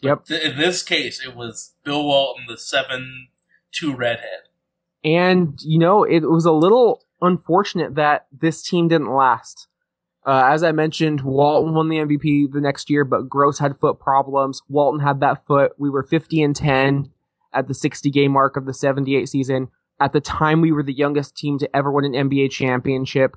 Yep. 0.00 0.30
In 0.30 0.58
this 0.58 0.82
case, 0.82 1.24
it 1.24 1.34
was 1.34 1.74
Bill 1.84 2.04
Walton, 2.04 2.44
the 2.48 2.58
7 2.58 3.28
2 3.72 3.94
redhead. 3.94 4.48
And, 5.04 5.58
you 5.62 5.78
know, 5.78 6.04
it 6.04 6.20
was 6.28 6.44
a 6.44 6.52
little 6.52 7.04
unfortunate 7.20 7.94
that 7.94 8.26
this 8.32 8.62
team 8.62 8.88
didn't 8.88 9.12
last. 9.12 9.68
Uh, 10.26 10.48
as 10.50 10.64
I 10.64 10.72
mentioned, 10.72 11.20
Walton 11.20 11.72
won 11.72 11.88
the 11.88 11.98
MVP 11.98 12.52
the 12.52 12.60
next 12.60 12.90
year, 12.90 13.04
but 13.04 13.28
Gross 13.28 13.60
had 13.60 13.78
foot 13.78 14.00
problems. 14.00 14.60
Walton 14.68 15.00
had 15.00 15.20
that 15.20 15.46
foot. 15.46 15.72
We 15.78 15.88
were 15.88 16.02
50 16.02 16.42
and 16.42 16.56
10 16.56 17.10
at 17.54 17.68
the 17.68 17.74
60 17.74 18.10
game 18.10 18.32
mark 18.32 18.56
of 18.56 18.66
the 18.66 18.74
78 18.74 19.28
season. 19.28 19.68
At 20.00 20.12
the 20.12 20.20
time, 20.20 20.60
we 20.60 20.72
were 20.72 20.82
the 20.82 20.92
youngest 20.92 21.36
team 21.36 21.58
to 21.60 21.76
ever 21.76 21.92
win 21.92 22.12
an 22.12 22.28
NBA 22.28 22.50
championship. 22.50 23.36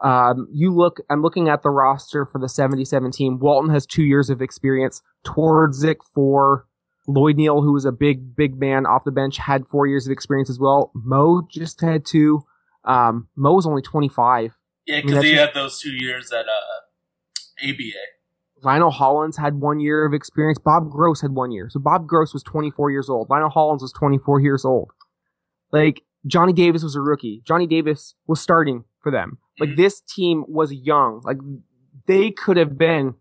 Um, 0.00 0.46
you 0.52 0.72
look, 0.72 1.00
I'm 1.10 1.22
looking 1.22 1.48
at 1.48 1.64
the 1.64 1.70
roster 1.70 2.24
for 2.24 2.38
the 2.38 2.48
77 2.48 3.10
team. 3.10 3.40
Walton 3.40 3.70
has 3.70 3.84
two 3.84 4.04
years 4.04 4.30
of 4.30 4.40
experience. 4.40 5.02
Twardzik 5.26 5.96
four. 6.14 6.66
Lloyd 7.08 7.36
Neal, 7.36 7.62
who 7.62 7.72
was 7.72 7.86
a 7.86 7.92
big, 7.92 8.36
big 8.36 8.60
man 8.60 8.84
off 8.84 9.04
the 9.04 9.10
bench, 9.10 9.38
had 9.38 9.66
four 9.66 9.86
years 9.86 10.06
of 10.06 10.12
experience 10.12 10.50
as 10.50 10.58
well. 10.60 10.92
Mo 10.94 11.42
just 11.50 11.80
had 11.80 12.04
two. 12.04 12.44
Um, 12.84 13.28
Mo 13.34 13.54
was 13.54 13.66
only 13.66 13.82
25. 13.82 14.57
Yeah, 14.88 14.96
mean, 14.96 15.06
because 15.06 15.14
that's 15.22 15.26
he 15.28 15.34
had 15.36 15.50
those 15.54 15.78
two 15.80 15.92
years 15.92 16.32
at 16.32 16.46
uh, 16.46 17.68
ABA. 17.68 18.62
Lionel 18.62 18.90
Hollins 18.90 19.36
had 19.36 19.60
one 19.60 19.78
year 19.78 20.04
of 20.04 20.12
experience. 20.14 20.58
Bob 20.58 20.90
Gross 20.90 21.20
had 21.20 21.30
one 21.32 21.52
year. 21.52 21.68
So 21.70 21.78
Bob 21.78 22.08
Gross 22.08 22.32
was 22.34 22.42
24 22.42 22.90
years 22.90 23.08
old. 23.08 23.28
Lionel 23.30 23.50
Hollins 23.50 23.82
was 23.82 23.92
24 23.92 24.40
years 24.40 24.64
old. 24.64 24.90
Like, 25.70 26.02
Johnny 26.26 26.52
Davis 26.52 26.82
was 26.82 26.96
a 26.96 27.00
rookie. 27.00 27.42
Johnny 27.46 27.66
Davis 27.68 28.14
was 28.26 28.40
starting 28.40 28.82
for 29.00 29.12
them. 29.12 29.38
Like, 29.60 29.70
Mhm. 29.70 29.76
this 29.76 30.00
team 30.00 30.44
was 30.48 30.72
young. 30.72 31.20
Like, 31.24 31.38
they 32.06 32.30
could 32.32 32.56
have 32.56 32.76
been 32.76 33.14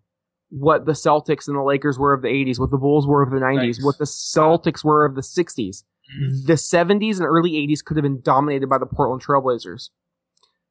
what 0.50 0.86
the 0.86 0.94
Celtics 0.94 1.48
and 1.48 1.56
the 1.58 1.62
Lakers 1.62 2.00
were 2.00 2.14
of 2.14 2.22
the 2.22 2.30
80s, 2.30 2.60
what 2.60 2.72
the 2.72 2.78
Bulls 2.78 3.06
were 3.06 3.22
of 3.22 3.30
the 3.32 3.40
90s, 3.40 3.78
Nice. 3.80 3.86
what 3.86 3.98
the 4.00 4.06
Celtics 4.06 4.84
were 4.84 5.06
of 5.06 5.14
the 5.16 5.22
60s. 5.22 5.84
Mhm. 6.20 6.48
The 6.48 6.58
70s 6.58 7.20
and 7.20 7.28
early 7.28 7.58
80s 7.58 7.82
could 7.84 7.98
have 7.98 8.04
been 8.04 8.22
dominated 8.22 8.70
by 8.70 8.78
the 8.78 8.86
Portland 8.86 9.22
Trailblazers. 9.22 9.90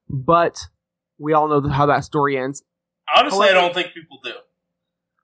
But 0.08 0.68
we 1.18 1.32
all 1.32 1.48
know 1.48 1.68
how 1.68 1.86
that 1.86 2.04
story 2.04 2.38
ends. 2.38 2.62
Honestly, 3.14 3.48
I 3.48 3.52
don't 3.52 3.74
think 3.74 3.94
people 3.94 4.18
do. 4.22 4.32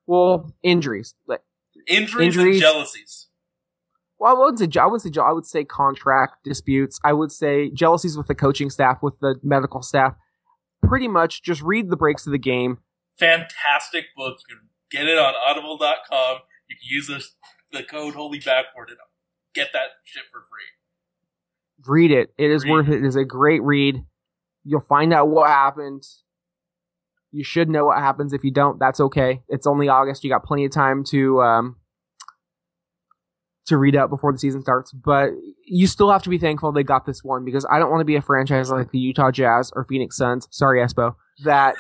Well, 0.06 0.52
injuries. 0.62 1.14
Like, 1.26 1.40
Injuries, 1.88 2.36
Injuries- 2.36 2.56
and 2.56 2.60
jealousies. 2.62 3.28
Well, 4.18 4.36
I 4.36 4.38
wouldn't 4.38 4.58
say 4.60 4.80
I 4.80 4.86
would 4.86 5.00
say 5.00 5.10
I 5.20 5.32
would 5.32 5.46
say 5.46 5.64
contract 5.64 6.44
disputes. 6.44 7.00
I 7.02 7.12
would 7.12 7.32
say 7.32 7.70
jealousies 7.70 8.16
with 8.16 8.28
the 8.28 8.36
coaching 8.36 8.70
staff, 8.70 9.02
with 9.02 9.18
the 9.18 9.34
medical 9.42 9.82
staff. 9.82 10.14
Pretty 10.80 11.08
much, 11.08 11.42
just 11.42 11.60
read 11.60 11.90
the 11.90 11.96
breaks 11.96 12.24
of 12.26 12.32
the 12.32 12.38
game. 12.38 12.78
Fantastic 13.18 14.06
book. 14.16 14.38
You 14.48 14.56
can 14.56 14.68
get 14.92 15.08
it 15.08 15.18
on 15.18 15.34
audible.com. 15.34 16.38
You 16.68 16.76
can 16.76 16.88
use 16.88 17.08
this, 17.08 17.34
the 17.72 17.82
code 17.82 18.14
Holy 18.14 18.38
Backward 18.38 18.90
and 18.90 18.98
get 19.54 19.70
that 19.72 19.88
shit 20.04 20.22
for 20.30 20.40
free. 20.40 21.84
Read 21.84 22.12
it. 22.12 22.32
It 22.38 22.50
is 22.52 22.62
Read 22.64 22.70
worth 22.70 22.88
it. 22.88 23.02
It 23.02 23.04
is 23.04 23.16
a 23.16 23.24
great 23.24 23.62
read. 23.62 24.04
You'll 24.64 24.80
find 24.80 25.12
out 25.12 25.28
what 25.28 25.48
happened. 25.48 26.04
You 27.30 27.44
should 27.44 27.68
know 27.68 27.86
what 27.86 27.98
happens. 27.98 28.32
If 28.32 28.44
you 28.44 28.52
don't, 28.52 28.78
that's 28.78 29.00
okay. 29.00 29.42
It's 29.48 29.66
only 29.66 29.88
August. 29.88 30.22
You 30.22 30.30
got 30.30 30.44
plenty 30.44 30.64
of 30.64 30.72
time 30.72 31.04
to 31.04 31.40
um 31.42 31.76
to 33.66 33.76
read 33.76 33.96
up 33.96 34.10
before 34.10 34.32
the 34.32 34.38
season 34.38 34.62
starts. 34.62 34.92
But 34.92 35.30
you 35.64 35.86
still 35.86 36.10
have 36.10 36.22
to 36.24 36.28
be 36.30 36.38
thankful 36.38 36.72
they 36.72 36.82
got 36.82 37.06
this 37.06 37.22
one 37.24 37.44
because 37.44 37.66
I 37.70 37.78
don't 37.78 37.90
want 37.90 38.00
to 38.00 38.06
be 38.06 38.16
a 38.16 38.22
franchise 38.22 38.70
like 38.70 38.90
the 38.90 38.98
Utah 38.98 39.30
Jazz 39.30 39.72
or 39.74 39.84
Phoenix 39.84 40.16
Suns. 40.16 40.48
Sorry, 40.50 40.80
Espo. 40.80 41.14
That 41.44 41.74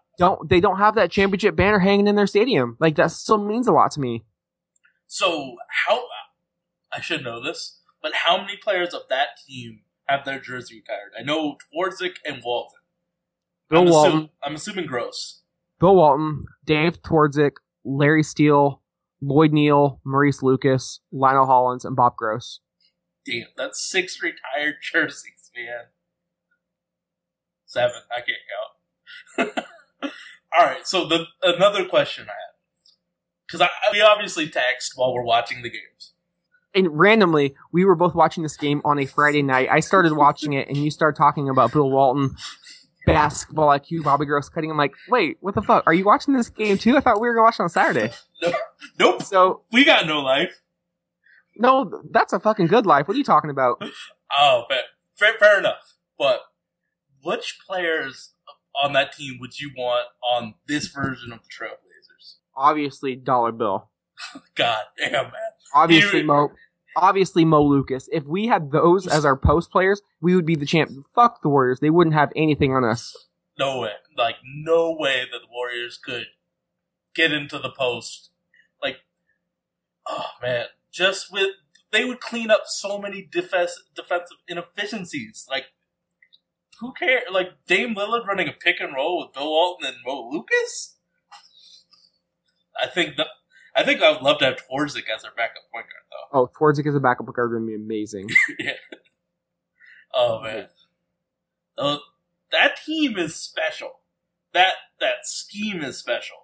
don't 0.18 0.48
they 0.48 0.60
don't 0.60 0.78
have 0.78 0.96
that 0.96 1.10
championship 1.10 1.54
banner 1.54 1.78
hanging 1.78 2.08
in 2.08 2.16
their 2.16 2.26
stadium. 2.26 2.76
Like 2.80 2.96
that 2.96 3.12
still 3.12 3.38
means 3.38 3.68
a 3.68 3.72
lot 3.72 3.92
to 3.92 4.00
me. 4.00 4.24
so, 5.06 5.56
how. 5.86 6.02
I 6.92 7.00
should 7.00 7.24
know 7.24 7.42
this, 7.42 7.80
but 8.00 8.12
how 8.14 8.38
many 8.38 8.56
players 8.56 8.94
of 8.94 9.02
that 9.10 9.30
team 9.46 9.80
have 10.08 10.24
their 10.24 10.40
jersey 10.40 10.76
retired? 10.76 11.12
I 11.18 11.22
know 11.22 11.56
Twardzik 11.74 12.16
and 12.24 12.42
Walton. 12.44 12.80
Bill 13.68 13.82
I'm, 13.82 13.88
Walton, 13.88 14.20
assu- 14.20 14.30
I'm 14.44 14.54
assuming 14.54 14.86
Gross. 14.86 15.42
Bill 15.80 15.96
Walton, 15.96 16.44
Dave 16.64 17.02
Twardzik, 17.02 17.52
Larry 17.84 18.22
Steele, 18.22 18.82
Lloyd 19.20 19.52
Neal, 19.52 20.00
Maurice 20.04 20.42
Lucas, 20.42 21.00
Lionel 21.12 21.46
Hollins, 21.46 21.84
and 21.84 21.96
Bob 21.96 22.16
Gross. 22.16 22.60
Damn, 23.24 23.46
that's 23.56 23.84
six 23.88 24.22
retired 24.22 24.76
jerseys, 24.92 25.50
man. 25.56 25.86
Seven. 27.66 28.02
I 28.10 28.20
can't 29.36 29.56
count. 29.56 29.66
All 30.56 30.64
right. 30.64 30.86
So 30.86 31.06
the 31.06 31.24
another 31.42 31.84
question 31.84 32.26
I 32.28 32.32
have, 32.32 32.92
because 33.46 33.68
we 33.92 34.00
obviously 34.00 34.48
text 34.48 34.92
while 34.94 35.12
we're 35.12 35.24
watching 35.24 35.62
the 35.62 35.70
games. 35.70 36.12
And 36.76 36.88
randomly, 36.96 37.54
we 37.72 37.84
were 37.86 37.94
both 37.96 38.14
watching 38.14 38.42
this 38.42 38.56
game 38.56 38.82
on 38.84 38.98
a 38.98 39.06
Friday 39.06 39.42
night. 39.42 39.68
I 39.70 39.80
started 39.80 40.12
watching 40.12 40.52
it, 40.52 40.68
and 40.68 40.76
you 40.76 40.90
started 40.90 41.16
talking 41.16 41.48
about 41.48 41.72
Bill 41.72 41.90
Walton, 41.90 42.36
basketball 43.06 43.68
IQ, 43.68 44.04
Bobby 44.04 44.26
Gross 44.26 44.50
cutting. 44.50 44.70
I'm 44.70 44.76
like, 44.76 44.92
wait, 45.08 45.38
what 45.40 45.54
the 45.54 45.62
fuck? 45.62 45.84
Are 45.86 45.94
you 45.94 46.04
watching 46.04 46.34
this 46.34 46.50
game 46.50 46.76
too? 46.76 46.96
I 46.96 47.00
thought 47.00 47.18
we 47.18 47.28
were 47.28 47.34
going 47.34 47.44
to 47.44 47.46
watch 47.46 47.58
it 47.58 47.62
on 47.62 47.68
Saturday. 47.70 48.12
Nope. 48.98 49.22
So, 49.22 49.62
We 49.72 49.84
got 49.86 50.06
no 50.06 50.20
life. 50.20 50.60
no, 51.56 52.02
that's 52.10 52.34
a 52.34 52.38
fucking 52.40 52.66
good 52.66 52.84
life. 52.84 53.08
What 53.08 53.14
are 53.14 53.18
you 53.18 53.24
talking 53.24 53.48
about? 53.50 53.82
Oh, 54.38 54.64
fair, 55.16 55.32
fair, 55.38 55.58
enough. 55.58 55.94
But 56.18 56.40
which 57.22 57.58
players 57.66 58.34
on 58.82 58.92
that 58.92 59.14
team 59.14 59.38
would 59.40 59.58
you 59.58 59.70
want 59.76 60.08
on 60.22 60.54
this 60.68 60.88
version 60.88 61.32
of 61.32 61.38
the 61.40 61.48
Trailblazers? 61.48 62.34
Obviously, 62.54 63.16
Dollar 63.16 63.52
Bill. 63.52 63.88
God 64.54 64.78
damn, 64.98 65.12
man. 65.12 65.32
Obviously, 65.74 66.22
Mo. 66.22 66.52
Obviously, 66.96 67.44
Mo 67.44 67.62
Lucas. 67.62 68.08
If 68.10 68.24
we 68.24 68.46
had 68.46 68.72
those 68.72 69.06
as 69.06 69.26
our 69.26 69.36
post 69.36 69.70
players, 69.70 70.00
we 70.22 70.34
would 70.34 70.46
be 70.46 70.56
the 70.56 70.64
champ. 70.64 70.90
Fuck 71.14 71.42
the 71.42 71.50
Warriors. 71.50 71.80
They 71.80 71.90
wouldn't 71.90 72.14
have 72.14 72.32
anything 72.34 72.72
on 72.72 72.84
us. 72.84 73.14
No 73.58 73.80
way. 73.80 73.92
Like, 74.16 74.36
no 74.44 74.96
way 74.98 75.24
that 75.30 75.38
the 75.40 75.52
Warriors 75.52 75.98
could 76.02 76.28
get 77.14 77.32
into 77.32 77.58
the 77.58 77.70
post. 77.70 78.30
Like, 78.82 78.96
oh 80.08 80.30
man. 80.42 80.66
Just 80.90 81.30
with, 81.30 81.50
they 81.92 82.06
would 82.06 82.20
clean 82.20 82.50
up 82.50 82.62
so 82.64 82.98
many 82.98 83.28
defense, 83.30 83.78
defensive 83.94 84.38
inefficiencies. 84.48 85.46
Like, 85.50 85.66
who 86.80 86.92
cares? 86.92 87.24
Like, 87.30 87.50
Dame 87.66 87.94
Lillard 87.94 88.26
running 88.26 88.48
a 88.48 88.52
pick 88.52 88.80
and 88.80 88.94
roll 88.94 89.18
with 89.20 89.34
Bill 89.34 89.50
Walton 89.50 89.86
and 89.86 89.96
Mo 90.06 90.30
Lucas? 90.32 90.96
I 92.82 92.86
think 92.86 93.16
that, 93.16 93.26
I 93.76 93.84
think 93.84 94.00
I 94.00 94.10
would 94.10 94.22
love 94.22 94.38
to 94.38 94.46
have 94.46 94.56
Twardzik 94.56 95.04
as 95.14 95.24
our 95.24 95.32
backup 95.36 95.64
point 95.70 95.86
guard, 95.86 96.04
though. 96.32 96.40
Oh, 96.40 96.50
Twardzik 96.58 96.88
as 96.88 96.94
a 96.94 97.00
backup 97.00 97.26
point 97.26 97.36
guard 97.36 97.52
would 97.52 97.66
be 97.66 97.74
amazing. 97.74 98.28
yeah. 98.58 98.72
Oh 100.14 100.40
man, 100.42 100.68
uh, 101.76 101.98
that 102.50 102.78
team 102.86 103.18
is 103.18 103.36
special. 103.36 104.00
That 104.54 104.74
that 104.98 105.24
scheme 105.26 105.82
is 105.82 105.98
special, 105.98 106.36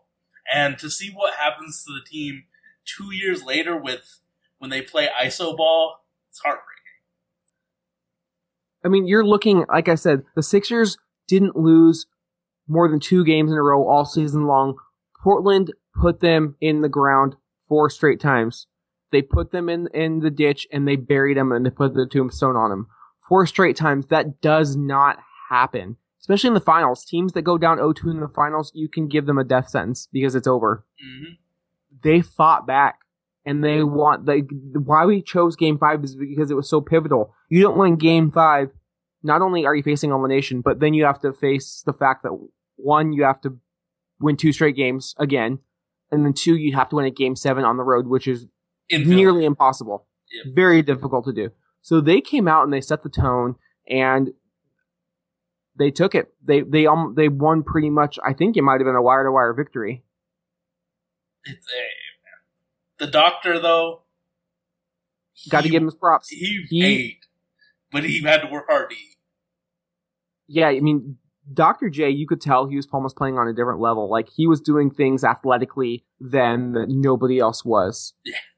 and 0.53 0.77
to 0.79 0.91
see 0.91 1.11
what 1.11 1.35
happens 1.35 1.83
to 1.85 1.93
the 1.93 2.05
team 2.05 2.45
two 2.85 3.15
years 3.15 3.43
later 3.43 3.77
with 3.77 4.19
when 4.59 4.71
they 4.71 4.83
play 4.83 5.09
iso 5.25 5.57
ball, 5.57 6.05
it's 6.29 6.41
heartbreaking. 6.41 6.69
I 8.85 8.89
mean, 8.89 9.07
you're 9.07 9.25
looking, 9.25 9.65
like 9.69 9.89
I 9.89 9.95
said, 9.95 10.25
the 10.35 10.43
Sixers 10.43 10.99
didn't 11.29 11.57
lose 11.57 12.07
more 12.67 12.89
than 12.89 13.01
two 13.01 13.25
games 13.25 13.53
in 13.53 13.57
a 13.57 13.63
row 13.63 13.87
all 13.87 14.05
season 14.05 14.47
long. 14.47 14.77
Portland 15.23 15.73
put 15.95 16.21
them 16.21 16.57
in 16.61 16.83
the 16.83 16.89
ground 16.89 17.37
four 17.69 17.91
straight 17.91 18.21
times. 18.21 18.67
They 19.11 19.23
put 19.23 19.51
them 19.51 19.69
in, 19.69 19.89
in 19.93 20.21
the 20.21 20.31
ditch 20.31 20.67
and 20.73 20.89
they 20.89 20.97
buried 20.97 21.37
them 21.37 21.53
and 21.53 21.67
they 21.67 21.71
put 21.71 21.95
the 21.95 22.07
tombstone 22.07 22.57
on 22.57 22.71
them. 22.71 22.87
Four 23.29 23.47
straight 23.47 23.77
times. 23.77 24.07
That 24.07 24.41
does 24.41 24.77
not 24.77 25.19
happen. 25.51 25.97
Especially 26.21 26.49
in 26.49 26.55
the 26.55 26.61
finals. 26.61 27.05
Teams 27.05 27.33
that 27.33 27.43
go 27.43 27.59
down 27.59 27.79
0-2 27.79 28.11
in 28.11 28.21
the 28.21 28.29
finals, 28.29 28.73
you 28.75 28.89
can 28.89 29.09
give 29.09 29.27
them 29.27 29.39
a 29.39 29.45
death 29.45 29.69
sentence 29.69 30.09
because 30.13 30.35
it's 30.35 30.47
over. 30.47 30.85
hmm 31.01 31.33
They 32.03 32.21
fought 32.21 32.67
back 32.67 33.01
and 33.45 33.63
they 33.63 33.83
want 33.83 34.25
they 34.27 34.41
why 34.41 35.05
we 35.05 35.21
chose 35.21 35.57
game 35.57 35.79
five 35.79 36.03
is 36.05 36.17
because 36.17 36.51
it 36.51 36.55
was 36.55 36.69
so 36.69 36.81
pivotal. 36.81 37.35
You 37.49 37.63
don't 37.63 37.77
win 37.77 37.97
game 37.97 38.31
five, 38.31 38.71
not 39.23 39.43
only 39.43 39.67
are 39.67 39.75
you 39.75 39.83
facing 39.83 40.11
elimination, 40.11 40.61
but 40.61 40.81
then 40.81 40.95
you 40.95 41.05
have 41.05 41.21
to 41.21 41.33
face 41.33 41.83
the 41.85 41.93
fact 41.93 42.23
that 42.23 42.39
one, 42.77 43.13
you 43.13 43.25
have 43.25 43.41
to 43.43 43.59
win 44.21 44.37
two 44.37 44.53
straight 44.53 44.77
games 44.77 45.15
again, 45.19 45.59
and 46.13 46.25
then 46.25 46.33
two, 46.35 46.55
you 46.57 46.75
have 46.77 46.89
to 46.91 46.97
win 46.97 47.07
a 47.07 47.11
game 47.11 47.35
seven 47.35 47.65
on 47.65 47.77
the 47.77 47.83
road, 47.83 48.07
which 48.07 48.29
is 48.29 48.47
nearly 48.91 49.45
impossible. 49.45 50.07
Yep. 50.31 50.55
Very 50.55 50.83
difficult 50.83 51.25
to 51.25 51.33
do. 51.33 51.51
So 51.81 52.01
they 52.01 52.21
came 52.21 52.47
out 52.47 52.63
and 52.65 52.73
they 52.73 52.81
set 52.81 53.03
the 53.03 53.09
tone 53.09 53.57
and 53.89 54.31
they 55.77 55.91
took 55.91 56.15
it. 56.15 56.33
They 56.45 56.61
they 56.61 56.87
um 56.87 57.15
they 57.17 57.29
won 57.29 57.63
pretty 57.65 57.91
much. 57.91 58.19
I 58.25 58.33
think 58.35 58.57
it 58.57 58.63
might 58.63 58.81
have 58.81 58.87
been 58.87 58.95
a 58.95 59.03
wire 59.03 59.25
to 59.25 59.33
wire 59.33 59.53
victory. 59.53 60.05
The 62.99 63.07
doctor 63.07 63.59
though. 63.59 64.03
Got 65.49 65.63
to 65.65 65.69
give 65.69 65.83
him 65.83 65.87
his 65.89 65.97
props. 65.97 66.29
He, 66.29 66.65
he- 66.69 66.85
ate, 66.85 67.27
but 67.91 68.05
he 68.05 68.23
had 68.23 68.43
to 68.43 68.49
work 68.49 68.67
hard 68.69 68.91
to 68.91 68.97
eat. 68.97 69.17
yeah, 70.47 70.69
I 70.69 70.79
mean, 70.79 71.19
Dr. 71.53 71.91
J, 71.91 72.11
you 72.11 72.27
could 72.27 72.41
tell 72.41 72.67
he 72.67 72.77
was 72.77 72.87
almost 72.93 73.17
playing 73.17 73.39
on 73.39 73.49
a 73.49 73.53
different 73.53 73.81
level. 73.81 74.09
Like 74.09 74.29
he 74.29 74.47
was 74.47 74.61
doing 74.61 74.91
things 74.91 75.25
athletically 75.25 76.05
than 76.21 76.87
nobody 76.89 77.39
else 77.39 77.65
was. 77.65 78.15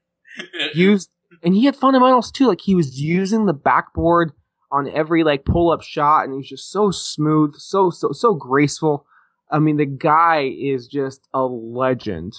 Used 0.73 1.09
and 1.43 1.55
he 1.55 1.65
had 1.65 1.75
fundamentals 1.75 2.31
too. 2.31 2.47
Like 2.47 2.61
he 2.61 2.75
was 2.75 2.99
using 2.99 3.45
the 3.45 3.53
backboard 3.53 4.33
on 4.71 4.89
every 4.89 5.23
like 5.23 5.45
pull 5.45 5.71
up 5.71 5.81
shot, 5.81 6.25
and 6.25 6.33
he's 6.33 6.49
just 6.49 6.71
so 6.71 6.91
smooth, 6.91 7.55
so 7.55 7.89
so 7.89 8.11
so 8.11 8.33
graceful. 8.33 9.05
I 9.49 9.59
mean, 9.59 9.77
the 9.77 9.85
guy 9.85 10.51
is 10.57 10.87
just 10.87 11.27
a 11.33 11.43
legend. 11.43 12.35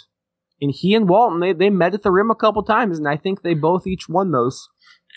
And 0.61 0.73
he 0.73 0.95
and 0.95 1.09
Walton, 1.09 1.41
they, 1.41 1.53
they 1.53 1.71
met 1.71 1.95
at 1.95 2.03
the 2.03 2.11
rim 2.11 2.31
a 2.31 2.35
couple 2.35 2.63
times, 2.63 2.99
and 2.99 3.07
I 3.07 3.17
think 3.17 3.43
they 3.43 3.55
both 3.55 3.87
each 3.87 4.09
won 4.09 4.33
those. 4.33 4.69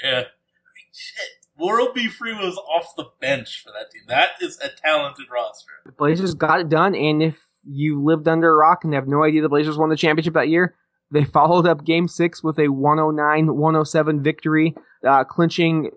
yeah. 0.04 0.10
I 0.10 0.16
mean, 0.18 0.92
shit. 0.94 1.39
World 1.60 1.94
B. 1.94 2.08
Free 2.08 2.34
was 2.34 2.58
off 2.58 2.96
the 2.96 3.10
bench 3.20 3.62
for 3.64 3.72
that 3.72 3.92
team. 3.92 4.04
That 4.08 4.30
is 4.42 4.58
a 4.60 4.70
talented 4.70 5.26
roster. 5.32 5.72
The 5.86 5.92
Blazers 5.92 6.34
got 6.34 6.62
it 6.62 6.70
done, 6.70 6.96
and 6.96 7.22
if 7.22 7.40
you 7.64 8.02
lived 8.02 8.28
under 8.28 8.52
a 8.52 8.56
rock 8.56 8.84
and 8.84 8.94
have 8.94 9.08
no 9.08 9.24
idea 9.24 9.42
the 9.42 9.50
Blazers 9.50 9.78
won 9.78 9.90
the 9.90 9.98
championship 9.98 10.34
that 10.36 10.50
year, 10.50 10.76
they 11.12 11.24
followed 11.26 11.68
up 11.68 11.86
Game 11.86 12.08
Six 12.08 12.44
with 12.44 12.58
a 12.58 12.68
109-107 12.68 14.24
victory, 14.24 14.76
uh, 15.06 15.24
clinching 15.24 15.92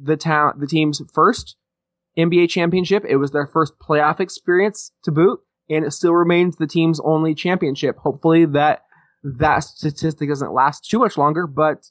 the 0.00 0.16
town 0.16 0.54
the 0.58 0.66
team's 0.66 1.02
first 1.12 1.56
NBA 2.16 2.48
championship. 2.48 3.04
It 3.08 3.16
was 3.16 3.32
their 3.32 3.46
first 3.46 3.74
playoff 3.78 4.20
experience 4.20 4.92
to 5.02 5.10
boot, 5.10 5.40
and 5.68 5.84
it 5.84 5.92
still 5.92 6.14
remains 6.14 6.56
the 6.56 6.66
team's 6.66 7.00
only 7.00 7.34
championship. 7.34 7.98
Hopefully 7.98 8.44
that 8.46 8.84
that 9.22 9.60
statistic 9.60 10.28
doesn't 10.28 10.52
last 10.52 10.88
too 10.88 10.98
much 10.98 11.18
longer, 11.18 11.46
but 11.46 11.90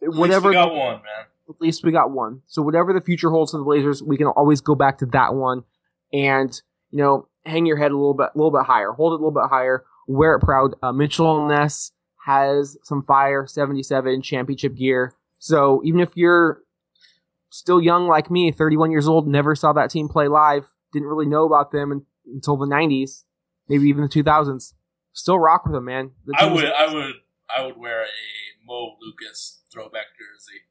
whatever 0.00 0.50
we 0.50 0.54
got 0.54 0.74
one, 0.74 0.96
man. 0.96 1.26
At 1.48 1.60
least 1.60 1.84
we 1.84 1.92
got 1.92 2.10
one. 2.10 2.42
So 2.46 2.62
whatever 2.62 2.92
the 2.92 3.00
future 3.00 3.30
holds 3.30 3.52
for 3.52 3.58
the 3.58 3.64
Blazers, 3.64 4.02
we 4.02 4.16
can 4.16 4.26
always 4.28 4.60
go 4.60 4.74
back 4.74 4.98
to 4.98 5.06
that 5.06 5.34
one 5.34 5.64
and 6.12 6.60
you 6.90 6.98
know 6.98 7.28
hang 7.44 7.66
your 7.66 7.76
head 7.76 7.90
a 7.90 7.96
little 7.96 8.14
bit, 8.14 8.30
a 8.34 8.38
little 8.38 8.50
bit 8.50 8.64
higher, 8.66 8.92
hold 8.92 9.12
it 9.12 9.20
a 9.20 9.24
little 9.24 9.30
bit 9.30 9.50
higher, 9.50 9.84
wear 10.06 10.34
it 10.34 10.40
proud. 10.40 10.74
Uh, 10.82 10.92
Mitchell 10.92 11.46
Ness 11.46 11.92
has 12.26 12.76
some 12.82 13.02
fire, 13.02 13.46
seventy 13.46 13.82
seven 13.82 14.22
championship 14.22 14.76
gear. 14.76 15.14
So 15.38 15.82
even 15.84 16.00
if 16.00 16.10
you're 16.14 16.62
still 17.50 17.80
young 17.80 18.08
like 18.08 18.30
me, 18.30 18.50
thirty 18.50 18.76
one 18.76 18.90
years 18.90 19.08
old, 19.08 19.28
never 19.28 19.54
saw 19.54 19.72
that 19.74 19.90
team 19.90 20.08
play 20.08 20.28
live, 20.28 20.66
didn't 20.92 21.08
really 21.08 21.26
know 21.26 21.44
about 21.44 21.72
them 21.72 21.92
un- 21.92 22.06
until 22.26 22.56
the 22.56 22.66
nineties, 22.66 23.24
maybe 23.68 23.88
even 23.88 24.02
the 24.02 24.08
two 24.08 24.22
thousands. 24.22 24.74
Still 25.12 25.38
rock 25.38 25.64
with 25.64 25.74
them, 25.74 25.84
man. 25.84 26.10
The 26.26 26.34
I 26.36 26.52
would, 26.52 26.64
I 26.64 26.92
would, 26.92 27.14
I 27.56 27.64
would 27.64 27.76
wear 27.76 28.02
a 28.02 28.06
Mo 28.66 28.96
Lucas 29.00 29.62
throwback 29.72 30.06
jersey 30.18 30.62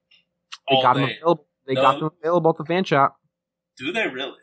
They 0.69 0.81
got 0.81 0.93
them 0.95 1.03
available. 1.03 1.47
They 1.65 1.73
No. 1.73 1.81
got 1.81 1.99
them 1.99 2.09
available 2.21 2.51
at 2.51 2.57
the 2.57 2.65
fan 2.65 2.83
shop. 2.83 3.19
Do 3.77 3.91
they 3.91 4.07
really? 4.07 4.39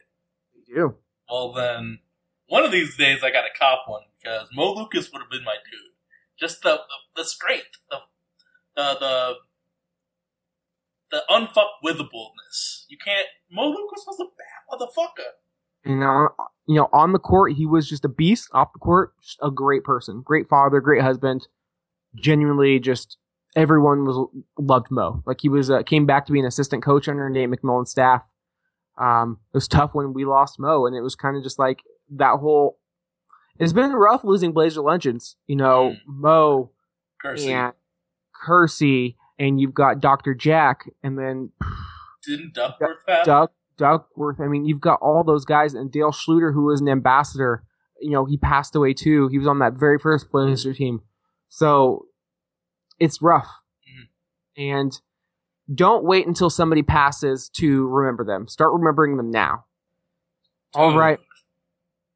They 0.54 0.74
do. 0.74 0.96
Well, 1.30 1.52
then 1.52 2.00
one 2.46 2.64
of 2.64 2.72
these 2.72 2.96
days 2.96 3.22
I 3.22 3.30
got 3.30 3.42
to 3.42 3.58
cop 3.58 3.84
one 3.86 4.02
because 4.20 4.48
Mo 4.52 4.72
Lucas 4.74 5.10
would 5.12 5.20
have 5.20 5.30
been 5.30 5.44
my 5.44 5.56
dude. 5.70 5.92
Just 6.38 6.62
the 6.62 6.80
the, 7.16 7.22
the 7.22 7.24
strength, 7.24 7.78
the 7.90 7.98
the 8.76 8.96
the 8.98 9.34
the 11.10 11.22
unfuckwithableness. 11.28 12.84
You 12.88 12.98
can't. 13.02 13.28
Mo 13.50 13.68
Lucas 13.68 14.04
was 14.06 14.20
a 14.20 14.24
bad 14.24 14.80
motherfucker. 14.80 15.30
You 15.84 15.94
uh, 15.94 15.96
know, 15.96 16.28
you 16.66 16.74
know, 16.76 16.88
on 16.92 17.12
the 17.12 17.18
court, 17.18 17.52
he 17.52 17.66
was 17.66 17.88
just 17.88 18.04
a 18.04 18.08
beast. 18.08 18.48
Off 18.52 18.72
the 18.72 18.78
court, 18.78 19.12
just 19.22 19.38
a 19.42 19.50
great 19.50 19.84
person, 19.84 20.22
great 20.24 20.48
father, 20.48 20.80
great 20.80 21.02
husband. 21.02 21.48
Genuinely, 22.14 22.78
just 22.80 23.16
everyone 23.56 24.04
was 24.04 24.28
loved 24.58 24.90
Mo. 24.90 25.22
Like 25.26 25.40
he 25.40 25.48
was 25.48 25.70
uh, 25.70 25.82
came 25.82 26.06
back 26.06 26.26
to 26.26 26.32
be 26.32 26.40
an 26.40 26.46
assistant 26.46 26.82
coach 26.82 27.08
under 27.08 27.28
Nate 27.28 27.50
McMillan's 27.50 27.90
staff. 27.90 28.22
Um, 28.98 29.38
it 29.52 29.56
was 29.56 29.68
tough 29.68 29.94
when 29.94 30.12
we 30.12 30.24
lost 30.24 30.58
Mo, 30.58 30.86
and 30.86 30.94
it 30.94 31.00
was 31.00 31.14
kind 31.14 31.36
of 31.36 31.42
just 31.42 31.58
like 31.58 31.82
that 32.16 32.38
whole. 32.38 32.78
It's 33.58 33.72
been 33.72 33.92
rough 33.92 34.24
losing 34.24 34.52
Blazer 34.52 34.80
legends. 34.80 35.36
You 35.46 35.56
know, 35.56 35.96
Mo 36.06 36.70
Kersey 37.20 37.52
and 37.52 37.72
Kersey, 38.34 39.16
and 39.38 39.60
you've 39.60 39.74
got 39.74 40.00
Dr. 40.00 40.34
Jack, 40.34 40.90
and 41.02 41.18
then 41.18 41.50
didn't 42.24 42.54
Duckworth 42.54 42.98
have. 43.08 43.24
Doug 43.24 43.50
Duckworth. 43.76 44.40
I 44.40 44.46
mean, 44.46 44.64
you've 44.66 44.80
got 44.80 45.00
all 45.00 45.24
those 45.24 45.44
guys, 45.44 45.74
and 45.74 45.90
Dale 45.90 46.12
Schlueter, 46.12 46.52
who 46.52 46.64
was 46.66 46.80
an 46.80 46.88
ambassador. 46.88 47.64
You 48.00 48.10
know, 48.10 48.24
he 48.24 48.36
passed 48.38 48.74
away 48.74 48.94
too. 48.94 49.28
He 49.28 49.38
was 49.38 49.46
on 49.46 49.58
that 49.58 49.74
very 49.74 49.98
first 49.98 50.30
Blazer 50.30 50.72
team, 50.72 51.02
so 51.48 52.06
it's 53.00 53.20
rough. 53.20 53.48
Mhm. 53.88 54.08
And 54.56 55.00
don't 55.74 56.04
wait 56.04 56.26
until 56.26 56.50
somebody 56.50 56.82
passes 56.82 57.48
to 57.50 57.88
remember 57.88 58.24
them. 58.24 58.46
Start 58.48 58.72
remembering 58.72 59.16
them 59.16 59.30
now. 59.30 59.64
All. 60.74 60.98
I 61.00 61.18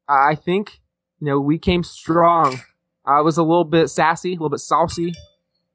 I 0.07 0.35
think 0.35 0.79
you 1.19 1.25
know 1.25 1.39
we 1.39 1.57
came 1.57 1.83
strong. 1.83 2.59
I 3.05 3.21
was 3.21 3.37
a 3.37 3.43
little 3.43 3.65
bit 3.65 3.89
sassy, 3.89 4.29
a 4.29 4.33
little 4.33 4.49
bit 4.49 4.59
saucy, 4.59 5.13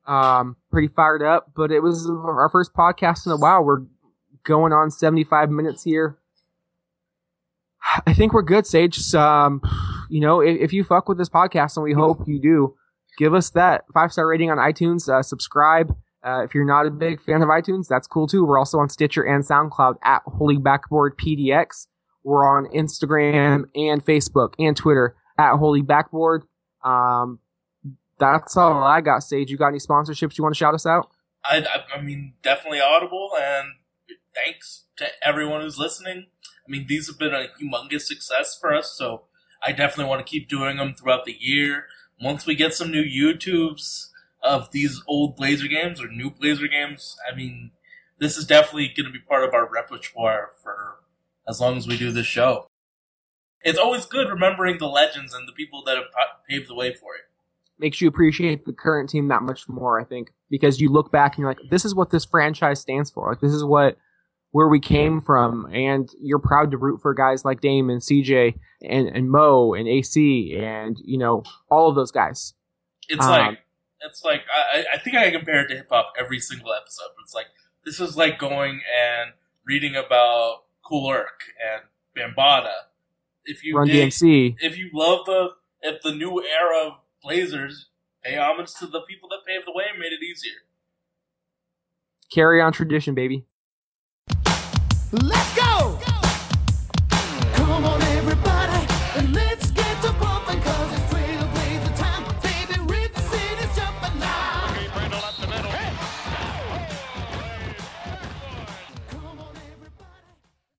um, 0.06 0.56
pretty 0.70 0.88
fired 0.88 1.22
up. 1.22 1.52
But 1.54 1.70
it 1.70 1.80
was 1.80 2.08
our 2.08 2.48
first 2.48 2.72
podcast 2.74 3.26
in 3.26 3.32
a 3.32 3.36
while. 3.36 3.62
We're 3.62 3.82
going 4.44 4.72
on 4.72 4.90
75 4.90 5.50
minutes 5.50 5.82
here. 5.84 6.16
I 8.06 8.12
think 8.12 8.32
we're 8.32 8.42
good, 8.42 8.66
Sage. 8.66 9.14
Um, 9.14 9.62
you 10.08 10.20
know, 10.20 10.40
if, 10.40 10.60
if 10.60 10.72
you 10.72 10.84
fuck 10.84 11.08
with 11.08 11.18
this 11.18 11.28
podcast, 11.28 11.76
and 11.76 11.84
we 11.84 11.92
hope 11.92 12.26
you 12.26 12.40
do, 12.40 12.74
give 13.18 13.34
us 13.34 13.50
that 13.50 13.84
five 13.92 14.12
star 14.12 14.26
rating 14.26 14.50
on 14.50 14.58
iTunes. 14.58 15.08
Uh, 15.08 15.22
subscribe. 15.22 15.96
Uh, 16.22 16.42
if 16.44 16.54
you're 16.54 16.66
not 16.66 16.86
a 16.86 16.90
big 16.90 17.20
fan 17.20 17.42
of 17.42 17.48
iTunes, 17.48 17.86
that's 17.88 18.06
cool 18.06 18.26
too. 18.26 18.44
We're 18.44 18.58
also 18.58 18.78
on 18.78 18.90
Stitcher 18.90 19.22
and 19.22 19.42
SoundCloud 19.42 19.96
at 20.04 20.22
Holy 20.26 20.58
Backboard 20.58 21.16
PDX. 21.16 21.86
We're 22.24 22.46
on 22.46 22.66
Instagram 22.66 23.64
and 23.74 24.04
Facebook 24.04 24.54
and 24.58 24.76
Twitter 24.76 25.16
at 25.38 25.56
Holy 25.56 25.80
Backboard. 25.80 26.42
Um, 26.84 27.38
that's 28.18 28.56
all 28.56 28.84
I 28.84 29.00
got, 29.00 29.22
Sage. 29.22 29.50
You 29.50 29.56
got 29.56 29.68
any 29.68 29.78
sponsorships 29.78 30.36
you 30.36 30.44
want 30.44 30.54
to 30.54 30.58
shout 30.58 30.74
us 30.74 30.84
out? 30.84 31.10
I, 31.44 31.58
I, 31.58 31.98
I 31.98 32.02
mean, 32.02 32.34
definitely 32.42 32.80
Audible, 32.80 33.30
and 33.40 33.68
thanks 34.34 34.84
to 34.98 35.06
everyone 35.22 35.62
who's 35.62 35.78
listening. 35.78 36.26
I 36.46 36.70
mean, 36.70 36.86
these 36.86 37.06
have 37.06 37.18
been 37.18 37.32
a 37.32 37.46
humongous 37.60 38.02
success 38.02 38.56
for 38.60 38.74
us, 38.74 38.94
so 38.96 39.22
I 39.64 39.72
definitely 39.72 40.10
want 40.10 40.24
to 40.24 40.30
keep 40.30 40.48
doing 40.48 40.76
them 40.76 40.94
throughout 40.94 41.24
the 41.24 41.36
year. 41.38 41.86
Once 42.20 42.46
we 42.46 42.54
get 42.54 42.74
some 42.74 42.90
new 42.90 43.02
YouTubes 43.02 44.08
of 44.42 44.70
these 44.72 45.02
old 45.06 45.36
Blazer 45.36 45.68
games 45.68 46.00
or 46.00 46.08
new 46.08 46.30
Blazer 46.30 46.68
games, 46.68 47.16
I 47.30 47.34
mean, 47.34 47.70
this 48.18 48.36
is 48.36 48.46
definitely 48.46 48.92
going 48.94 49.06
to 49.06 49.12
be 49.12 49.18
part 49.18 49.44
of 49.44 49.54
our 49.54 49.66
repertoire 49.70 50.50
for 50.62 50.98
as 51.48 51.60
long 51.60 51.76
as 51.76 51.86
we 51.86 51.96
do 51.96 52.12
this 52.12 52.26
show. 52.26 52.66
It's 53.62 53.78
always 53.78 54.06
good 54.06 54.28
remembering 54.28 54.78
the 54.78 54.86
legends 54.86 55.34
and 55.34 55.48
the 55.48 55.52
people 55.52 55.82
that 55.86 55.96
have 55.96 56.06
paved 56.48 56.68
the 56.68 56.74
way 56.74 56.92
for 56.92 57.14
it. 57.14 57.22
makes 57.80 58.00
you 58.00 58.08
appreciate 58.08 58.64
the 58.64 58.72
current 58.72 59.08
team 59.10 59.28
that 59.28 59.42
much 59.42 59.68
more, 59.68 59.98
I 59.98 60.04
think, 60.04 60.32
because 60.50 60.80
you 60.80 60.90
look 60.90 61.10
back 61.10 61.34
and 61.34 61.40
you're 61.40 61.50
like, 61.50 61.70
this 61.70 61.84
is 61.84 61.94
what 61.94 62.10
this 62.10 62.24
franchise 62.24 62.80
stands 62.80 63.10
for. 63.10 63.30
Like, 63.30 63.40
this 63.40 63.52
is 63.52 63.64
what, 63.64 63.96
where 64.52 64.68
we 64.68 64.80
came 64.80 65.20
from. 65.20 65.66
And 65.72 66.08
you're 66.20 66.38
proud 66.40 66.70
to 66.72 66.78
root 66.78 67.00
for 67.02 67.14
guys 67.14 67.44
like 67.44 67.60
Dame 67.60 67.90
and 67.90 68.00
CJ 68.00 68.58
and, 68.82 69.08
and 69.08 69.30
Mo 69.30 69.74
and 69.74 69.86
AC 69.88 70.56
and, 70.58 70.96
you 71.04 71.18
know, 71.18 71.42
all 71.70 71.88
of 71.88 71.94
those 71.94 72.10
guys. 72.10 72.54
It's 73.08 73.24
Um, 73.24 73.30
like 73.30 73.58
it's 74.02 74.24
like 74.24 74.42
I, 74.72 74.84
I 74.94 74.98
think 74.98 75.16
I 75.16 75.30
compare 75.30 75.60
it 75.64 75.68
to 75.68 75.76
hip 75.76 75.88
hop 75.90 76.12
every 76.18 76.38
single 76.40 76.72
episode. 76.72 77.08
It's 77.22 77.34
like 77.34 77.46
this 77.84 78.00
is 78.00 78.16
like 78.16 78.38
going 78.38 78.80
and 79.02 79.32
reading 79.66 79.94
about 79.94 80.62
Kool 80.82 81.10
Herc 81.10 81.42
and 81.60 81.82
Bambaataa. 82.16 82.70
If 83.44 83.64
you 83.64 83.76
Run 83.76 83.88
dig, 83.88 84.10
DMC. 84.10 84.56
if 84.60 84.78
you 84.78 84.90
love 84.92 85.26
the 85.26 85.48
if 85.82 86.02
the 86.02 86.12
new 86.12 86.42
era 86.42 86.86
of 86.86 86.92
Blazers, 87.22 87.88
pay 88.22 88.36
homage 88.36 88.72
to 88.74 88.86
the 88.86 89.00
people 89.02 89.28
that 89.30 89.40
paved 89.46 89.66
the 89.66 89.72
way 89.72 89.84
and 89.90 89.98
made 89.98 90.12
it 90.12 90.22
easier. 90.22 90.58
Carry 92.32 92.60
on 92.62 92.72
tradition, 92.72 93.14
baby. 93.14 93.44
Let's 95.12 95.56
go! 95.56 96.09